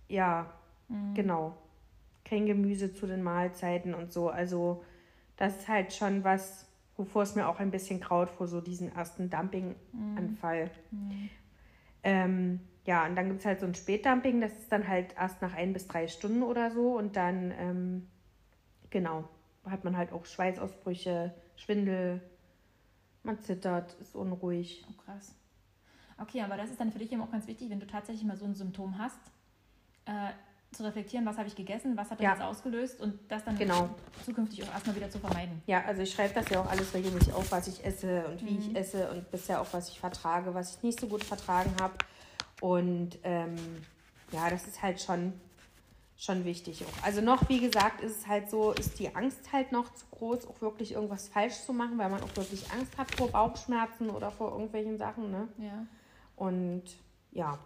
ja, 0.09 0.51
Mhm. 0.89 1.15
genau. 1.15 1.57
Kein 2.25 2.47
Gemüse 2.47 2.95
zu 2.95 3.07
den 3.07 3.23
Mahlzeiten 3.23 3.93
und 3.95 4.11
so. 4.11 4.31
Also 4.31 4.83
das 5.37 5.59
ist 5.59 5.69
halt 5.69 5.93
schon 5.93 6.25
was, 6.25 6.67
wovor 7.03 7.23
es 7.23 7.35
mir 7.35 7.49
auch 7.49 7.59
ein 7.59 7.73
bisschen 7.73 7.99
kraut 7.99 8.31
vor 8.31 8.47
so 8.47 8.61
diesen 8.61 8.95
ersten 8.95 9.29
Dumping-Anfall. 9.29 10.71
Mhm. 10.93 11.31
Ähm, 12.05 12.61
ja, 12.85 13.07
und 13.07 13.17
dann 13.17 13.29
gibt 13.29 13.41
es 13.41 13.47
halt 13.47 13.61
so 13.61 13.67
ein 13.67 13.75
Spätdumping, 13.75 14.41
das 14.41 14.53
ist 14.53 14.71
dann 14.71 14.87
halt 14.87 15.15
erst 15.17 15.43
nach 15.43 15.55
ein 15.55 15.73
bis 15.73 15.89
drei 15.89 16.07
Stunden 16.07 16.43
oder 16.43 16.71
so 16.71 16.97
und 16.97 17.17
dann, 17.17 17.53
ähm, 17.59 18.09
genau, 18.91 19.29
hat 19.65 19.85
man 19.85 19.97
halt 19.97 20.13
auch 20.13 20.25
Schweißausbrüche, 20.25 21.35
Schwindel, 21.57 22.21
man 23.25 23.41
zittert, 23.41 23.95
ist 24.01 24.15
unruhig. 24.15 24.85
Oh, 24.89 25.03
krass. 25.03 25.35
Okay, 26.19 26.43
aber 26.43 26.57
das 26.57 26.71
ist 26.71 26.81
dann 26.81 26.93
für 26.93 26.99
dich 26.99 27.13
eben 27.13 27.23
auch 27.23 27.31
ganz 27.31 27.49
wichtig, 27.49 27.69
wenn 27.71 27.81
du 27.81 27.87
tatsächlich 27.87 28.25
mal 28.25 28.37
so 28.37 28.45
ein 28.45 28.55
Symptom 28.55 28.99
hast, 28.99 29.21
äh, 30.07 30.31
zu 30.73 30.83
reflektieren, 30.85 31.27
was 31.27 31.37
habe 31.39 31.49
ich 31.49 31.55
gegessen, 31.55 31.97
was 31.97 32.11
hat 32.11 32.19
das 32.19 32.25
Ja. 32.25 32.33
jetzt 32.33 32.43
ausgelöst 32.43 33.01
und 33.01 33.19
das 33.29 33.45
dann 33.45 33.57
Genau. 33.59 33.91
zukünftig 34.25 34.63
auch 34.65 34.73
erstmal 34.73 34.97
wieder 34.97 35.11
zu 35.11 35.19
vermeiden. 35.19 35.63
Ja, 35.67 35.85
also 35.85 36.03
ich 36.03 36.13
schreibe 36.13 36.35
das 36.35 36.49
ja 36.51 36.61
auch 36.61 36.71
alles 36.71 36.93
regelmäßig 36.95 37.33
auf, 37.35 37.51
was 37.53 37.69
ich 37.69 37.85
esse 37.85 38.27
und 38.27 38.45
wie 38.45 38.53
Mhm. 38.53 38.59
ich 38.61 38.77
esse 38.77 39.11
und 39.11 39.31
bisher 39.31 39.61
auch, 39.61 39.67
was 39.73 39.89
ich 39.91 40.01
vertrage, 40.01 40.55
was 40.55 40.77
ich 40.77 40.83
nicht 40.83 41.01
so 41.01 41.07
gut 41.07 41.23
vertragen 41.25 41.73
habe. 41.81 41.95
Und 42.61 43.19
ähm, 43.25 43.57
ja, 44.33 44.49
das 44.51 44.67
ist 44.67 44.81
halt 44.83 45.01
schon, 45.01 45.33
schon 46.17 46.45
wichtig 46.45 46.85
auch. 46.85 47.05
Also 47.05 47.21
noch, 47.21 47.49
wie 47.49 47.61
gesagt, 47.61 48.01
ist 48.01 48.19
es 48.21 48.27
halt 48.29 48.49
so, 48.49 48.73
ist 48.73 48.99
die 48.99 49.15
Angst 49.15 49.53
halt 49.53 49.73
noch 49.73 49.93
zu 49.95 50.07
groß, 50.13 50.47
auch 50.47 50.61
wirklich 50.61 50.93
irgendwas 50.93 51.29
falsch 51.29 51.61
zu 51.67 51.73
machen, 51.73 51.99
weil 51.99 52.09
man 52.09 52.23
auch 52.23 52.37
wirklich 52.37 52.71
Angst 52.73 52.97
hat 52.97 53.11
vor 53.15 53.29
Bauchschmerzen 53.29 54.09
oder 54.11 54.31
vor 54.31 54.53
irgendwelchen 54.53 54.97
Sachen. 54.99 55.31
Ne? 55.31 55.49
Ja. 55.59 55.87
Und 56.37 56.85
ja. 57.33 57.59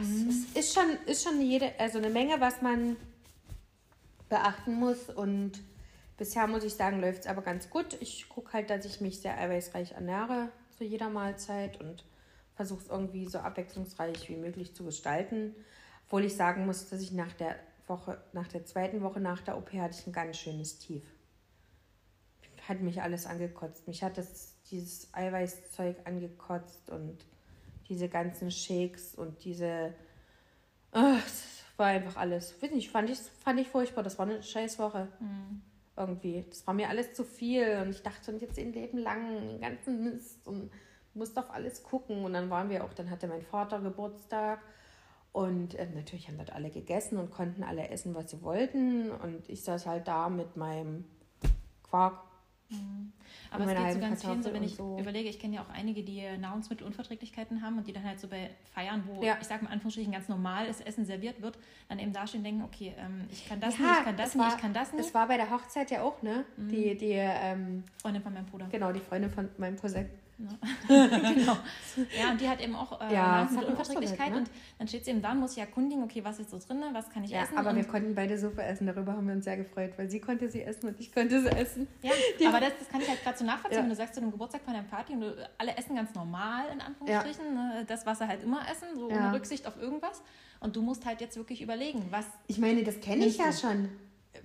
Es 0.00 0.56
ist 0.56 0.74
schon, 0.74 0.90
ist 1.06 1.24
schon 1.24 1.40
jede, 1.40 1.78
also 1.78 1.98
eine 1.98 2.10
Menge, 2.10 2.40
was 2.40 2.62
man 2.62 2.96
beachten 4.28 4.74
muss. 4.74 5.08
Und 5.08 5.60
bisher 6.16 6.46
muss 6.46 6.64
ich 6.64 6.74
sagen, 6.74 7.00
läuft 7.00 7.20
es 7.20 7.26
aber 7.26 7.42
ganz 7.42 7.70
gut. 7.70 7.96
Ich 8.00 8.28
gucke 8.28 8.52
halt, 8.52 8.70
dass 8.70 8.84
ich 8.84 9.00
mich 9.00 9.20
sehr 9.20 9.38
eiweißreich 9.38 9.92
ernähre 9.92 10.48
zu 10.76 10.84
jeder 10.84 11.10
Mahlzeit 11.10 11.80
und 11.80 12.04
versuche 12.56 12.82
es 12.82 12.88
irgendwie 12.88 13.26
so 13.26 13.38
abwechslungsreich 13.38 14.28
wie 14.28 14.36
möglich 14.36 14.74
zu 14.74 14.84
gestalten. 14.84 15.54
Obwohl 16.06 16.24
ich 16.24 16.36
sagen 16.36 16.66
muss, 16.66 16.88
dass 16.88 17.00
ich 17.00 17.12
nach 17.12 17.32
der 17.32 17.56
Woche, 17.86 18.22
nach 18.32 18.48
der 18.48 18.64
zweiten 18.64 19.02
Woche 19.02 19.20
nach 19.20 19.42
der 19.42 19.58
OP 19.58 19.72
hatte 19.74 19.98
ich 19.98 20.06
ein 20.06 20.12
ganz 20.12 20.38
schönes 20.38 20.78
Tief. 20.78 21.04
Hat 22.66 22.80
mich 22.80 23.02
alles 23.02 23.26
angekotzt. 23.26 23.86
Mich 23.86 24.02
hat 24.02 24.16
das, 24.16 24.54
dieses 24.70 25.12
Eiweißzeug 25.12 25.96
angekotzt 26.06 26.88
und 26.88 27.18
diese 27.88 28.08
ganzen 28.08 28.50
Shakes 28.50 29.14
und 29.14 29.44
diese. 29.44 29.94
Ach, 30.92 31.24
es 31.26 31.62
war 31.76 31.86
einfach 31.86 32.16
alles. 32.16 32.60
Weiß 32.62 32.70
nicht, 32.70 32.90
fand 32.90 33.10
ich, 33.10 33.18
fand 33.18 33.60
ich 33.60 33.68
furchtbar. 33.68 34.02
Das 34.02 34.18
war 34.18 34.26
eine 34.26 34.42
scheiß 34.42 34.78
Woche. 34.78 35.08
Mhm. 35.20 35.62
Irgendwie. 35.96 36.44
Das 36.48 36.66
war 36.66 36.74
mir 36.74 36.88
alles 36.88 37.14
zu 37.14 37.24
viel. 37.24 37.78
Und 37.82 37.90
ich 37.90 38.02
dachte, 38.02 38.32
und 38.32 38.40
jetzt 38.40 38.58
ein 38.58 38.72
Leben 38.72 38.98
lang 38.98 39.46
den 39.46 39.60
ganzen 39.60 40.04
Mist 40.04 40.46
und 40.46 40.70
muss 41.14 41.36
auf 41.36 41.50
alles 41.50 41.82
gucken. 41.82 42.24
Und 42.24 42.32
dann 42.32 42.50
waren 42.50 42.70
wir 42.70 42.84
auch, 42.84 42.94
dann 42.94 43.10
hatte 43.10 43.26
mein 43.26 43.42
Vater 43.42 43.80
Geburtstag. 43.80 44.60
Und 45.32 45.74
äh, 45.74 45.88
natürlich 45.92 46.28
haben 46.28 46.38
dort 46.38 46.52
alle 46.52 46.70
gegessen 46.70 47.18
und 47.18 47.32
konnten 47.32 47.64
alle 47.64 47.88
essen, 47.88 48.14
was 48.14 48.30
sie 48.30 48.42
wollten. 48.42 49.10
Und 49.10 49.48
ich 49.48 49.64
saß 49.64 49.86
halt 49.86 50.06
da 50.06 50.28
mit 50.28 50.56
meinem 50.56 51.04
Quark. 51.82 52.20
Aber 53.50 53.64
Und 53.64 53.70
es 53.70 53.76
geht 53.84 53.92
so 53.94 54.00
ganz 54.00 54.24
vielen 54.24 54.42
so, 54.42 54.52
wenn 54.52 54.64
ich 54.64 54.74
so. 54.74 54.98
überlege, 54.98 55.28
ich 55.28 55.38
kenne 55.38 55.56
ja 55.56 55.62
auch 55.62 55.68
einige, 55.68 56.02
die 56.02 56.22
Nahrungsmittelunverträglichkeiten 56.38 57.62
haben 57.62 57.78
und 57.78 57.86
die 57.86 57.92
dann 57.92 58.02
halt 58.02 58.18
so 58.18 58.26
bei 58.26 58.50
Feiern, 58.74 59.04
wo 59.06 59.22
Ja. 59.22 59.36
ich 59.40 59.46
sage 59.46 59.64
mal 59.64 59.70
Anführungsstrichen 59.70 60.12
ganz 60.12 60.28
normales 60.28 60.80
Essen 60.80 61.04
serviert 61.04 61.40
wird, 61.40 61.56
dann 61.88 61.98
eben 62.00 62.12
dastehen 62.12 62.40
und 62.40 62.44
denken, 62.44 62.62
okay, 62.62 62.94
ähm, 62.98 63.26
ich 63.30 63.46
kann 63.46 63.60
das 63.60 63.78
Ja, 63.78 63.84
nicht, 63.84 63.98
ich 63.98 64.04
kann 64.04 64.16
das 64.16 64.28
es 64.30 64.34
nicht, 64.34 64.44
war- 64.44 64.54
ich 64.56 64.60
kann 64.60 64.72
das 64.72 64.92
nicht. 64.92 65.04
Das 65.04 65.14
war 65.14 65.28
bei 65.28 65.36
der 65.36 65.50
Hochzeit 65.50 65.90
ja 65.90 66.02
auch, 66.02 66.20
ne? 66.22 66.44
Die, 66.56 66.96
die, 66.96 67.12
ähm, 67.12 67.84
Freundin 68.02 68.22
von 68.22 68.32
meinem 68.34 68.46
Bruder. 68.46 68.66
genau, 68.70 68.92
die 68.92 69.00
Freundin 69.00 69.30
von 69.30 69.48
meinem 69.58 69.76
Cousin. 69.78 70.08
genau. 70.88 71.56
Ja, 72.18 72.30
und 72.32 72.40
die 72.40 72.48
hat 72.48 72.60
eben 72.60 72.74
auch 72.74 73.00
äh, 73.00 73.14
Ja, 73.14 73.44
auch 73.44 73.48
so 73.48 73.60
ne? 73.60 73.66
und 73.66 73.78
dann 74.78 74.88
steht 74.88 75.04
sie 75.04 75.10
eben 75.12 75.22
da 75.22 75.34
muss 75.34 75.54
sich 75.54 75.60
erkundigen, 75.60 76.02
okay, 76.02 76.24
was 76.24 76.40
ist 76.40 76.50
so 76.50 76.58
drin, 76.58 76.82
was 76.92 77.08
kann 77.08 77.22
ich 77.24 77.30
Ja, 77.30 77.42
essen. 77.42 77.56
aber 77.56 77.70
und, 77.70 77.76
wir 77.76 77.84
konnten 77.84 78.14
beide 78.14 78.36
Suppe 78.36 78.62
essen. 78.62 78.86
Darüber 78.86 79.12
haben 79.12 79.26
wir 79.28 79.34
uns 79.34 79.44
sehr 79.44 79.56
gefreut, 79.56 79.92
weil 79.96 80.10
sie 80.10 80.20
konnte 80.20 80.50
sie 80.50 80.62
essen 80.62 80.88
und 80.88 80.98
ich 80.98 81.12
konnte 81.12 81.40
sie 81.40 81.48
essen. 81.48 81.86
ja, 82.02 82.10
aber 82.48 82.60
das, 82.60 82.72
das 82.78 82.88
kann 82.88 83.00
ich 83.00 83.08
halt 83.08 83.22
gerade 83.22 83.38
so 83.38 83.44
nachvollziehen, 83.44 83.78
Ja. 83.78 83.82
wenn 83.84 83.90
du 83.90 83.96
sagst, 83.96 84.14
zu 84.14 84.20
einem 84.20 84.32
Geburtstag 84.32 84.62
von 84.62 84.74
einer 84.74 84.82
Party 84.82 85.12
und 85.12 85.20
du, 85.20 85.50
alle 85.58 85.76
essen 85.76 85.94
ganz 85.96 86.14
normal, 86.14 86.64
in 86.72 86.80
Anführungsstrichen, 86.80 87.54
ne, 87.54 87.84
das, 87.86 88.04
was 88.04 88.18
sie 88.18 88.26
halt 88.26 88.42
immer 88.42 88.62
essen, 88.68 88.88
so 88.96 89.08
Ja. 89.10 89.16
ohne 89.16 89.32
Rücksicht 89.34 89.66
auf 89.66 89.76
irgendwas. 89.80 90.22
Und 90.60 90.74
du 90.76 90.82
musst 90.82 91.04
halt 91.06 91.20
jetzt 91.20 91.36
wirklich 91.36 91.62
überlegen, 91.62 92.06
was 92.10 92.24
Ich 92.46 92.58
meine, 92.58 92.82
das 92.82 93.00
kenne 93.00 93.26
ich 93.26 93.38
ja 93.38 93.52
schon. 93.52 93.88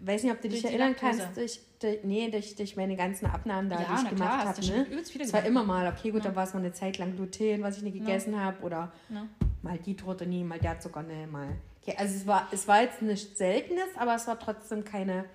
Weiß 0.02 0.24
nicht, 0.24 0.32
ob 0.32 0.41
du 0.41 0.50
dich 0.50 0.64
erinnern 0.64 0.93
Laktose. 0.93 1.18
kannst, 1.24 1.38
durch, 1.38 1.60
durch, 1.80 2.04
nee, 2.04 2.30
durch, 2.30 2.56
durch 2.56 2.76
meine 2.76 2.95
ganzen 2.95 3.26
Abnahmen 3.26 3.70
da, 3.70 3.80
Ja, 3.82 3.88
die 3.95 4.04
ich 4.04 4.10
gemacht 4.10 4.45
habe. 4.45 4.66
Ne? 4.66 4.88
Es 5.20 5.34
war 5.34 5.43
immer 5.45 5.64
mal, 5.64 5.88
okay, 5.91 6.12
gut, 6.12 6.24
Ja. 6.24 6.30
da 6.30 6.36
war 6.36 6.43
es 6.43 6.54
mal 6.54 6.60
eine 6.60 6.72
Zeit 6.74 6.97
lang 6.97 7.16
Gluten, 7.16 7.62
was 7.62 7.78
ich 7.78 7.84
nicht 7.84 7.97
gegessen 7.97 8.39
habe 8.39 8.62
oder 8.64 8.91
ne? 9.10 9.28
mal 9.62 9.78
die 9.78 9.95
Torte 9.95 10.26
nie, 10.26 10.43
mal 10.43 10.60
der 10.60 10.80
Zucker 10.80 11.04
ne, 11.04 11.28
mal. 11.28 11.50
Okay, 11.82 11.95
also 11.97 12.16
es 12.16 12.28
war, 12.28 12.47
es 12.52 12.68
war 12.68 12.82
jetzt 12.82 13.02
nichts 13.02 13.38
Seltenes, 13.38 13.88
aber 13.97 14.16
es 14.16 14.28
war 14.28 14.39
trotzdem 14.39 14.84
keine, 14.86 15.26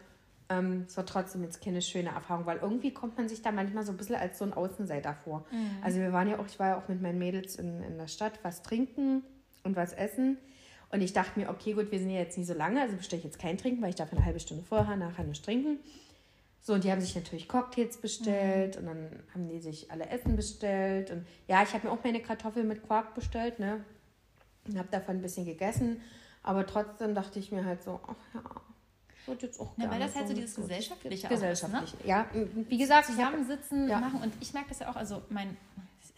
ähm, 0.49 0.85
es 0.87 0.97
war 0.97 1.05
trotzdem 1.07 1.43
jetzt 1.43 1.63
keine 1.63 1.83
schöne 1.83 2.11
Erfahrung, 2.11 2.47
weil 2.47 2.59
irgendwie 2.59 2.93
kommt 2.93 3.17
man 3.17 3.29
sich 3.29 3.43
da 3.43 3.51
manchmal 3.53 3.85
so 3.85 3.93
ein 3.93 3.97
bisschen 3.97 4.17
als 4.17 4.39
so 4.39 4.45
ein 4.45 4.53
Außenseiter 4.53 5.15
vor. 5.25 5.45
Mhm. 5.51 5.79
Also 5.83 6.01
wir 6.01 6.13
waren 6.13 6.29
ja 6.29 6.39
auch, 6.39 6.47
ich 6.47 6.59
war 6.59 6.69
ja 6.69 6.79
auch 6.79 6.89
mit 6.89 7.01
meinen 7.03 7.19
Mädels 7.19 7.57
in, 7.57 7.83
in 7.83 7.99
der 7.99 8.09
Stadt, 8.09 8.39
was 8.43 8.63
trinken 8.63 9.23
und 9.63 9.77
was 9.77 9.93
essen. 9.95 10.39
Und 10.95 11.01
ich 11.01 11.13
dachte 11.13 11.41
mir, 11.41 11.49
okay, 11.49 11.73
gut, 11.73 11.91
wir 11.91 11.99
sind 11.99 12.11
ja 12.11 12.21
jetzt 12.21 12.39
nie 12.39 12.45
so 12.45 12.55
lange, 12.55 12.81
also 12.81 12.97
bestelle 12.97 13.19
ich 13.19 13.25
jetzt 13.25 13.41
kein 13.41 13.59
Trinken, 13.59 13.83
weil 13.83 13.91
ich 13.91 13.97
darf 13.97 14.13
eine 14.13 14.25
halbe 14.25 14.39
Stunde 14.39 14.63
vorher, 14.63 14.95
nachher 14.95 15.25
nicht 15.25 15.45
trinken. 15.45 15.81
So, 16.63 16.73
und 16.73 16.85
die 16.85 16.93
haben 16.93 17.01
sich 17.01 17.17
natürlich 17.17 17.49
Cocktails 17.49 17.97
bestellt 17.97 18.81
mhm. 18.81 18.81
und 18.81 18.87
dann 18.87 19.23
haben 19.35 19.49
die 19.49 19.59
sich 19.59 19.91
alle 19.91 20.09
Essen 20.09 20.37
bestellt. 20.37 21.11
Und 21.11 21.27
ja, 21.49 21.65
ich 21.65 21.73
habe 21.73 21.89
mir 21.89 21.93
auch 21.93 22.05
meine 22.05 22.21
Kartoffeln 22.21 22.69
mit 22.69 22.87
Quark 22.87 23.13
bestellt, 23.17 23.59
ne? 23.59 23.85
Und 24.69 24.79
habe 24.79 24.87
davon 24.93 25.17
ein 25.17 25.21
bisschen 25.21 25.45
gegessen. 25.45 26.01
Aber 26.45 26.65
trotzdem 26.65 27.17
dachte 27.17 27.41
ich 27.41 27.51
mir 27.51 27.65
halt 27.65 27.83
so, 27.83 27.99
ach 28.07 28.15
ja, 28.33 28.43
wird 29.27 29.43
jetzt 29.43 29.59
auch 29.59 29.77
ja, 29.77 29.91
Weil 29.91 29.99
das 29.99 30.15
halt 30.15 30.29
so 30.29 30.35
dieses 30.35 30.55
Gesellschaftliche 30.55 31.27
Gesellschaftliche, 31.27 31.97
ist, 31.97 32.05
ne? 32.05 32.09
ja. 32.09 32.27
Wie 32.69 32.79
gesagt, 32.79 33.07
zusammensitzen, 33.07 33.89
ja. 33.89 33.99
machen. 33.99 34.23
Und 34.23 34.33
ich 34.41 34.55
merke 34.55 34.69
das 34.69 34.79
ja 34.79 34.91
auch, 34.93 34.97
also 34.97 35.23
mein, 35.29 35.57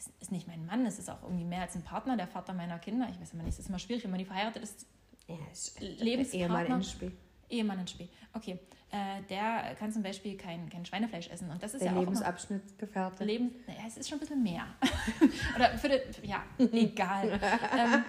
es 0.06 0.22
ist, 0.22 0.32
nicht 0.32 0.46
mein 0.46 0.64
Mann, 0.66 0.86
es 0.86 0.98
ist 0.98 1.10
auch 1.10 1.22
irgendwie 1.22 1.44
mehr 1.44 1.62
als 1.62 1.74
ein 1.74 1.82
Partner, 1.82 2.16
der 2.16 2.26
Vater 2.26 2.52
meiner 2.52 2.78
Kinder. 2.78 3.08
Ich 3.10 3.20
weiß 3.20 3.32
immer 3.32 3.42
nicht, 3.42 3.54
es 3.54 3.60
ist 3.60 3.68
immer 3.68 3.78
schwierig, 3.78 4.04
wenn 4.04 4.10
man 4.10 4.18
die 4.18 4.24
verheiratet 4.24 4.62
ist. 4.62 4.86
Ja, 5.28 5.36
ist 5.52 5.80
Lebenspartner. 5.80 6.58
Ehemann 6.60 6.78
ins 6.78 6.90
Spiel. 6.90 7.12
Ehemann 7.48 7.80
ins 7.80 7.90
Spiel. 7.90 8.08
Okay. 8.32 8.58
Äh, 8.92 9.22
der 9.28 9.74
kann 9.76 9.92
zum 9.92 10.04
Beispiel 10.04 10.36
kein, 10.36 10.70
kein 10.70 10.86
Schweinefleisch 10.86 11.28
essen. 11.28 11.50
Und 11.50 11.60
das 11.60 11.74
ist 11.74 11.82
der 11.82 11.92
ja 11.92 11.98
Lebensabschnittsgefährte. 11.98 13.24
Lebens, 13.24 13.52
naja, 13.66 13.80
es 13.86 13.96
ist 13.96 14.08
schon 14.08 14.18
ein 14.18 14.20
bisschen 14.20 14.42
mehr. 14.42 14.64
Oder 15.56 15.76
für 15.76 15.88
den, 15.88 16.00
ja, 16.22 16.44
egal. 16.58 17.40
ähm, 17.76 18.04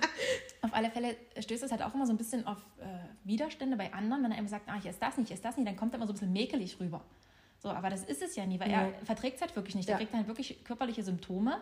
auf 0.62 0.74
alle 0.74 0.92
Fälle 0.92 1.16
stößt 1.40 1.64
es 1.64 1.72
halt 1.72 1.82
auch 1.82 1.96
immer 1.96 2.06
so 2.06 2.14
ein 2.14 2.18
bisschen 2.18 2.46
auf 2.46 2.60
äh, 2.80 2.86
Widerstände 3.24 3.76
bei 3.76 3.92
anderen, 3.92 4.24
wenn 4.24 4.32
er 4.32 4.38
eben 4.38 4.48
sagt, 4.48 4.70
ah, 4.70 4.78
ich 4.78 4.86
esse 4.86 5.00
das 5.00 5.18
nicht, 5.18 5.30
ich 5.30 5.34
esse 5.34 5.44
das 5.44 5.58
nicht, 5.58 5.68
dann 5.68 5.76
kommt 5.76 5.94
er 5.94 5.98
immer 5.98 6.06
so 6.06 6.14
ein 6.14 6.16
bisschen 6.16 6.34
mäkelig 6.34 6.80
rüber. 6.80 7.04
So, 7.60 7.70
aber 7.70 7.90
das 7.90 8.04
ist 8.04 8.22
es 8.22 8.36
ja 8.36 8.46
nie, 8.46 8.60
weil 8.60 8.70
ja. 8.70 8.84
er 8.84 9.06
verträgt 9.06 9.38
es 9.38 9.42
halt 9.42 9.56
wirklich 9.56 9.76
nicht. 9.76 9.90
Ja. 9.90 9.96
Er 9.96 9.98
kriegt 9.98 10.14
halt 10.14 10.28
wirklich 10.28 10.64
körperliche 10.64 11.04
Symptome. 11.04 11.60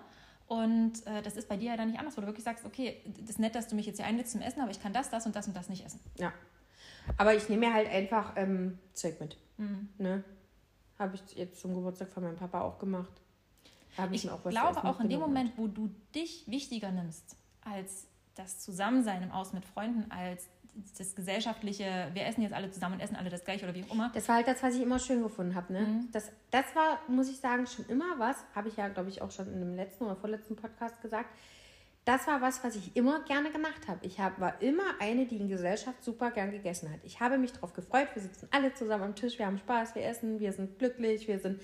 Und 0.48 1.06
äh, 1.08 1.22
das 1.24 1.38
ist 1.38 1.50
bei 1.50 1.58
dir 1.58 1.72
ja 1.72 1.78
dann 1.78 1.90
nicht 1.90 2.00
anders, 2.00 2.18
wo 2.18 2.22
du 2.22 2.28
wirklich 2.28 2.44
sagst, 2.44 2.66
okay, 2.66 3.02
das 3.20 3.32
ist 3.32 3.40
nett, 3.40 3.56
dass 3.56 3.68
du 3.68 3.76
mich 3.76 3.86
jetzt 3.88 3.98
hier 3.98 4.06
einlädst 4.06 4.34
zum 4.34 4.42
Essen, 4.42 4.62
aber 4.62 4.72
ich 4.72 4.82
kann 4.82 4.94
das, 4.94 5.10
das 5.10 5.26
und 5.26 5.36
das 5.36 5.48
und 5.48 5.56
das 5.56 5.70
nicht 5.70 5.86
essen. 5.86 6.00
Ja, 6.20 6.32
aber 7.18 7.36
ich 7.36 7.50
nehme 7.50 7.68
mir 7.68 7.74
halt 7.74 7.90
einfach 7.90 8.34
ähm, 8.36 8.78
Zeug 8.94 9.20
mit. 9.20 9.38
Mhm. 9.58 9.90
Ne? 9.98 10.24
Habe 11.00 11.16
ich 11.16 11.36
jetzt 11.36 11.60
zum 11.60 11.74
Geburtstag 11.74 12.10
von 12.10 12.24
meinem 12.24 12.36
Papa 12.36 12.62
auch 12.62 12.80
gemacht. 12.80 13.12
Hab 13.98 14.12
ich, 14.12 14.26
ich 14.26 14.32
auch 14.32 14.44
glaube 14.44 14.84
auch 14.84 15.00
in 15.00 15.10
dem 15.10 15.20
Moment, 15.20 15.54
wo 15.58 15.68
du 15.68 15.90
dich 16.14 16.46
wichtiger 16.48 16.92
nimmst 16.92 17.38
als 17.62 18.08
das 18.36 18.60
Zusammensein 18.60 19.24
im 19.24 19.32
Aus 19.32 19.54
mit 19.54 19.66
Freunden, 19.66 20.12
als 20.12 20.48
das 20.98 21.16
gesellschaftliche, 21.16 22.10
wir 22.14 22.26
essen 22.26 22.42
jetzt 22.42 22.54
alle 22.54 22.70
zusammen 22.72 22.96
und 22.96 23.02
essen 23.02 23.16
alle 23.16 23.30
das 23.30 23.44
gleiche 23.44 23.66
oder 23.66 23.76
wie 23.76 23.84
auch 23.84 23.94
immer. 23.94 24.12
Das 24.14 24.28
war 24.28 24.36
halt 24.36 24.48
das, 24.48 24.62
was 24.62 24.76
ich 24.76 24.82
immer 24.82 25.00
schön 25.00 25.24
gefunden 25.24 25.56
habe. 25.56 25.72
Ne? 25.74 25.82
Mhm. 25.82 26.10
Das, 26.12 26.32
das 26.52 26.66
war, 26.76 27.00
muss 27.08 27.30
ich 27.30 27.38
sagen, 27.38 27.66
schon 27.68 27.86
immer 27.86 28.18
was, 28.18 28.38
habe 28.54 28.70
ich 28.70 28.76
ja, 28.76 28.88
glaube 28.90 29.10
ich, 29.10 29.22
auch 29.22 29.32
schon 29.32 29.52
in 29.52 29.60
dem 29.60 29.76
letzten 29.76 30.06
oder 30.06 30.16
vorletzten 30.16 30.56
Podcast 30.56 31.02
gesagt 31.02 31.30
das 32.06 32.28
war 32.28 32.40
was, 32.40 32.64
was 32.64 32.76
ich 32.76 32.96
immer 32.96 33.22
gerne 33.22 33.52
gemacht 33.52 33.88
habe. 33.88 34.06
Ich 34.06 34.20
hab, 34.20 34.40
war 34.40 34.62
immer 34.62 34.84
eine, 35.00 35.26
die 35.26 35.38
in 35.38 35.50
Gesellschaft 35.50 36.04
super 36.04 36.30
gern 36.30 36.52
gegessen 36.52 36.92
hat. 36.92 37.00
Ich 37.04 37.20
habe 37.20 37.40
mich 37.40 37.52
darauf 37.52 37.74
gefreut. 37.74 38.08
Wir 38.14 38.22
sitzen 38.22 38.48
alle 38.52 38.74
zusammen 38.74 39.04
am 39.04 39.16
Tisch, 39.16 39.40
wir 39.40 39.48
haben 39.48 39.58
Spaß, 39.58 39.96
wir 39.96 40.06
essen, 40.06 40.40
wir 40.40 40.54
sind 40.54 40.78
glücklich, 40.78 41.28
wir 41.28 41.40
sind. 41.40 41.62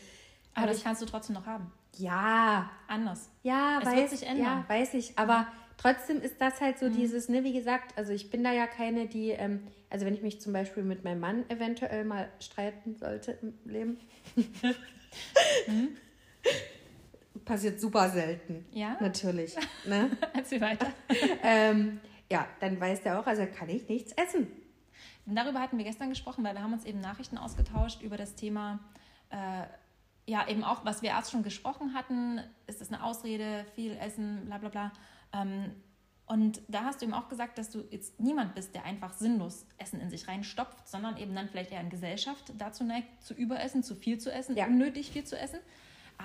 Aber 0.55 0.67
das 0.67 0.83
kannst 0.83 1.01
du 1.01 1.05
trotzdem 1.05 1.35
noch 1.35 1.45
haben. 1.45 1.71
Ja. 1.95 2.71
Anders. 2.87 3.29
Ja, 3.43 3.79
es 3.79 3.85
weiß, 3.85 3.95
wird 3.95 4.09
sich 4.09 4.27
ändern. 4.27 4.65
Ja, 4.67 4.75
weiß 4.75 4.95
ich. 4.95 5.17
Aber 5.17 5.47
trotzdem 5.81 6.21
ist 6.21 6.39
das 6.39 6.61
halt 6.61 6.79
so 6.79 6.87
mhm. 6.87 6.93
dieses, 6.93 7.29
ne, 7.29 7.43
wie 7.43 7.53
gesagt, 7.53 7.97
also 7.97 8.13
ich 8.13 8.29
bin 8.29 8.43
da 8.43 8.51
ja 8.51 8.67
keine, 8.67 9.07
die, 9.07 9.29
ähm, 9.29 9.67
also 9.89 10.05
wenn 10.05 10.13
ich 10.13 10.21
mich 10.21 10.41
zum 10.41 10.53
Beispiel 10.53 10.83
mit 10.83 11.03
meinem 11.03 11.19
Mann 11.19 11.49
eventuell 11.49 12.05
mal 12.05 12.29
streiten 12.39 12.95
sollte 12.95 13.37
im 13.41 13.53
Leben. 13.65 13.99
mhm 15.67 15.89
passiert 17.45 17.79
super 17.79 18.09
selten. 18.09 18.65
Ja. 18.71 18.97
Natürlich. 18.99 19.55
Ne? 19.85 20.09
Erzähl 20.33 20.61
weiter. 20.61 20.87
ähm, 21.43 21.99
ja, 22.29 22.47
dann 22.59 22.79
weiß 22.79 23.03
der 23.03 23.19
auch, 23.19 23.27
also 23.27 23.45
kann 23.45 23.69
ich 23.69 23.87
nichts 23.89 24.13
essen. 24.13 24.47
darüber 25.25 25.59
hatten 25.59 25.77
wir 25.77 25.85
gestern 25.85 26.09
gesprochen, 26.09 26.43
weil 26.43 26.55
wir 26.55 26.61
haben 26.61 26.73
uns 26.73 26.85
eben 26.85 26.99
Nachrichten 26.99 27.37
ausgetauscht 27.37 28.01
über 28.01 28.17
das 28.17 28.35
Thema, 28.35 28.79
äh, 29.29 29.63
ja, 30.27 30.47
eben 30.47 30.63
auch, 30.63 30.85
was 30.85 31.01
wir 31.01 31.09
erst 31.09 31.31
schon 31.31 31.43
gesprochen 31.43 31.93
hatten, 31.93 32.39
ist 32.67 32.79
das 32.79 32.89
eine 32.89 33.03
Ausrede, 33.03 33.65
viel 33.75 33.97
Essen, 33.97 34.45
bla 34.45 34.59
bla 34.59 34.69
bla. 34.69 34.91
Ähm, 35.33 35.71
und 36.25 36.61
da 36.69 36.83
hast 36.83 37.01
du 37.01 37.05
eben 37.05 37.13
auch 37.13 37.27
gesagt, 37.27 37.57
dass 37.57 37.71
du 37.71 37.83
jetzt 37.89 38.19
niemand 38.19 38.55
bist, 38.55 38.73
der 38.73 38.85
einfach 38.85 39.13
sinnlos 39.13 39.65
Essen 39.77 39.99
in 39.99 40.09
sich 40.09 40.27
reinstopft, 40.27 40.87
sondern 40.87 41.17
eben 41.17 41.35
dann 41.35 41.49
vielleicht 41.49 41.71
eher 41.71 41.81
in 41.81 41.89
Gesellschaft 41.89 42.53
dazu 42.57 42.85
neigt, 42.85 43.21
zu 43.21 43.33
überessen, 43.33 43.83
zu 43.83 43.95
viel 43.95 44.17
zu 44.17 44.31
essen, 44.31 44.55
ja. 44.55 44.67
unnötig 44.67 45.11
viel 45.11 45.25
zu 45.25 45.37
essen 45.37 45.59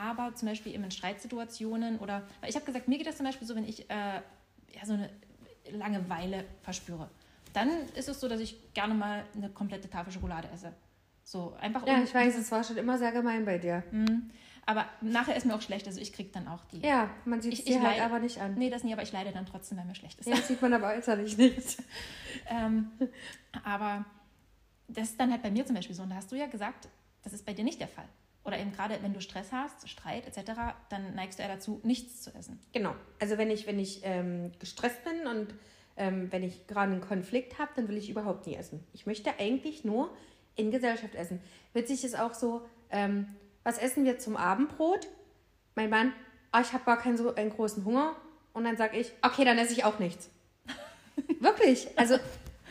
aber 0.00 0.34
zum 0.34 0.48
Beispiel 0.48 0.74
eben 0.74 0.84
in 0.84 0.90
Streitsituationen 0.90 1.98
oder, 1.98 2.22
weil 2.40 2.50
ich 2.50 2.56
habe 2.56 2.66
gesagt, 2.66 2.88
mir 2.88 2.98
geht 2.98 3.06
das 3.06 3.16
zum 3.16 3.26
Beispiel 3.26 3.46
so, 3.46 3.56
wenn 3.56 3.66
ich 3.66 3.88
äh, 3.90 4.14
ja, 4.74 4.84
so 4.84 4.94
eine 4.94 5.10
Langeweile 5.70 6.44
verspüre. 6.62 7.08
Dann 7.52 7.70
ist 7.96 8.08
es 8.08 8.20
so, 8.20 8.28
dass 8.28 8.40
ich 8.40 8.72
gerne 8.74 8.94
mal 8.94 9.24
eine 9.34 9.48
komplette 9.48 9.88
Tafel 9.88 10.12
Schokolade 10.12 10.48
esse. 10.52 10.72
So 11.24 11.56
einfach. 11.60 11.86
Ja, 11.86 12.02
ich 12.02 12.14
weiß, 12.14 12.36
es 12.36 12.52
war 12.52 12.62
schon 12.62 12.76
immer 12.76 12.98
sehr 12.98 13.12
gemein 13.12 13.44
bei 13.44 13.58
dir. 13.58 13.82
Mhm. 13.90 14.30
Aber 14.68 14.84
nachher 15.00 15.36
ist 15.36 15.46
mir 15.46 15.54
auch 15.54 15.62
schlecht, 15.62 15.86
also 15.86 16.00
ich 16.00 16.12
kriege 16.12 16.30
dann 16.32 16.48
auch 16.48 16.64
die. 16.64 16.80
Ja, 16.80 17.08
man 17.24 17.40
sieht 17.40 17.68
es 17.68 17.78
halt 17.78 18.00
aber 18.00 18.18
nicht 18.18 18.40
an. 18.40 18.54
Nee, 18.54 18.68
das 18.68 18.82
nie, 18.82 18.92
aber 18.92 19.02
ich 19.02 19.12
leide 19.12 19.30
dann 19.30 19.46
trotzdem, 19.46 19.78
wenn 19.78 19.86
mir 19.86 19.94
schlecht 19.94 20.18
ist. 20.18 20.26
Ja, 20.26 20.34
das 20.34 20.48
sieht 20.48 20.60
man 20.60 20.74
aber 20.74 20.88
äußerlich 20.88 21.38
nicht. 21.38 21.78
ähm, 22.50 22.90
aber 23.62 24.04
das 24.88 25.10
ist 25.10 25.20
dann 25.20 25.30
halt 25.30 25.42
bei 25.42 25.52
mir 25.52 25.64
zum 25.64 25.76
Beispiel 25.76 25.94
so. 25.94 26.02
Und 26.02 26.10
da 26.10 26.16
hast 26.16 26.32
du 26.32 26.36
ja 26.36 26.46
gesagt, 26.46 26.88
das 27.22 27.32
ist 27.32 27.46
bei 27.46 27.54
dir 27.54 27.64
nicht 27.64 27.80
der 27.80 27.86
Fall. 27.86 28.08
Oder 28.44 28.58
eben 28.58 28.72
gerade, 28.72 28.98
wenn 29.02 29.12
du 29.12 29.20
Stress 29.20 29.52
hast, 29.52 29.88
Streit 29.88 30.26
etc., 30.26 30.52
dann 30.88 31.14
neigst 31.14 31.38
du 31.38 31.44
eher 31.44 31.48
dazu, 31.48 31.80
nichts 31.84 32.22
zu 32.22 32.34
essen. 32.34 32.58
Genau. 32.72 32.94
Also 33.20 33.38
wenn 33.38 33.50
ich, 33.50 33.68
wenn 33.68 33.78
ich 33.78 34.00
ähm, 34.02 34.50
gestresst 34.58 35.04
bin 35.04 35.28
und 35.28 35.54
ähm, 35.96 36.30
wenn 36.32 36.42
ich 36.42 36.66
gerade 36.66 36.92
einen 36.92 37.00
Konflikt 37.00 37.58
habe, 37.58 37.70
dann 37.76 37.88
will 37.88 37.96
ich 37.96 38.10
überhaupt 38.10 38.46
nie 38.46 38.54
essen. 38.54 38.84
Ich 38.92 39.06
möchte 39.06 39.38
eigentlich 39.38 39.84
nur 39.84 40.10
in 40.56 40.70
Gesellschaft 40.70 41.14
essen. 41.14 41.40
Witzig 41.72 42.04
ist 42.04 42.18
auch 42.18 42.34
so, 42.34 42.66
ähm, 42.90 43.28
was 43.66 43.78
essen 43.78 44.04
wir 44.04 44.20
zum 44.20 44.36
Abendbrot? 44.36 45.08
Mein 45.74 45.90
Mann, 45.90 46.12
oh, 46.56 46.60
ich 46.62 46.72
habe 46.72 46.84
gar 46.84 46.98
keinen 46.98 47.16
so 47.16 47.34
einen 47.34 47.50
großen 47.50 47.84
Hunger. 47.84 48.14
Und 48.52 48.62
dann 48.62 48.76
sage 48.76 48.96
ich, 48.96 49.10
okay, 49.22 49.44
dann 49.44 49.58
esse 49.58 49.72
ich 49.72 49.84
auch 49.84 49.98
nichts. 49.98 50.30
wirklich. 51.40 51.88
Also 51.98 52.16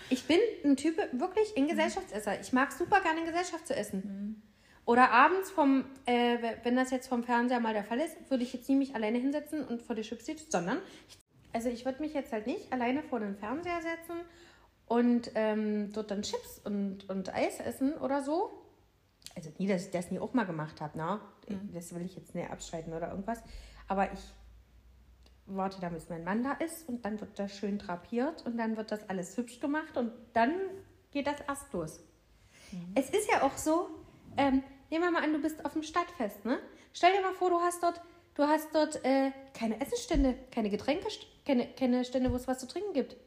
ich 0.09 0.23
bin 0.23 0.39
ein 0.63 0.77
Typ 0.77 0.97
wirklich 1.11 1.57
in 1.57 1.67
Gesellschaftsesser. 1.67 2.39
Ich 2.39 2.53
mag 2.53 2.71
super 2.71 3.01
gerne 3.01 3.19
in 3.19 3.25
Gesellschaft 3.25 3.67
zu 3.67 3.75
essen. 3.75 4.03
Mhm. 4.05 4.41
Oder 4.85 5.11
abends, 5.11 5.51
vom, 5.51 5.83
äh, 6.05 6.37
wenn 6.63 6.77
das 6.77 6.91
jetzt 6.91 7.09
vom 7.09 7.25
Fernseher 7.25 7.59
mal 7.59 7.73
der 7.73 7.83
Fall 7.83 7.99
ist, 7.99 8.15
würde 8.29 8.43
ich 8.43 8.53
jetzt 8.53 8.69
nie 8.69 8.77
mich 8.77 8.95
alleine 8.95 9.17
hinsetzen 9.17 9.65
und 9.65 9.81
vor 9.81 9.97
die 9.97 10.03
Chips 10.03 10.25
sitzen, 10.25 10.49
sondern 10.49 10.77
ich, 11.09 11.17
also 11.51 11.67
ich 11.67 11.83
würde 11.83 12.01
mich 12.01 12.13
jetzt 12.13 12.31
halt 12.31 12.47
nicht 12.47 12.71
alleine 12.71 13.03
vor 13.03 13.19
den 13.19 13.35
Fernseher 13.35 13.81
setzen 13.81 14.21
und 14.85 15.31
ähm, 15.35 15.91
dort 15.91 16.09
dann 16.09 16.21
Chips 16.21 16.61
und, 16.63 17.09
und 17.09 17.33
Eis 17.33 17.59
essen 17.59 17.95
oder 17.95 18.23
so. 18.23 18.64
Also 19.36 19.51
nie, 19.57 19.67
dass 19.67 19.86
ich 19.86 19.91
das 19.91 20.11
nie 20.11 20.19
auch 20.19 20.34
mal 20.34 20.45
gemacht 20.45 20.82
habe, 20.82 20.97
ne? 20.97 21.19
Mhm. 21.47 21.73
Das 21.73 21.93
will 21.93 22.03
ich 22.03 22.15
jetzt 22.15 22.36
nicht 22.36 22.49
abschalten 22.49 22.93
oder 22.93 23.09
irgendwas. 23.09 23.41
Aber 23.88 24.11
ich 24.13 24.19
warte 25.45 25.80
da, 25.80 25.89
bis 25.89 26.09
mein 26.09 26.23
Mann 26.23 26.43
da 26.43 26.53
ist 26.53 26.88
und 26.89 27.05
dann 27.05 27.19
wird 27.19 27.38
das 27.38 27.55
schön 27.55 27.78
drapiert 27.78 28.45
und 28.45 28.57
dann 28.57 28.78
wird 28.78 28.91
das 28.91 29.09
alles 29.09 29.38
hübsch 29.38 29.59
gemacht 29.59 29.97
und 29.97 30.11
dann 30.34 30.53
geht 31.11 31.28
das 31.28 31.41
erst 31.47 31.71
los. 31.73 31.99
Mhm. 32.71 32.91
Es 32.95 33.09
ist 33.09 33.30
ja 33.32 33.43
auch 33.43 33.57
so, 33.57 33.89
ähm, 34.38 34.63
Nehmen 34.89 35.03
wir 35.03 35.11
mal 35.11 35.23
an, 35.23 35.34
du 35.34 35.39
bist 35.41 35.65
auf 35.65 35.73
dem 35.73 35.84
Stadtfest, 35.84 36.45
ne? 36.45 36.59
Stell 36.93 37.11
dir 37.11 37.21
mal 37.21 37.34
vor, 37.34 37.49
du 37.49 37.59
hast 37.59 37.82
dort, 37.82 38.01
du 38.36 38.43
hast 38.43 38.73
dort 38.73 39.03
äh, 39.03 39.32
keine 39.53 39.82
Essensstände, 39.82 40.36
keine 40.51 40.69
Getränke, 40.69 41.07
keine, 41.45 41.67
keine 41.73 42.05
Stände, 42.05 42.32
wo 42.32 42.36
es 42.36 42.47
was 42.47 42.59
zu 42.59 42.67
trinken 42.67 42.93
gibt. 42.93 43.17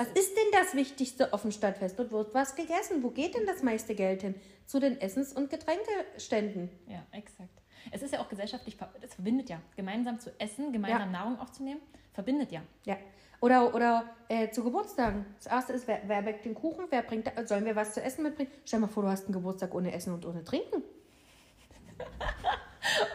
Was 0.00 0.08
ist 0.12 0.34
denn 0.34 0.46
das 0.52 0.74
Wichtigste 0.74 1.30
auf 1.34 1.42
dem 1.42 1.52
Stadtfest? 1.52 1.98
Dort 1.98 2.10
wird 2.10 2.32
was 2.32 2.56
gegessen. 2.56 3.02
Wo 3.02 3.10
geht 3.10 3.34
denn 3.34 3.44
das 3.44 3.62
meiste 3.62 3.94
Geld 3.94 4.22
hin? 4.22 4.34
Zu 4.64 4.80
den 4.80 4.98
Essens- 4.98 5.34
und 5.34 5.50
Getränkeständen. 5.50 6.70
Ja, 6.86 7.04
exakt. 7.12 7.50
Es 7.90 8.00
ist 8.00 8.14
ja 8.14 8.20
auch 8.20 8.30
gesellschaftlich, 8.30 8.78
es 9.02 9.12
verbindet 9.12 9.50
ja. 9.50 9.60
Gemeinsam 9.76 10.18
zu 10.18 10.30
essen, 10.40 10.72
gemeinsam 10.72 11.12
ja. 11.12 11.18
Nahrung 11.18 11.38
aufzunehmen, 11.38 11.82
verbindet 12.14 12.50
ja. 12.50 12.62
Ja. 12.86 12.96
Oder, 13.42 13.74
oder 13.74 14.04
äh, 14.30 14.50
zu 14.50 14.64
Geburtstagen. 14.64 15.26
Das 15.36 15.52
erste 15.52 15.74
ist, 15.74 15.86
wer, 15.86 16.00
wer 16.06 16.22
backt 16.22 16.46
den 16.46 16.54
Kuchen? 16.54 16.86
Wer 16.88 17.02
bringt, 17.02 17.30
sollen 17.44 17.66
wir 17.66 17.76
was 17.76 17.92
zu 17.92 18.02
essen 18.02 18.22
mitbringen? 18.22 18.50
Stell 18.64 18.80
dir 18.80 18.86
mal 18.86 18.92
vor, 18.92 19.02
du 19.02 19.10
hast 19.10 19.26
einen 19.26 19.34
Geburtstag 19.34 19.74
ohne 19.74 19.92
Essen 19.92 20.14
und 20.14 20.24
ohne 20.24 20.42
Trinken. 20.44 20.76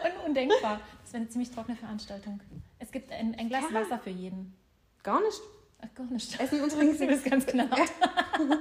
und 0.04 0.24
undenkbar. 0.24 0.80
Das 1.02 1.12
wäre 1.12 1.22
eine 1.22 1.30
ziemlich 1.30 1.50
trockene 1.50 1.76
Veranstaltung. 1.76 2.40
Es 2.78 2.92
gibt 2.92 3.10
ein, 3.10 3.34
ein 3.36 3.48
Glas 3.48 3.64
ja. 3.72 3.80
Wasser 3.80 3.98
für 3.98 4.10
jeden. 4.10 4.54
Gar 5.02 5.20
nicht. 5.20 5.40
Ach, 5.88 5.94
gar 5.94 6.06
nicht. 6.10 6.40
Essen 6.40 6.60
und 6.62 6.72
Trinken 6.72 7.08
ist 7.08 7.24
ganz 7.24 7.46
knapp. 7.46 7.76
Ja. 7.76 7.84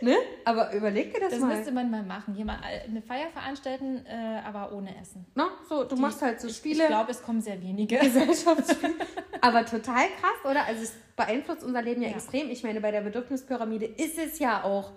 ne? 0.00 0.16
Aber 0.44 0.72
überleg 0.74 1.12
dir 1.14 1.20
das, 1.20 1.30
Das 1.32 1.40
mal. 1.40 1.56
müsste 1.56 1.72
man 1.72 1.90
mal 1.90 2.02
machen. 2.02 2.34
Hier 2.34 2.44
mal 2.44 2.58
eine 2.62 3.02
Feier 3.02 3.28
veranstalten, 3.30 4.04
äh, 4.06 4.40
aber 4.44 4.72
ohne 4.72 4.98
Essen. 5.00 5.26
Na, 5.34 5.48
so, 5.68 5.84
du 5.84 5.94
Die- 5.96 6.00
machst 6.00 6.22
halt 6.22 6.40
so 6.40 6.48
ich, 6.48 6.56
Spiele. 6.56 6.82
Ich 6.84 6.88
glaube, 6.88 7.10
es 7.10 7.22
kommen 7.22 7.40
sehr 7.40 7.60
wenige. 7.62 7.98
Gesellschaftsspiel. 7.98 8.94
Aber 9.42 9.64
total 9.64 10.06
krass, 10.20 10.50
oder? 10.50 10.64
Also 10.64 10.82
es 10.82 10.94
beeinflusst 11.14 11.62
unser 11.62 11.80
Leben 11.82 12.02
ja, 12.02 12.08
Ja. 12.08 12.14
extrem. 12.16 12.50
Ich 12.50 12.64
meine, 12.64 12.80
bei 12.80 12.90
der 12.90 13.02
Bedürfnispyramide 13.02 13.84
ist 13.84 14.18
es 14.18 14.38
ja 14.40 14.64
auch 14.64 14.92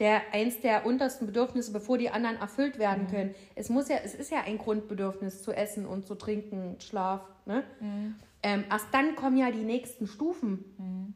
der 0.00 0.22
eins 0.32 0.60
der 0.60 0.86
untersten 0.86 1.26
Bedürfnisse, 1.26 1.72
bevor 1.72 1.98
die 1.98 2.10
anderen 2.10 2.36
erfüllt 2.38 2.78
werden 2.80 3.06
können. 3.08 3.34
Es 3.54 3.68
muss 3.68 3.88
ja, 3.88 3.98
es 4.02 4.14
ist 4.14 4.32
ja 4.32 4.40
ein 4.40 4.58
Grundbedürfnis 4.58 5.42
zu 5.42 5.52
essen 5.52 5.86
und 5.86 6.06
zu 6.06 6.14
trinken, 6.16 6.76
Schlaf. 6.80 7.20
Ne? 7.44 7.62
Ähm, 8.42 8.64
erst 8.70 8.86
dann 8.92 9.14
kommen 9.16 9.36
ja 9.36 9.50
die 9.50 9.62
nächsten 9.64 10.06
Stufen 10.06 11.14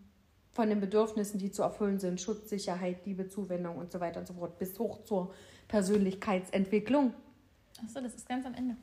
von 0.53 0.68
den 0.68 0.81
Bedürfnissen, 0.81 1.39
die 1.39 1.51
zu 1.51 1.62
erfüllen 1.62 1.99
sind: 1.99 2.20
Schutz, 2.20 2.49
Sicherheit, 2.49 3.05
Liebe, 3.05 3.29
Zuwendung 3.29 3.77
und 3.77 3.91
so 3.93 4.01
weiter 4.01 4.20
und 4.20 4.27
so 4.27 4.35
fort, 4.35 4.59
bis 4.59 4.79
hoch 4.79 5.05
zur 5.05 5.35
Persönlichkeitsentwicklung. 5.68 7.12
Achso, 7.85 8.01
das 8.01 8.14
ist 8.14 8.29
ganz 8.29 8.47
am 8.47 8.55
Ende. 8.55 8.77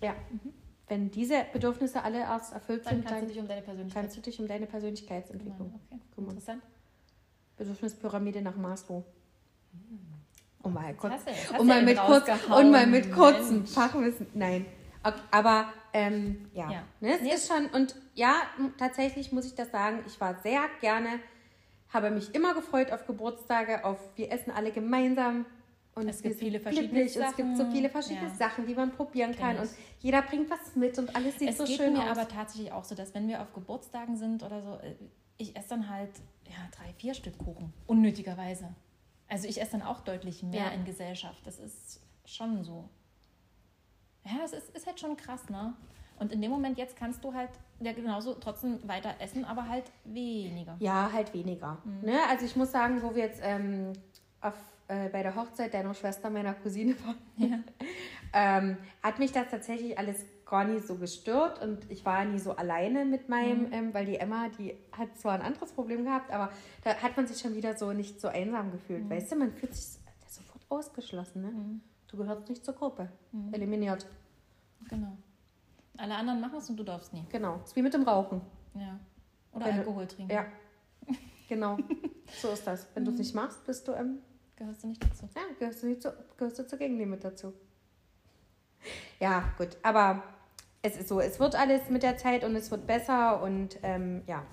Ja. 0.00 0.14
Wenn 0.88 1.10
diese 1.10 1.44
Bedürfnisse 1.52 2.02
alle 2.02 2.20
erst 2.20 2.52
erfüllt 2.54 2.86
Dann 2.86 2.94
sind, 2.94 3.04
kannst 3.04 3.14
dann 3.20 3.28
du 3.28 3.32
dich 3.34 3.40
um 3.42 3.48
deine 3.48 3.60
Persönlichkeit 3.62 4.02
kannst 4.02 4.16
du 4.16 4.20
dich 4.22 4.38
um 4.40 4.46
deine 4.48 4.60
kümmern. 4.66 4.70
Persönlichkeitsentwicklung. 4.70 5.80
Okay, 5.90 6.00
kümmern. 6.14 6.30
interessant. 6.30 6.62
Bedürfnispyramide 7.58 8.40
nach 8.40 8.56
Maslow. 8.56 9.04
Um 10.62 10.72
mal 10.72 10.94
kurz, 10.94 11.12
hast 11.12 11.26
du- 11.26 11.30
jetzt 11.30 11.52
hast 11.52 11.60
um 11.60 11.66
du 11.68 11.74
mal 11.74 11.82
mit 11.82 11.98
kurz, 11.98 12.28
und 12.56 12.70
mal 12.70 12.86
mit 12.86 13.12
kurzem. 13.12 13.66
Fachwissen. 13.66 14.26
Nein. 14.34 14.64
Aber 15.30 15.72
ähm, 15.92 16.50
ja, 16.52 16.70
Ja. 16.70 16.82
Ne, 17.00 17.14
es 17.14 17.20
Nee. 17.22 17.32
ist 17.34 17.48
schon 17.48 17.66
und 17.66 17.94
ja, 18.14 18.34
tatsächlich 18.78 19.32
muss 19.32 19.46
ich 19.46 19.54
das 19.54 19.70
sagen. 19.70 20.00
Ich 20.06 20.20
war 20.20 20.38
sehr 20.42 20.62
gerne, 20.80 21.20
habe 21.90 22.10
mich 22.10 22.34
immer 22.34 22.54
gefreut 22.54 22.90
auf 22.92 23.06
Geburtstage, 23.06 23.84
auf 23.84 23.98
wir 24.16 24.30
essen 24.32 24.50
alle 24.50 24.70
gemeinsam. 24.72 25.46
Und 25.94 26.08
Es 26.08 26.22
gibt 26.22 26.36
viele 26.38 26.60
verschiedene 26.60 26.90
glücklich. 26.90 27.16
Es 27.16 27.34
gibt 27.36 27.56
so 27.56 27.62
Sachen. 27.64 27.72
viele 27.72 27.90
verschiedene 27.90 28.28
Ja. 28.28 28.34
Sachen, 28.34 28.66
die 28.66 28.74
man 28.74 28.92
probieren 28.92 29.34
kann. 29.34 29.58
Und 29.58 29.68
jeder 29.98 30.22
bringt 30.22 30.48
was 30.48 30.76
mit 30.76 30.96
und 30.96 31.16
alles 31.16 31.38
sieht 31.40 31.48
Es 31.48 31.58
so 31.58 31.64
geht 31.64 31.76
schön 31.76 31.92
mir 31.94 32.04
aus. 32.04 32.16
aber 32.18 32.28
tatsächlich 32.28 32.70
auch 32.70 32.84
so, 32.84 32.94
dass 32.94 33.14
wenn 33.14 33.26
wir 33.26 33.42
auf 33.42 33.52
Geburtstagen 33.52 34.16
sind 34.16 34.44
oder 34.44 34.62
so, 34.62 34.74
äh, 34.76 34.94
ich 35.38 35.56
esse 35.56 35.70
dann 35.70 35.88
halt 35.88 36.10
ja, 36.44 36.54
drei, 36.76 36.92
vier 36.98 37.14
Stück 37.14 37.36
Kuchen. 37.38 37.72
Unnötigerweise. 37.88 38.68
Also 39.28 39.48
ich 39.48 39.60
esse 39.60 39.72
dann 39.72 39.82
auch 39.82 40.00
deutlich 40.02 40.42
mehr 40.44 40.66
Ja. 40.66 40.70
in 40.70 40.84
Gesellschaft. 40.84 41.44
Das 41.44 41.58
ist 41.58 42.00
schon 42.24 42.62
so. 42.62 42.88
Ja, 44.30 44.44
es 44.44 44.52
ist, 44.52 44.76
ist 44.76 44.86
halt 44.86 45.00
schon 45.00 45.16
krass, 45.16 45.48
ne? 45.48 45.74
Und 46.18 46.32
in 46.32 46.42
dem 46.42 46.50
Moment 46.50 46.78
jetzt 46.78 46.96
kannst 46.96 47.22
du 47.24 47.32
halt 47.32 47.50
ja 47.80 47.92
genauso 47.92 48.34
trotzdem 48.34 48.78
weiter 48.88 49.14
essen, 49.20 49.44
aber 49.44 49.68
halt 49.68 49.84
weniger. 50.04 50.76
Ja, 50.80 51.10
halt 51.12 51.32
weniger. 51.32 51.78
Mhm. 51.84 52.00
Ne? 52.10 52.18
Also 52.28 52.44
ich 52.44 52.56
muss 52.56 52.72
sagen, 52.72 53.00
wo 53.02 53.14
wir 53.14 53.22
jetzt 53.22 53.40
ähm, 53.42 53.92
auf, 54.40 54.54
äh, 54.88 55.08
bei 55.10 55.22
der 55.22 55.36
Hochzeit 55.36 55.72
deiner 55.74 55.94
Schwester, 55.94 56.28
meiner 56.28 56.54
Cousine 56.54 56.96
waren, 57.04 57.16
Ja. 57.36 57.58
ähm, 58.32 58.76
hat 59.02 59.20
mich 59.20 59.30
das 59.30 59.48
tatsächlich 59.48 59.96
alles 59.96 60.24
gar 60.44 60.64
nicht 60.64 60.86
so 60.88 60.96
gestört 60.96 61.62
und 61.62 61.88
ich 61.90 62.04
war 62.04 62.24
nie 62.24 62.38
so 62.40 62.56
alleine 62.56 63.04
mit 63.04 63.28
meinem, 63.28 63.66
Mhm. 63.66 63.72
ähm, 63.72 63.94
weil 63.94 64.06
die 64.06 64.16
Emma, 64.18 64.48
die 64.58 64.74
hat 64.90 65.16
zwar 65.18 65.34
ein 65.34 65.42
anderes 65.42 65.70
Problem 65.72 66.04
gehabt, 66.04 66.32
aber 66.32 66.50
da 66.82 66.94
hat 66.96 67.16
man 67.16 67.26
sich 67.28 67.38
schon 67.38 67.54
wieder 67.54 67.76
so 67.76 67.92
nicht 67.92 68.20
so 68.20 68.26
einsam 68.28 68.72
gefühlt. 68.72 69.04
Mhm. 69.04 69.10
Weißt 69.10 69.30
du, 69.30 69.36
man 69.36 69.52
fühlt 69.52 69.74
sich 69.74 70.00
sofort 70.26 70.62
ausgeschlossen. 70.68 71.42
Ne? 71.42 71.80
Du 72.08 72.16
gehörst 72.16 72.48
nicht 72.48 72.64
zur 72.64 72.74
Gruppe. 72.74 73.08
Eliminiert. 73.52 74.06
Genau. 74.88 75.16
Alle 75.96 76.14
anderen 76.14 76.40
machen 76.40 76.58
es 76.58 76.70
und 76.70 76.76
du 76.76 76.84
darfst 76.84 77.12
nie. 77.12 77.24
Genau. 77.30 77.60
Ist 77.64 77.76
wie 77.76 77.82
mit 77.82 77.92
dem 77.92 78.02
Rauchen. 78.02 78.40
Ja. 78.74 78.98
Oder 79.52 79.66
Wenn 79.66 79.74
du- 79.74 79.80
Alkohol 79.80 80.06
trinken. 80.06 80.32
Ja. 80.32 80.46
Genau. 81.48 81.78
so 82.42 82.50
ist 82.50 82.66
das. 82.66 82.86
Wenn 82.92 83.06
du 83.06 83.10
es 83.10 83.16
nicht 83.18 83.34
machst, 83.34 83.64
bist 83.64 83.88
du 83.88 83.92
ähm, 83.92 84.18
Gehörst 84.58 84.82
du 84.82 84.88
nicht 84.88 85.02
dazu. 85.02 85.26
Ja, 85.34 85.42
gehörst 85.58 85.82
du, 85.82 85.86
nicht 85.86 86.02
zu, 86.02 86.12
gehörst 86.36 86.58
du 86.58 86.66
zur 86.66 86.78
mit 86.88 87.24
dazu. 87.24 87.54
Ja, 89.20 89.54
gut, 89.56 89.78
aber 89.82 90.22
es 90.82 90.96
ist 90.98 91.08
so, 91.08 91.20
es 91.20 91.38
wird 91.40 91.54
alles 91.54 91.88
mit 91.88 92.02
der 92.02 92.16
Zeit 92.16 92.44
und 92.44 92.54
es 92.56 92.70
wird 92.70 92.86
besser 92.86 93.40
und 93.42 93.78
ähm, 93.82 94.22
ja. 94.26 94.44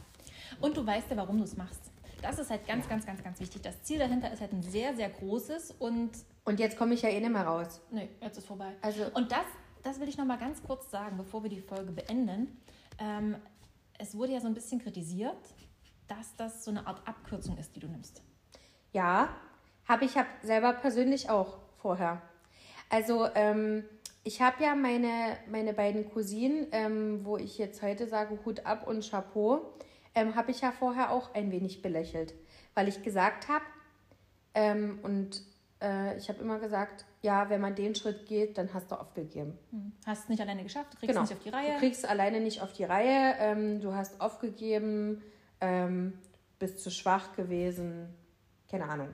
Und 0.61 0.77
du 0.77 0.85
weißt 0.85 1.09
ja, 1.09 1.17
warum 1.17 1.37
du 1.39 1.43
es 1.43 1.57
machst. 1.57 1.91
Das 2.21 2.39
ist 2.39 2.49
halt 2.49 2.65
ganz, 2.67 2.87
ganz, 2.87 3.05
ganz, 3.05 3.23
ganz 3.23 3.39
wichtig. 3.39 3.61
Das 3.63 3.81
Ziel 3.83 3.99
dahinter 3.99 4.31
ist 4.31 4.41
halt 4.41 4.53
ein 4.53 4.63
sehr, 4.63 4.95
sehr 4.95 5.09
großes 5.09 5.71
und 5.79 6.11
Und 6.45 6.59
jetzt 6.59 6.77
komme 6.77 6.93
ich 6.93 7.01
ja 7.01 7.09
eh 7.09 7.19
nicht 7.19 7.31
mehr 7.31 7.45
raus. 7.45 7.81
nee, 7.91 8.09
jetzt 8.21 8.37
ist 8.37 8.47
vorbei. 8.47 8.73
Also, 8.81 9.05
Und 9.13 9.31
das, 9.31 9.45
das 9.83 9.99
will 9.99 10.07
ich 10.07 10.17
noch 10.17 10.25
mal 10.25 10.37
ganz 10.37 10.63
kurz 10.63 10.89
sagen, 10.89 11.17
bevor 11.17 11.43
wir 11.43 11.49
die 11.49 11.59
Folge 11.59 11.91
beenden. 11.91 12.61
Ähm, 12.99 13.35
es 13.97 14.15
wurde 14.15 14.33
ja 14.33 14.39
so 14.39 14.47
ein 14.47 14.53
bisschen 14.53 14.79
kritisiert, 14.79 15.37
dass 16.07 16.35
das 16.35 16.63
so 16.63 16.71
eine 16.71 16.85
Art 16.85 17.07
Abkürzung 17.07 17.57
ist, 17.57 17.75
die 17.75 17.79
du 17.79 17.87
nimmst. 17.87 18.21
ja, 18.93 19.29
habe 19.87 20.05
ich 20.05 20.17
hab 20.17 20.27
selber 20.41 20.73
persönlich 20.73 21.29
auch 21.29 21.59
vorher. 21.77 22.21
Also, 22.89 23.27
ähm, 23.35 23.83
ich 24.23 24.41
habe 24.41 24.63
ja 24.63 24.73
meine, 24.73 25.37
meine 25.51 25.73
beiden 25.73 26.09
Cousinen, 26.11 26.67
ähm, 26.71 27.23
wo 27.23 27.37
ich 27.37 27.57
jetzt 27.59 27.81
heute 27.83 28.07
sage 28.07 28.39
Hut 28.45 28.65
ab 28.65 28.87
und 28.87 29.07
Chapeau, 29.07 29.73
ähm, 30.15 30.35
habe 30.35 30.49
ich 30.51 30.61
ja 30.61 30.71
vorher 30.71 31.11
auch 31.11 31.35
ein 31.35 31.51
wenig 31.51 31.83
belächelt, 31.83 32.33
weil 32.73 32.87
ich 32.87 33.03
gesagt 33.03 33.47
habe, 33.47 33.65
ähm, 34.55 34.99
und 35.03 35.43
äh, 35.81 36.17
ich 36.17 36.29
habe 36.29 36.39
immer 36.39 36.59
gesagt, 36.59 37.05
ja, 37.21 37.49
wenn 37.49 37.61
man 37.61 37.75
den 37.75 37.95
Schritt 37.95 38.25
geht, 38.27 38.57
dann 38.57 38.73
hast 38.73 38.91
du 38.91 38.95
aufgegeben. 38.95 39.57
Hm. 39.71 39.91
Hast 40.05 40.23
es 40.23 40.29
nicht 40.29 40.41
alleine 40.41 40.63
geschafft, 40.63 40.93
du 40.93 40.97
kriegst 40.97 41.13
Genau. 41.13 41.23
es 41.23 41.29
nicht 41.29 41.37
auf 41.39 41.43
die 41.43 41.49
Reihe. 41.49 41.73
Du 41.73 41.79
kriegst 41.79 42.07
alleine 42.07 42.39
nicht 42.39 42.61
auf 42.61 42.73
die 42.73 42.83
Reihe, 42.83 43.35
ähm, 43.39 43.81
du 43.81 43.93
hast 43.93 44.21
aufgegeben, 44.21 45.21
ähm, 45.61 46.13
bist 46.59 46.79
zu 46.79 46.89
schwach 46.91 47.35
gewesen, 47.35 48.13
keine 48.69 48.85
Ahnung. 48.89 49.09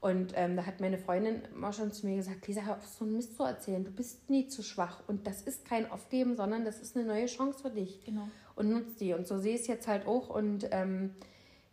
Und 0.00 0.34
ähm, 0.36 0.54
da 0.54 0.66
hat 0.66 0.80
meine 0.80 0.98
Freundin 0.98 1.40
immer 1.54 1.72
schon 1.72 1.90
zu 1.90 2.06
mir 2.06 2.16
gesagt, 2.16 2.46
Lisa, 2.46 2.60
hör 2.60 2.76
auf, 2.76 2.86
so 2.86 3.06
einen 3.06 3.14
Mist 3.14 3.36
zu 3.38 3.42
erzählen. 3.42 3.82
Du 3.84 3.90
bist 3.90 4.28
nie 4.28 4.48
zu 4.48 4.62
schwach. 4.62 5.00
Und 5.06 5.26
das 5.26 5.40
ist 5.40 5.64
kein 5.64 5.90
Aufgeben, 5.90 6.36
sondern 6.36 6.66
das 6.66 6.78
ist 6.78 6.94
eine 6.94 7.06
neue 7.06 7.24
Chance 7.24 7.60
für 7.62 7.70
dich. 7.70 8.04
Genau. 8.04 8.28
Und 8.54 8.68
nutzt 8.68 9.00
die. 9.00 9.14
Und 9.14 9.26
so 9.26 9.38
sehe 9.38 9.54
ich 9.54 9.62
es 9.62 9.66
jetzt 9.66 9.88
halt 9.88 10.06
auch. 10.06 10.28
Und 10.28 10.68
ähm, 10.72 11.14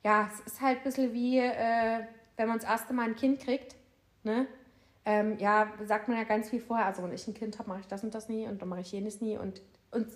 ja, 0.01 0.29
es 0.31 0.39
ist 0.53 0.61
halt 0.61 0.77
ein 0.77 0.83
bisschen 0.85 1.11
wie, 1.11 1.39
äh, 1.39 2.05
wenn 2.37 2.47
man 2.47 2.57
das 2.57 2.69
erste 2.69 2.93
Mal 2.93 3.07
ein 3.09 3.15
Kind 3.17 3.41
kriegt. 3.41 3.75
Ne? 4.23 4.47
Ähm, 5.05 5.37
ja, 5.39 5.71
sagt 5.85 6.07
man 6.07 6.17
ja 6.17 6.23
ganz 6.23 6.49
viel 6.49 6.61
vorher. 6.61 6.85
Also, 6.85 7.03
wenn 7.03 7.13
ich 7.13 7.27
ein 7.27 7.33
Kind 7.33 7.57
habe, 7.59 7.69
mache 7.69 7.79
ich 7.81 7.87
das 7.87 8.03
und 8.03 8.13
das 8.13 8.29
nie. 8.29 8.47
Und 8.47 8.61
dann 8.61 8.69
mache 8.69 8.81
ich 8.81 8.91
jenes 8.91 9.19
nie. 9.21 9.37
Und, 9.37 9.61
und 9.91 10.07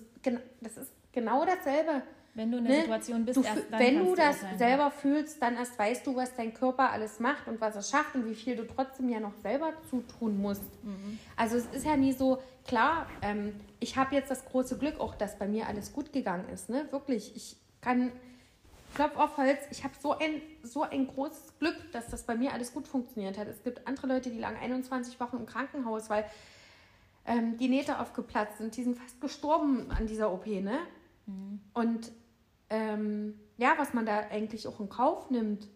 das 0.60 0.76
ist 0.76 0.92
genau 1.12 1.44
dasselbe. 1.44 2.02
Wenn 2.34 2.52
du 2.52 2.58
in 2.58 2.64
der 2.64 2.74
Ne? 2.74 2.80
Situation 2.82 3.24
bist, 3.24 3.38
Du, 3.38 3.42
erst 3.42 3.62
dann 3.70 3.80
wenn 3.80 3.98
du 4.04 4.14
das 4.14 4.36
urteilen. 4.36 4.58
selber 4.58 4.90
fühlst, 4.90 5.40
dann 5.40 5.56
erst 5.56 5.78
weißt 5.78 6.06
du, 6.06 6.14
was 6.16 6.34
dein 6.36 6.52
Körper 6.52 6.90
alles 6.90 7.18
macht 7.18 7.48
und 7.48 7.62
was 7.62 7.74
er 7.76 7.82
schafft 7.82 8.14
und 8.14 8.26
wie 8.26 8.34
viel 8.34 8.56
du 8.56 8.66
trotzdem 8.66 9.08
ja 9.08 9.20
noch 9.20 9.32
selber 9.42 9.72
zutun 9.88 10.38
musst. 10.38 10.84
Mhm. 10.84 11.18
Also 11.34 11.56
es 11.56 11.64
ist 11.72 11.86
ja 11.86 11.96
nie 11.96 12.12
so, 12.12 12.42
klar, 12.66 13.06
ähm, 13.22 13.54
ich 13.80 13.96
habe 13.96 14.14
jetzt 14.14 14.30
das 14.30 14.44
große 14.44 14.76
Glück 14.76 15.00
auch, 15.00 15.14
dass 15.14 15.38
bei 15.38 15.48
mir 15.48 15.66
alles 15.66 15.94
gut 15.94 16.12
gegangen 16.12 16.46
ist. 16.50 16.68
Ne? 16.68 16.86
Wirklich, 16.90 17.34
ich 17.34 17.56
kann, 17.80 18.12
Klopf 18.96 19.16
auf 19.16 19.36
Holz, 19.36 19.58
ich 19.70 19.84
habe 19.84 19.94
so 20.00 20.16
ein, 20.18 20.40
so 20.62 20.82
ein 20.82 21.06
großes 21.06 21.58
Glück, 21.58 21.76
dass 21.92 22.08
das 22.08 22.22
bei 22.24 22.34
mir 22.34 22.52
alles 22.54 22.72
gut 22.72 22.88
funktioniert 22.88 23.36
hat. 23.36 23.46
Es 23.46 23.62
gibt 23.62 23.86
andere 23.86 24.06
Leute, 24.06 24.30
die 24.30 24.38
lagen 24.38 24.56
21 24.56 25.20
Wochen 25.20 25.36
im 25.36 25.46
Krankenhaus, 25.46 26.08
weil 26.08 26.24
ähm, 27.26 27.58
die 27.58 27.68
Nähte 27.68 28.00
aufgeplatzt 28.00 28.56
sind. 28.58 28.74
Die 28.76 28.82
sind 28.84 28.96
fast 28.96 29.20
gestorben 29.20 29.90
an 29.90 30.06
dieser 30.06 30.32
OP, 30.32 30.46
ne? 30.46 30.78
Und 31.74 32.10
ähm, 32.70 33.38
ja, 33.58 33.74
was 33.76 33.92
man 33.94 34.06
da 34.06 34.20
eigentlich 34.30 34.66
auch 34.66 34.80
in 34.80 34.88
Kauf 34.88 35.30
nimmt 35.30 35.68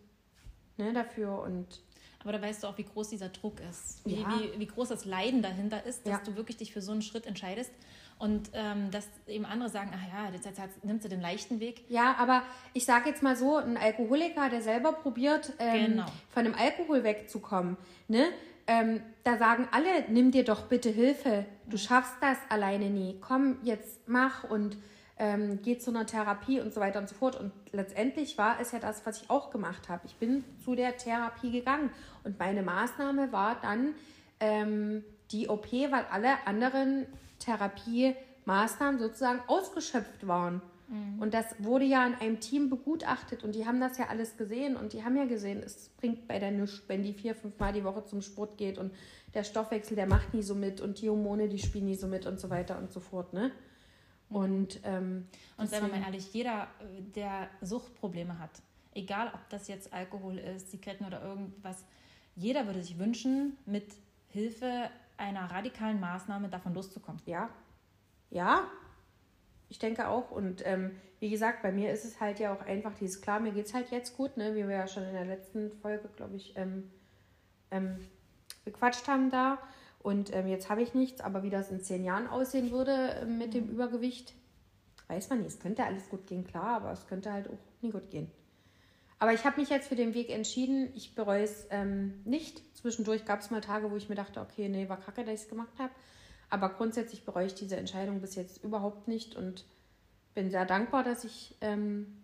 ne, 0.79 0.93
dafür 0.93 1.43
und 1.43 1.83
Aber 2.23 2.33
da 2.33 2.41
weißt 2.41 2.63
du 2.63 2.69
auch, 2.69 2.79
wie 2.79 2.85
groß 2.85 3.09
dieser 3.11 3.29
Druck 3.31 3.61
ist, 3.69 4.05
wie, 4.07 4.21
Ja. 4.23 4.29
wie, 4.41 4.61
wie 4.61 4.67
groß 4.67 4.89
das 4.89 5.05
Leiden 5.05 5.43
dahinter 5.43 5.85
ist, 5.85 6.07
dass 6.07 6.13
Ja. 6.13 6.21
du 6.25 6.37
wirklich 6.37 6.57
dich 6.57 6.73
für 6.73 6.81
so 6.83 6.93
einen 6.93 7.03
Schritt 7.03 7.27
entscheidest. 7.27 7.73
Und 8.21 8.51
ähm, 8.53 8.91
dass 8.91 9.09
eben 9.27 9.47
andere 9.47 9.71
sagen, 9.71 9.91
ach 9.95 10.07
ja, 10.13 10.31
jetzt, 10.31 10.45
jetzt, 10.45 10.85
nimmst 10.85 11.07
du 11.07 11.09
den 11.09 11.23
leichten 11.23 11.59
Weg. 11.59 11.85
Ja, 11.89 12.17
aber 12.19 12.43
ich 12.75 12.85
sage 12.85 13.09
jetzt 13.09 13.23
mal 13.23 13.35
so, 13.35 13.57
ein 13.57 13.79
Alkoholiker, 13.79 14.51
der 14.51 14.61
selber 14.61 14.93
probiert, 14.93 15.55
ähm, 15.59 15.87
Genau. 15.87 16.07
von 16.29 16.45
dem 16.45 16.55
Alkohol 16.55 17.03
wegzukommen, 17.03 17.79
ne? 18.09 18.27
Ähm, 18.67 19.01
da 19.25 19.39
sagen 19.39 19.67
alle, 19.73 20.05
nimm 20.09 20.31
dir 20.33 20.45
doch 20.45 20.67
bitte 20.67 20.91
Hilfe. 20.91 21.47
Du 21.67 21.79
schaffst 21.79 22.15
das 22.21 22.37
alleine 22.51 22.91
nie. 22.91 23.17
Komm, 23.21 23.57
jetzt 23.63 24.07
mach 24.07 24.45
und 24.45 24.77
ähm, 25.19 25.59
geh 25.63 25.79
zu 25.79 25.91
einer 25.91 26.07
Therapie 26.07 26.61
und 26.61 26.73
so 26.75 26.81
weiter 26.81 27.01
und 27.01 27.09
so 27.09 27.15
fort. 27.15 27.41
Und 27.41 27.53
letztendlich 27.73 28.37
war 28.39 28.61
es 28.61 28.71
ja 28.73 28.79
das, 28.79 29.05
was 29.07 29.23
ich 29.23 29.31
auch 29.31 29.51
gemacht 29.51 29.89
habe. 29.89 30.03
Ich 30.07 30.15
bin 30.17 30.45
zu 30.63 30.75
der 30.75 30.97
Therapie 30.99 31.51
gegangen 31.51 31.91
und 32.23 32.39
meine 32.39 32.63
Maßnahme 32.63 33.33
war 33.33 33.57
dann 33.61 33.95
ähm, 34.41 35.05
die 35.33 35.49
OP, 35.49 35.73
weil 35.73 36.05
alle 36.11 36.47
anderen 36.47 37.07
Therapiemaßnahmen 37.41 39.01
sozusagen 39.01 39.41
ausgeschöpft 39.49 40.27
waren. 40.27 40.63
Und 41.21 41.35
das 41.35 41.47
wurde 41.61 41.85
ja 41.85 42.05
in 42.05 42.15
einem 42.15 42.41
Team 42.41 42.69
begutachtet 42.69 43.45
und 43.45 43.55
die 43.55 43.65
haben 43.65 43.81
das 43.81 43.97
ja 43.97 44.09
alles 44.09 44.37
gesehen 44.37 44.77
und 44.77 44.93
die 44.93 45.05
haben 45.05 45.17
ja 45.17 45.25
gesehen, 45.25 45.63
es 45.65 45.89
bringt 45.91 46.27
bei 46.27 46.41
der 46.41 46.51
nichts, 46.51 46.83
wenn 46.89 47.05
die 47.05 47.13
vier, 47.13 47.37
fünf 47.37 47.61
Mal 47.61 47.73
die 47.73 47.85
Woche 47.85 48.05
zum 48.05 48.23
Sport 48.23 48.59
geht 48.59 48.77
und 48.77 48.93
der 49.33 49.45
Stoffwechsel, 49.45 49.95
der 49.95 50.07
macht 50.07 50.35
nie 50.35 50.43
so 50.43 50.57
mit 50.57 50.81
und 50.81 51.01
die 51.01 51.09
Hormone, 51.09 51.49
die 51.49 51.59
spielen 51.59 51.85
nie 51.85 51.95
so 51.95 52.09
mit 52.09 52.27
und 52.27 52.41
so 52.41 52.51
weiter 52.51 52.77
und 52.77 52.91
so 52.91 52.99
fort, 52.99 53.33
ne? 53.33 53.53
Und, 54.31 54.81
ähm, 54.83 55.27
Und 55.57 55.69
seien 55.69 55.83
wir 55.85 55.97
mal 55.97 56.05
ehrlich, 56.05 56.33
jeder, 56.33 56.69
äh, 56.81 57.03
der 57.15 57.49
Suchtprobleme 57.61 58.41
hat, 58.41 58.51
egal 58.93 59.31
ob 59.33 59.49
das 59.49 59.69
jetzt 59.69 59.93
Alkohol 59.93 60.39
ist, 60.39 60.73
Zigaretten 60.73 61.05
oder 61.05 61.23
irgendwas, 61.23 61.85
jeder 62.35 62.67
würde 62.67 62.83
sich 62.83 62.99
wünschen, 62.99 63.57
mit 63.65 63.87
Hilfe 64.29 64.91
einer 65.21 65.51
radikalen 65.51 66.01
Maßnahme 66.01 66.49
davon 66.49 66.75
loszukommen. 66.75 67.21
Ja, 67.27 67.51
ja, 68.31 68.65
ich 69.69 69.79
denke 69.79 70.09
auch. 70.09 70.31
Und 70.31 70.67
ähm, 70.67 70.97
wie 71.21 71.31
gesagt, 71.31 71.63
bei 71.63 71.71
mir 71.71 71.93
ist 71.93 72.05
es 72.05 72.21
halt 72.21 72.41
ja 72.41 72.53
auch 72.53 72.63
einfach 72.63 72.95
dieses, 72.95 73.21
klar, 73.21 73.41
mir 73.41 73.53
geht 73.53 73.67
es 73.67 73.75
halt 73.75 73.91
jetzt 73.91 74.17
gut, 74.17 74.37
ne? 74.37 74.55
wie 74.55 74.67
wir 74.67 74.77
ja 74.77 74.89
schon 74.89 75.05
in 75.05 75.13
der 75.13 75.27
letzten 75.27 75.71
Folge, 75.81 76.09
glaube 76.17 76.37
ich, 76.37 76.57
ähm, 76.57 76.91
ähm, 77.71 77.99
bequatscht 78.65 79.07
haben 79.07 79.31
da. 79.31 79.59
Und 80.03 80.35
ähm, 80.35 80.49
jetzt 80.49 80.71
habe 80.71 80.83
ich 80.83 80.95
nichts, 80.95 81.21
aber 81.21 81.43
wie 81.43 81.51
das 81.51 81.71
in 81.71 81.83
zehn 81.83 82.05
Jahren 82.05 82.27
aussehen 82.27 82.71
würde 82.71 82.93
äh, 82.93 83.27
mit 83.27 83.53
dem 83.53 83.69
Übergewicht, 83.69 84.35
weiß 85.09 85.29
man 85.29 85.39
nicht. 85.41 85.51
Es 85.51 85.61
könnte 85.61 85.85
alles 85.85 86.09
gut 86.09 86.27
gehen, 86.27 86.47
klar, 86.47 86.77
aber 86.77 86.93
es 86.93 87.07
könnte 87.07 87.33
halt 87.33 87.49
auch 87.49 87.59
nie 87.83 87.91
gut 87.91 88.11
gehen. 88.11 88.31
Aber 89.21 89.33
ich 89.35 89.45
habe 89.45 89.61
mich 89.61 89.69
jetzt 89.69 89.89
für 89.89 89.97
den 89.97 90.15
Weg 90.15 90.31
entschieden. 90.31 90.91
Ich 90.97 91.15
bereue 91.15 91.45
es 91.45 91.67
ähm, 91.71 92.21
nicht. 92.25 92.63
Zwischendurch 92.77 93.27
gab 93.27 93.41
es 93.41 93.51
mal 93.51 93.61
Tage, 93.61 93.91
wo 93.91 93.97
ich 93.97 94.09
mir 94.09 94.15
dachte, 94.15 94.41
okay, 94.41 94.69
nee, 94.69 94.89
war 94.89 94.99
kacke, 94.99 95.25
dass 95.25 95.35
ich 95.35 95.41
es 95.43 95.49
gemacht 95.49 95.79
habe. 95.79 95.93
Aber 96.49 96.71
grundsätzlich 96.71 97.25
bereue 97.25 97.47
ich 97.47 97.55
diese 97.55 97.77
Entscheidung 97.77 98.21
bis 98.21 98.35
jetzt 98.35 98.65
überhaupt 98.65 99.07
nicht 99.07 99.37
und 99.37 99.65
bin 100.35 100.51
sehr 100.51 100.65
dankbar, 100.65 101.05
dass 101.05 101.25
ich 101.25 101.55
ähm, 101.61 102.17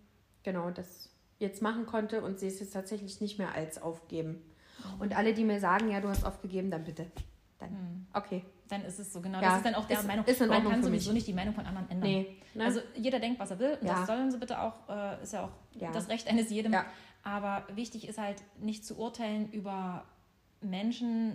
genau 0.42 0.70
das 0.70 1.11
jetzt 1.38 1.61
machen 1.61 1.84
konnte 1.86 2.22
und 2.22 2.40
sehe 2.40 2.49
es 2.49 2.61
jetzt 2.61 2.72
tatsächlich 2.72 3.20
nicht 3.20 3.38
mehr 3.38 3.55
als 3.55 3.80
aufgeben. 3.80 4.42
Und 4.99 5.16
alle, 5.16 5.34
die 5.34 5.44
mir 5.44 5.61
sagen, 5.61 5.90
ja, 5.90 6.01
du 6.01 6.09
hast 6.09 6.24
aufgegeben, 6.24 6.70
dann 6.70 6.84
bitte. 6.84 7.07
Dann, 7.59 7.70
Hm. 7.70 8.07
okay. 8.14 8.44
Dann 8.69 8.85
ist 8.85 8.99
es 8.99 9.12
so, 9.12 9.21
genau. 9.21 9.41
Ja, 9.41 9.49
das 9.51 9.57
ist 9.59 9.67
dann 9.67 9.75
auch 9.77 9.87
der 9.87 9.99
ist- 10.01 10.07
Meinung. 10.07 10.25
ist 10.25 10.41
in 10.41 10.49
Man 10.49 10.57
Ordnung 10.57 10.73
kann 10.73 10.83
sowieso 10.83 11.12
nicht 11.12 11.27
die 11.27 11.33
Meinung 11.33 11.55
von 11.55 11.64
anderen 11.67 11.89
ändern. 11.91 12.11
Nee, 12.11 12.37
ne? 12.55 12.64
Also 12.64 12.81
jeder 12.97 13.21
denkt, 13.21 13.39
was 13.39 13.51
er 13.53 13.59
will. 13.61 13.79
Und 13.81 13.87
Ja. 13.87 13.95
das 14.01 14.07
sollen 14.07 14.31
sie 14.31 14.39
bitte 14.39 14.61
auch, 14.61 14.75
äh, 14.89 15.23
ist 15.23 15.33
ja 15.33 15.45
auch 15.45 15.51
Ja. 15.81 15.93
das 15.93 16.09
Recht 16.09 16.27
eines 16.29 16.51
jedem. 16.51 16.75
Aber 17.23 17.64
wichtig 17.75 18.09
ist 18.09 18.19
halt 18.19 18.43
nicht 18.59 18.85
zu 18.85 18.99
urteilen 18.99 19.51
über 19.53 20.05
Menschen, 20.61 21.35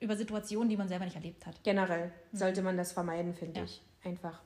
über 0.00 0.16
Situationen, 0.16 0.68
die 0.68 0.76
man 0.76 0.88
selber 0.88 1.04
nicht 1.04 1.16
erlebt 1.16 1.46
hat. 1.46 1.62
Generell 1.62 2.12
sollte 2.32 2.62
man 2.62 2.76
das 2.76 2.92
vermeiden, 2.92 3.34
finde 3.34 3.62
ich. 3.64 3.82
Einfach. 4.04 4.40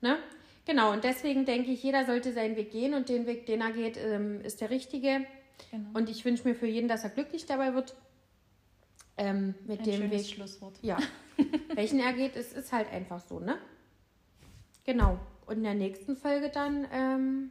Ne? 0.00 0.16
Genau, 0.64 0.92
und 0.92 1.02
deswegen 1.04 1.44
denke 1.44 1.70
ich, 1.70 1.82
jeder 1.82 2.04
sollte 2.04 2.32
seinen 2.32 2.56
Weg 2.56 2.70
gehen 2.72 2.94
und 2.94 3.08
den 3.08 3.26
Weg, 3.26 3.46
den 3.46 3.60
er 3.62 3.72
geht, 3.72 3.96
ähm, 3.96 4.40
ist 4.42 4.60
der 4.60 4.70
richtige. 4.70 5.24
Genau. 5.70 5.88
Und 5.94 6.08
ich 6.10 6.24
wünsche 6.24 6.46
mir 6.46 6.54
für 6.54 6.66
jeden, 6.66 6.88
dass 6.88 7.04
er 7.04 7.10
glücklich 7.10 7.46
dabei 7.46 7.74
wird. 7.74 7.96
Ähm, 9.18 9.54
mit 9.66 9.80
Ein 9.80 9.84
dem 9.84 9.94
schönes 9.94 10.28
Weg. 10.28 10.34
Schlusswort. 10.34 10.78
Ja. 10.82 10.96
Welchen 11.74 11.98
er 12.00 12.12
geht, 12.12 12.36
ist, 12.36 12.52
ist 12.54 12.72
halt 12.72 12.90
einfach 12.92 13.20
so, 13.20 13.40
ne? 13.40 13.58
Genau. 14.84 15.18
Und 15.46 15.58
in 15.58 15.62
der 15.64 15.74
nächsten 15.74 16.16
Folge 16.16 16.48
dann, 16.50 16.86
ähm, 16.92 17.50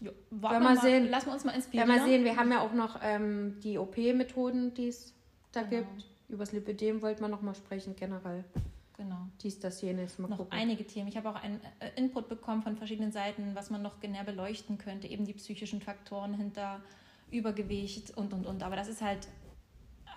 Jo, 0.00 0.12
wir 0.30 0.60
mal, 0.60 0.78
sehen. 0.78 1.10
Lassen 1.10 1.26
wir 1.26 1.34
uns 1.34 1.44
mal 1.44 1.52
inspirieren. 1.52 1.88
mal 1.88 2.02
sehen, 2.06 2.24
wir 2.24 2.36
haben 2.36 2.50
ja 2.50 2.60
auch 2.62 2.72
noch 2.72 2.98
ähm, 3.02 3.58
die 3.62 3.76
OP-Methoden, 3.78 4.72
die 4.72 4.88
es 4.88 5.12
da 5.52 5.62
Genau. 5.62 5.82
gibt. 5.82 6.06
Über 6.28 6.38
das 6.44 6.52
Lipidem 6.52 7.02
wollten 7.02 7.20
wir 7.20 7.28
noch 7.28 7.42
mal 7.42 7.54
sprechen, 7.54 7.94
generell. 7.96 8.44
Genau. 8.96 9.16
Dies, 9.42 9.58
das, 9.58 9.82
jenes, 9.82 10.18
mal 10.18 10.28
noch 10.28 10.38
gucken. 10.38 10.52
einige 10.58 10.86
Themen. 10.86 11.08
Ich 11.08 11.16
habe 11.16 11.28
auch 11.28 11.34
einen 11.34 11.60
äh, 11.80 11.90
Input 11.96 12.28
bekommen 12.28 12.62
von 12.62 12.76
verschiedenen 12.76 13.12
Seiten, 13.12 13.54
was 13.54 13.68
man 13.70 13.82
noch 13.82 14.00
näher 14.02 14.24
beleuchten 14.24 14.78
könnte, 14.78 15.06
eben 15.08 15.24
die 15.26 15.32
psychischen 15.34 15.80
Faktoren 15.82 16.32
hinter 16.34 16.80
Übergewicht 17.30 18.16
und 18.16 18.32
und 18.32 18.46
und. 18.46 18.62
Aber 18.62 18.76
das 18.76 18.88
ist 18.88 19.02
halt, 19.02 19.28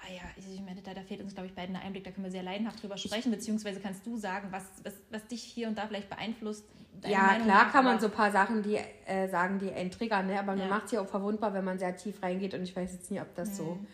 ja, 0.09 0.21
ich 0.35 0.61
meine, 0.61 0.81
da, 0.81 0.93
da 0.93 1.01
fehlt 1.01 1.21
uns, 1.21 1.33
glaube 1.33 1.47
ich, 1.47 1.53
beiden 1.55 1.73
der 1.75 1.83
Einblick, 1.83 2.03
da 2.03 2.11
können 2.11 2.23
wir 2.25 2.31
sehr 2.31 2.43
leidenhaft 2.43 2.81
drüber 2.81 2.97
sprechen, 2.97 3.31
beziehungsweise 3.31 3.79
kannst 3.79 4.05
du 4.05 4.17
sagen, 4.17 4.47
was, 4.51 4.63
was, 4.83 4.93
was 5.09 5.27
dich 5.27 5.43
hier 5.43 5.67
und 5.67 5.77
da 5.77 5.87
vielleicht 5.87 6.09
beeinflusst. 6.09 6.65
deine 7.01 7.13
Ja, 7.13 7.21
Meinung 7.23 7.43
klar 7.47 7.71
kann 7.71 7.85
man 7.85 7.99
so 7.99 8.07
ein 8.07 8.11
paar 8.13 8.31
Sachen, 8.31 8.63
die 8.63 8.75
äh, 9.05 9.27
sagen, 9.29 9.59
die 9.59 9.71
einen 9.71 9.91
triggern, 9.91 10.27
ne? 10.27 10.39
aber 10.39 10.55
Ja. 10.55 10.67
macht 10.67 10.85
es 10.85 10.91
ja 10.91 11.01
auch 11.01 11.07
verwundbar, 11.07 11.53
wenn 11.53 11.63
man 11.65 11.77
sehr 11.79 11.95
tief 11.95 12.21
reingeht 12.23 12.53
und 12.53 12.63
ich 12.63 12.75
weiß 12.75 12.91
jetzt 12.93 13.11
nicht, 13.11 13.21
ob 13.21 13.33
das 13.35 13.55
so, 13.57 13.63
Mhm. 13.75 13.87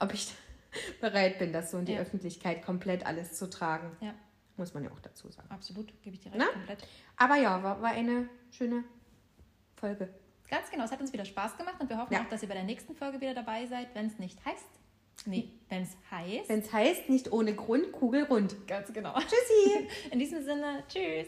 ob 0.00 0.12
ich 0.14 0.32
bereit 1.00 1.38
bin, 1.38 1.52
das 1.52 1.70
so 1.70 1.78
in 1.78 1.84
die 1.86 1.92
Ja. 1.92 2.00
Öffentlichkeit 2.00 2.62
komplett 2.64 3.06
alles 3.06 3.32
zu 3.34 3.48
tragen. 3.48 3.96
Ja. 4.00 4.14
Muss 4.56 4.72
man 4.74 4.84
ja 4.84 4.90
auch 4.90 5.00
dazu 5.00 5.30
sagen. 5.30 5.48
Absolut, 5.50 5.92
gebe 6.02 6.14
ich 6.16 6.20
dir 6.22 6.32
recht, 6.32 6.38
Na? 6.38 6.46
komplett. 6.52 6.78
Aber 7.16 7.36
ja, 7.36 7.62
war, 7.62 7.80
war 7.82 7.90
eine 7.90 8.28
schöne 8.50 8.84
Folge. 9.76 10.08
Ganz 10.48 10.70
genau, 10.70 10.84
es 10.84 10.92
hat 10.92 11.00
uns 11.00 11.12
wieder 11.12 11.24
Spaß 11.24 11.56
gemacht 11.58 11.74
und 11.80 11.90
wir 11.90 11.98
hoffen 11.98 12.12
Ja. 12.14 12.22
auch, 12.22 12.28
dass 12.28 12.42
ihr 12.42 12.48
bei 12.48 12.54
der 12.54 12.64
nächsten 12.64 12.94
Folge 12.94 13.20
wieder 13.20 13.34
dabei 13.34 13.66
seid, 13.66 13.94
wenn 13.94 14.06
es 14.06 14.18
nicht 14.18 14.42
heißt. 14.44 14.64
Nee, 15.28 15.48
wenn 15.68 15.82
es 15.82 15.96
heißt. 16.08 16.48
Wenn 16.48 16.60
es 16.60 16.72
heißt, 16.72 17.08
nicht 17.08 17.32
ohne 17.32 17.52
Grund, 17.54 17.90
kugelrund. 17.90 18.54
Ganz 18.68 18.92
genau. 18.92 19.12
Tschüssi! 19.18 19.88
In 20.12 20.20
diesem 20.20 20.44
Sinne, 20.44 20.84
tschüss. 20.88 21.26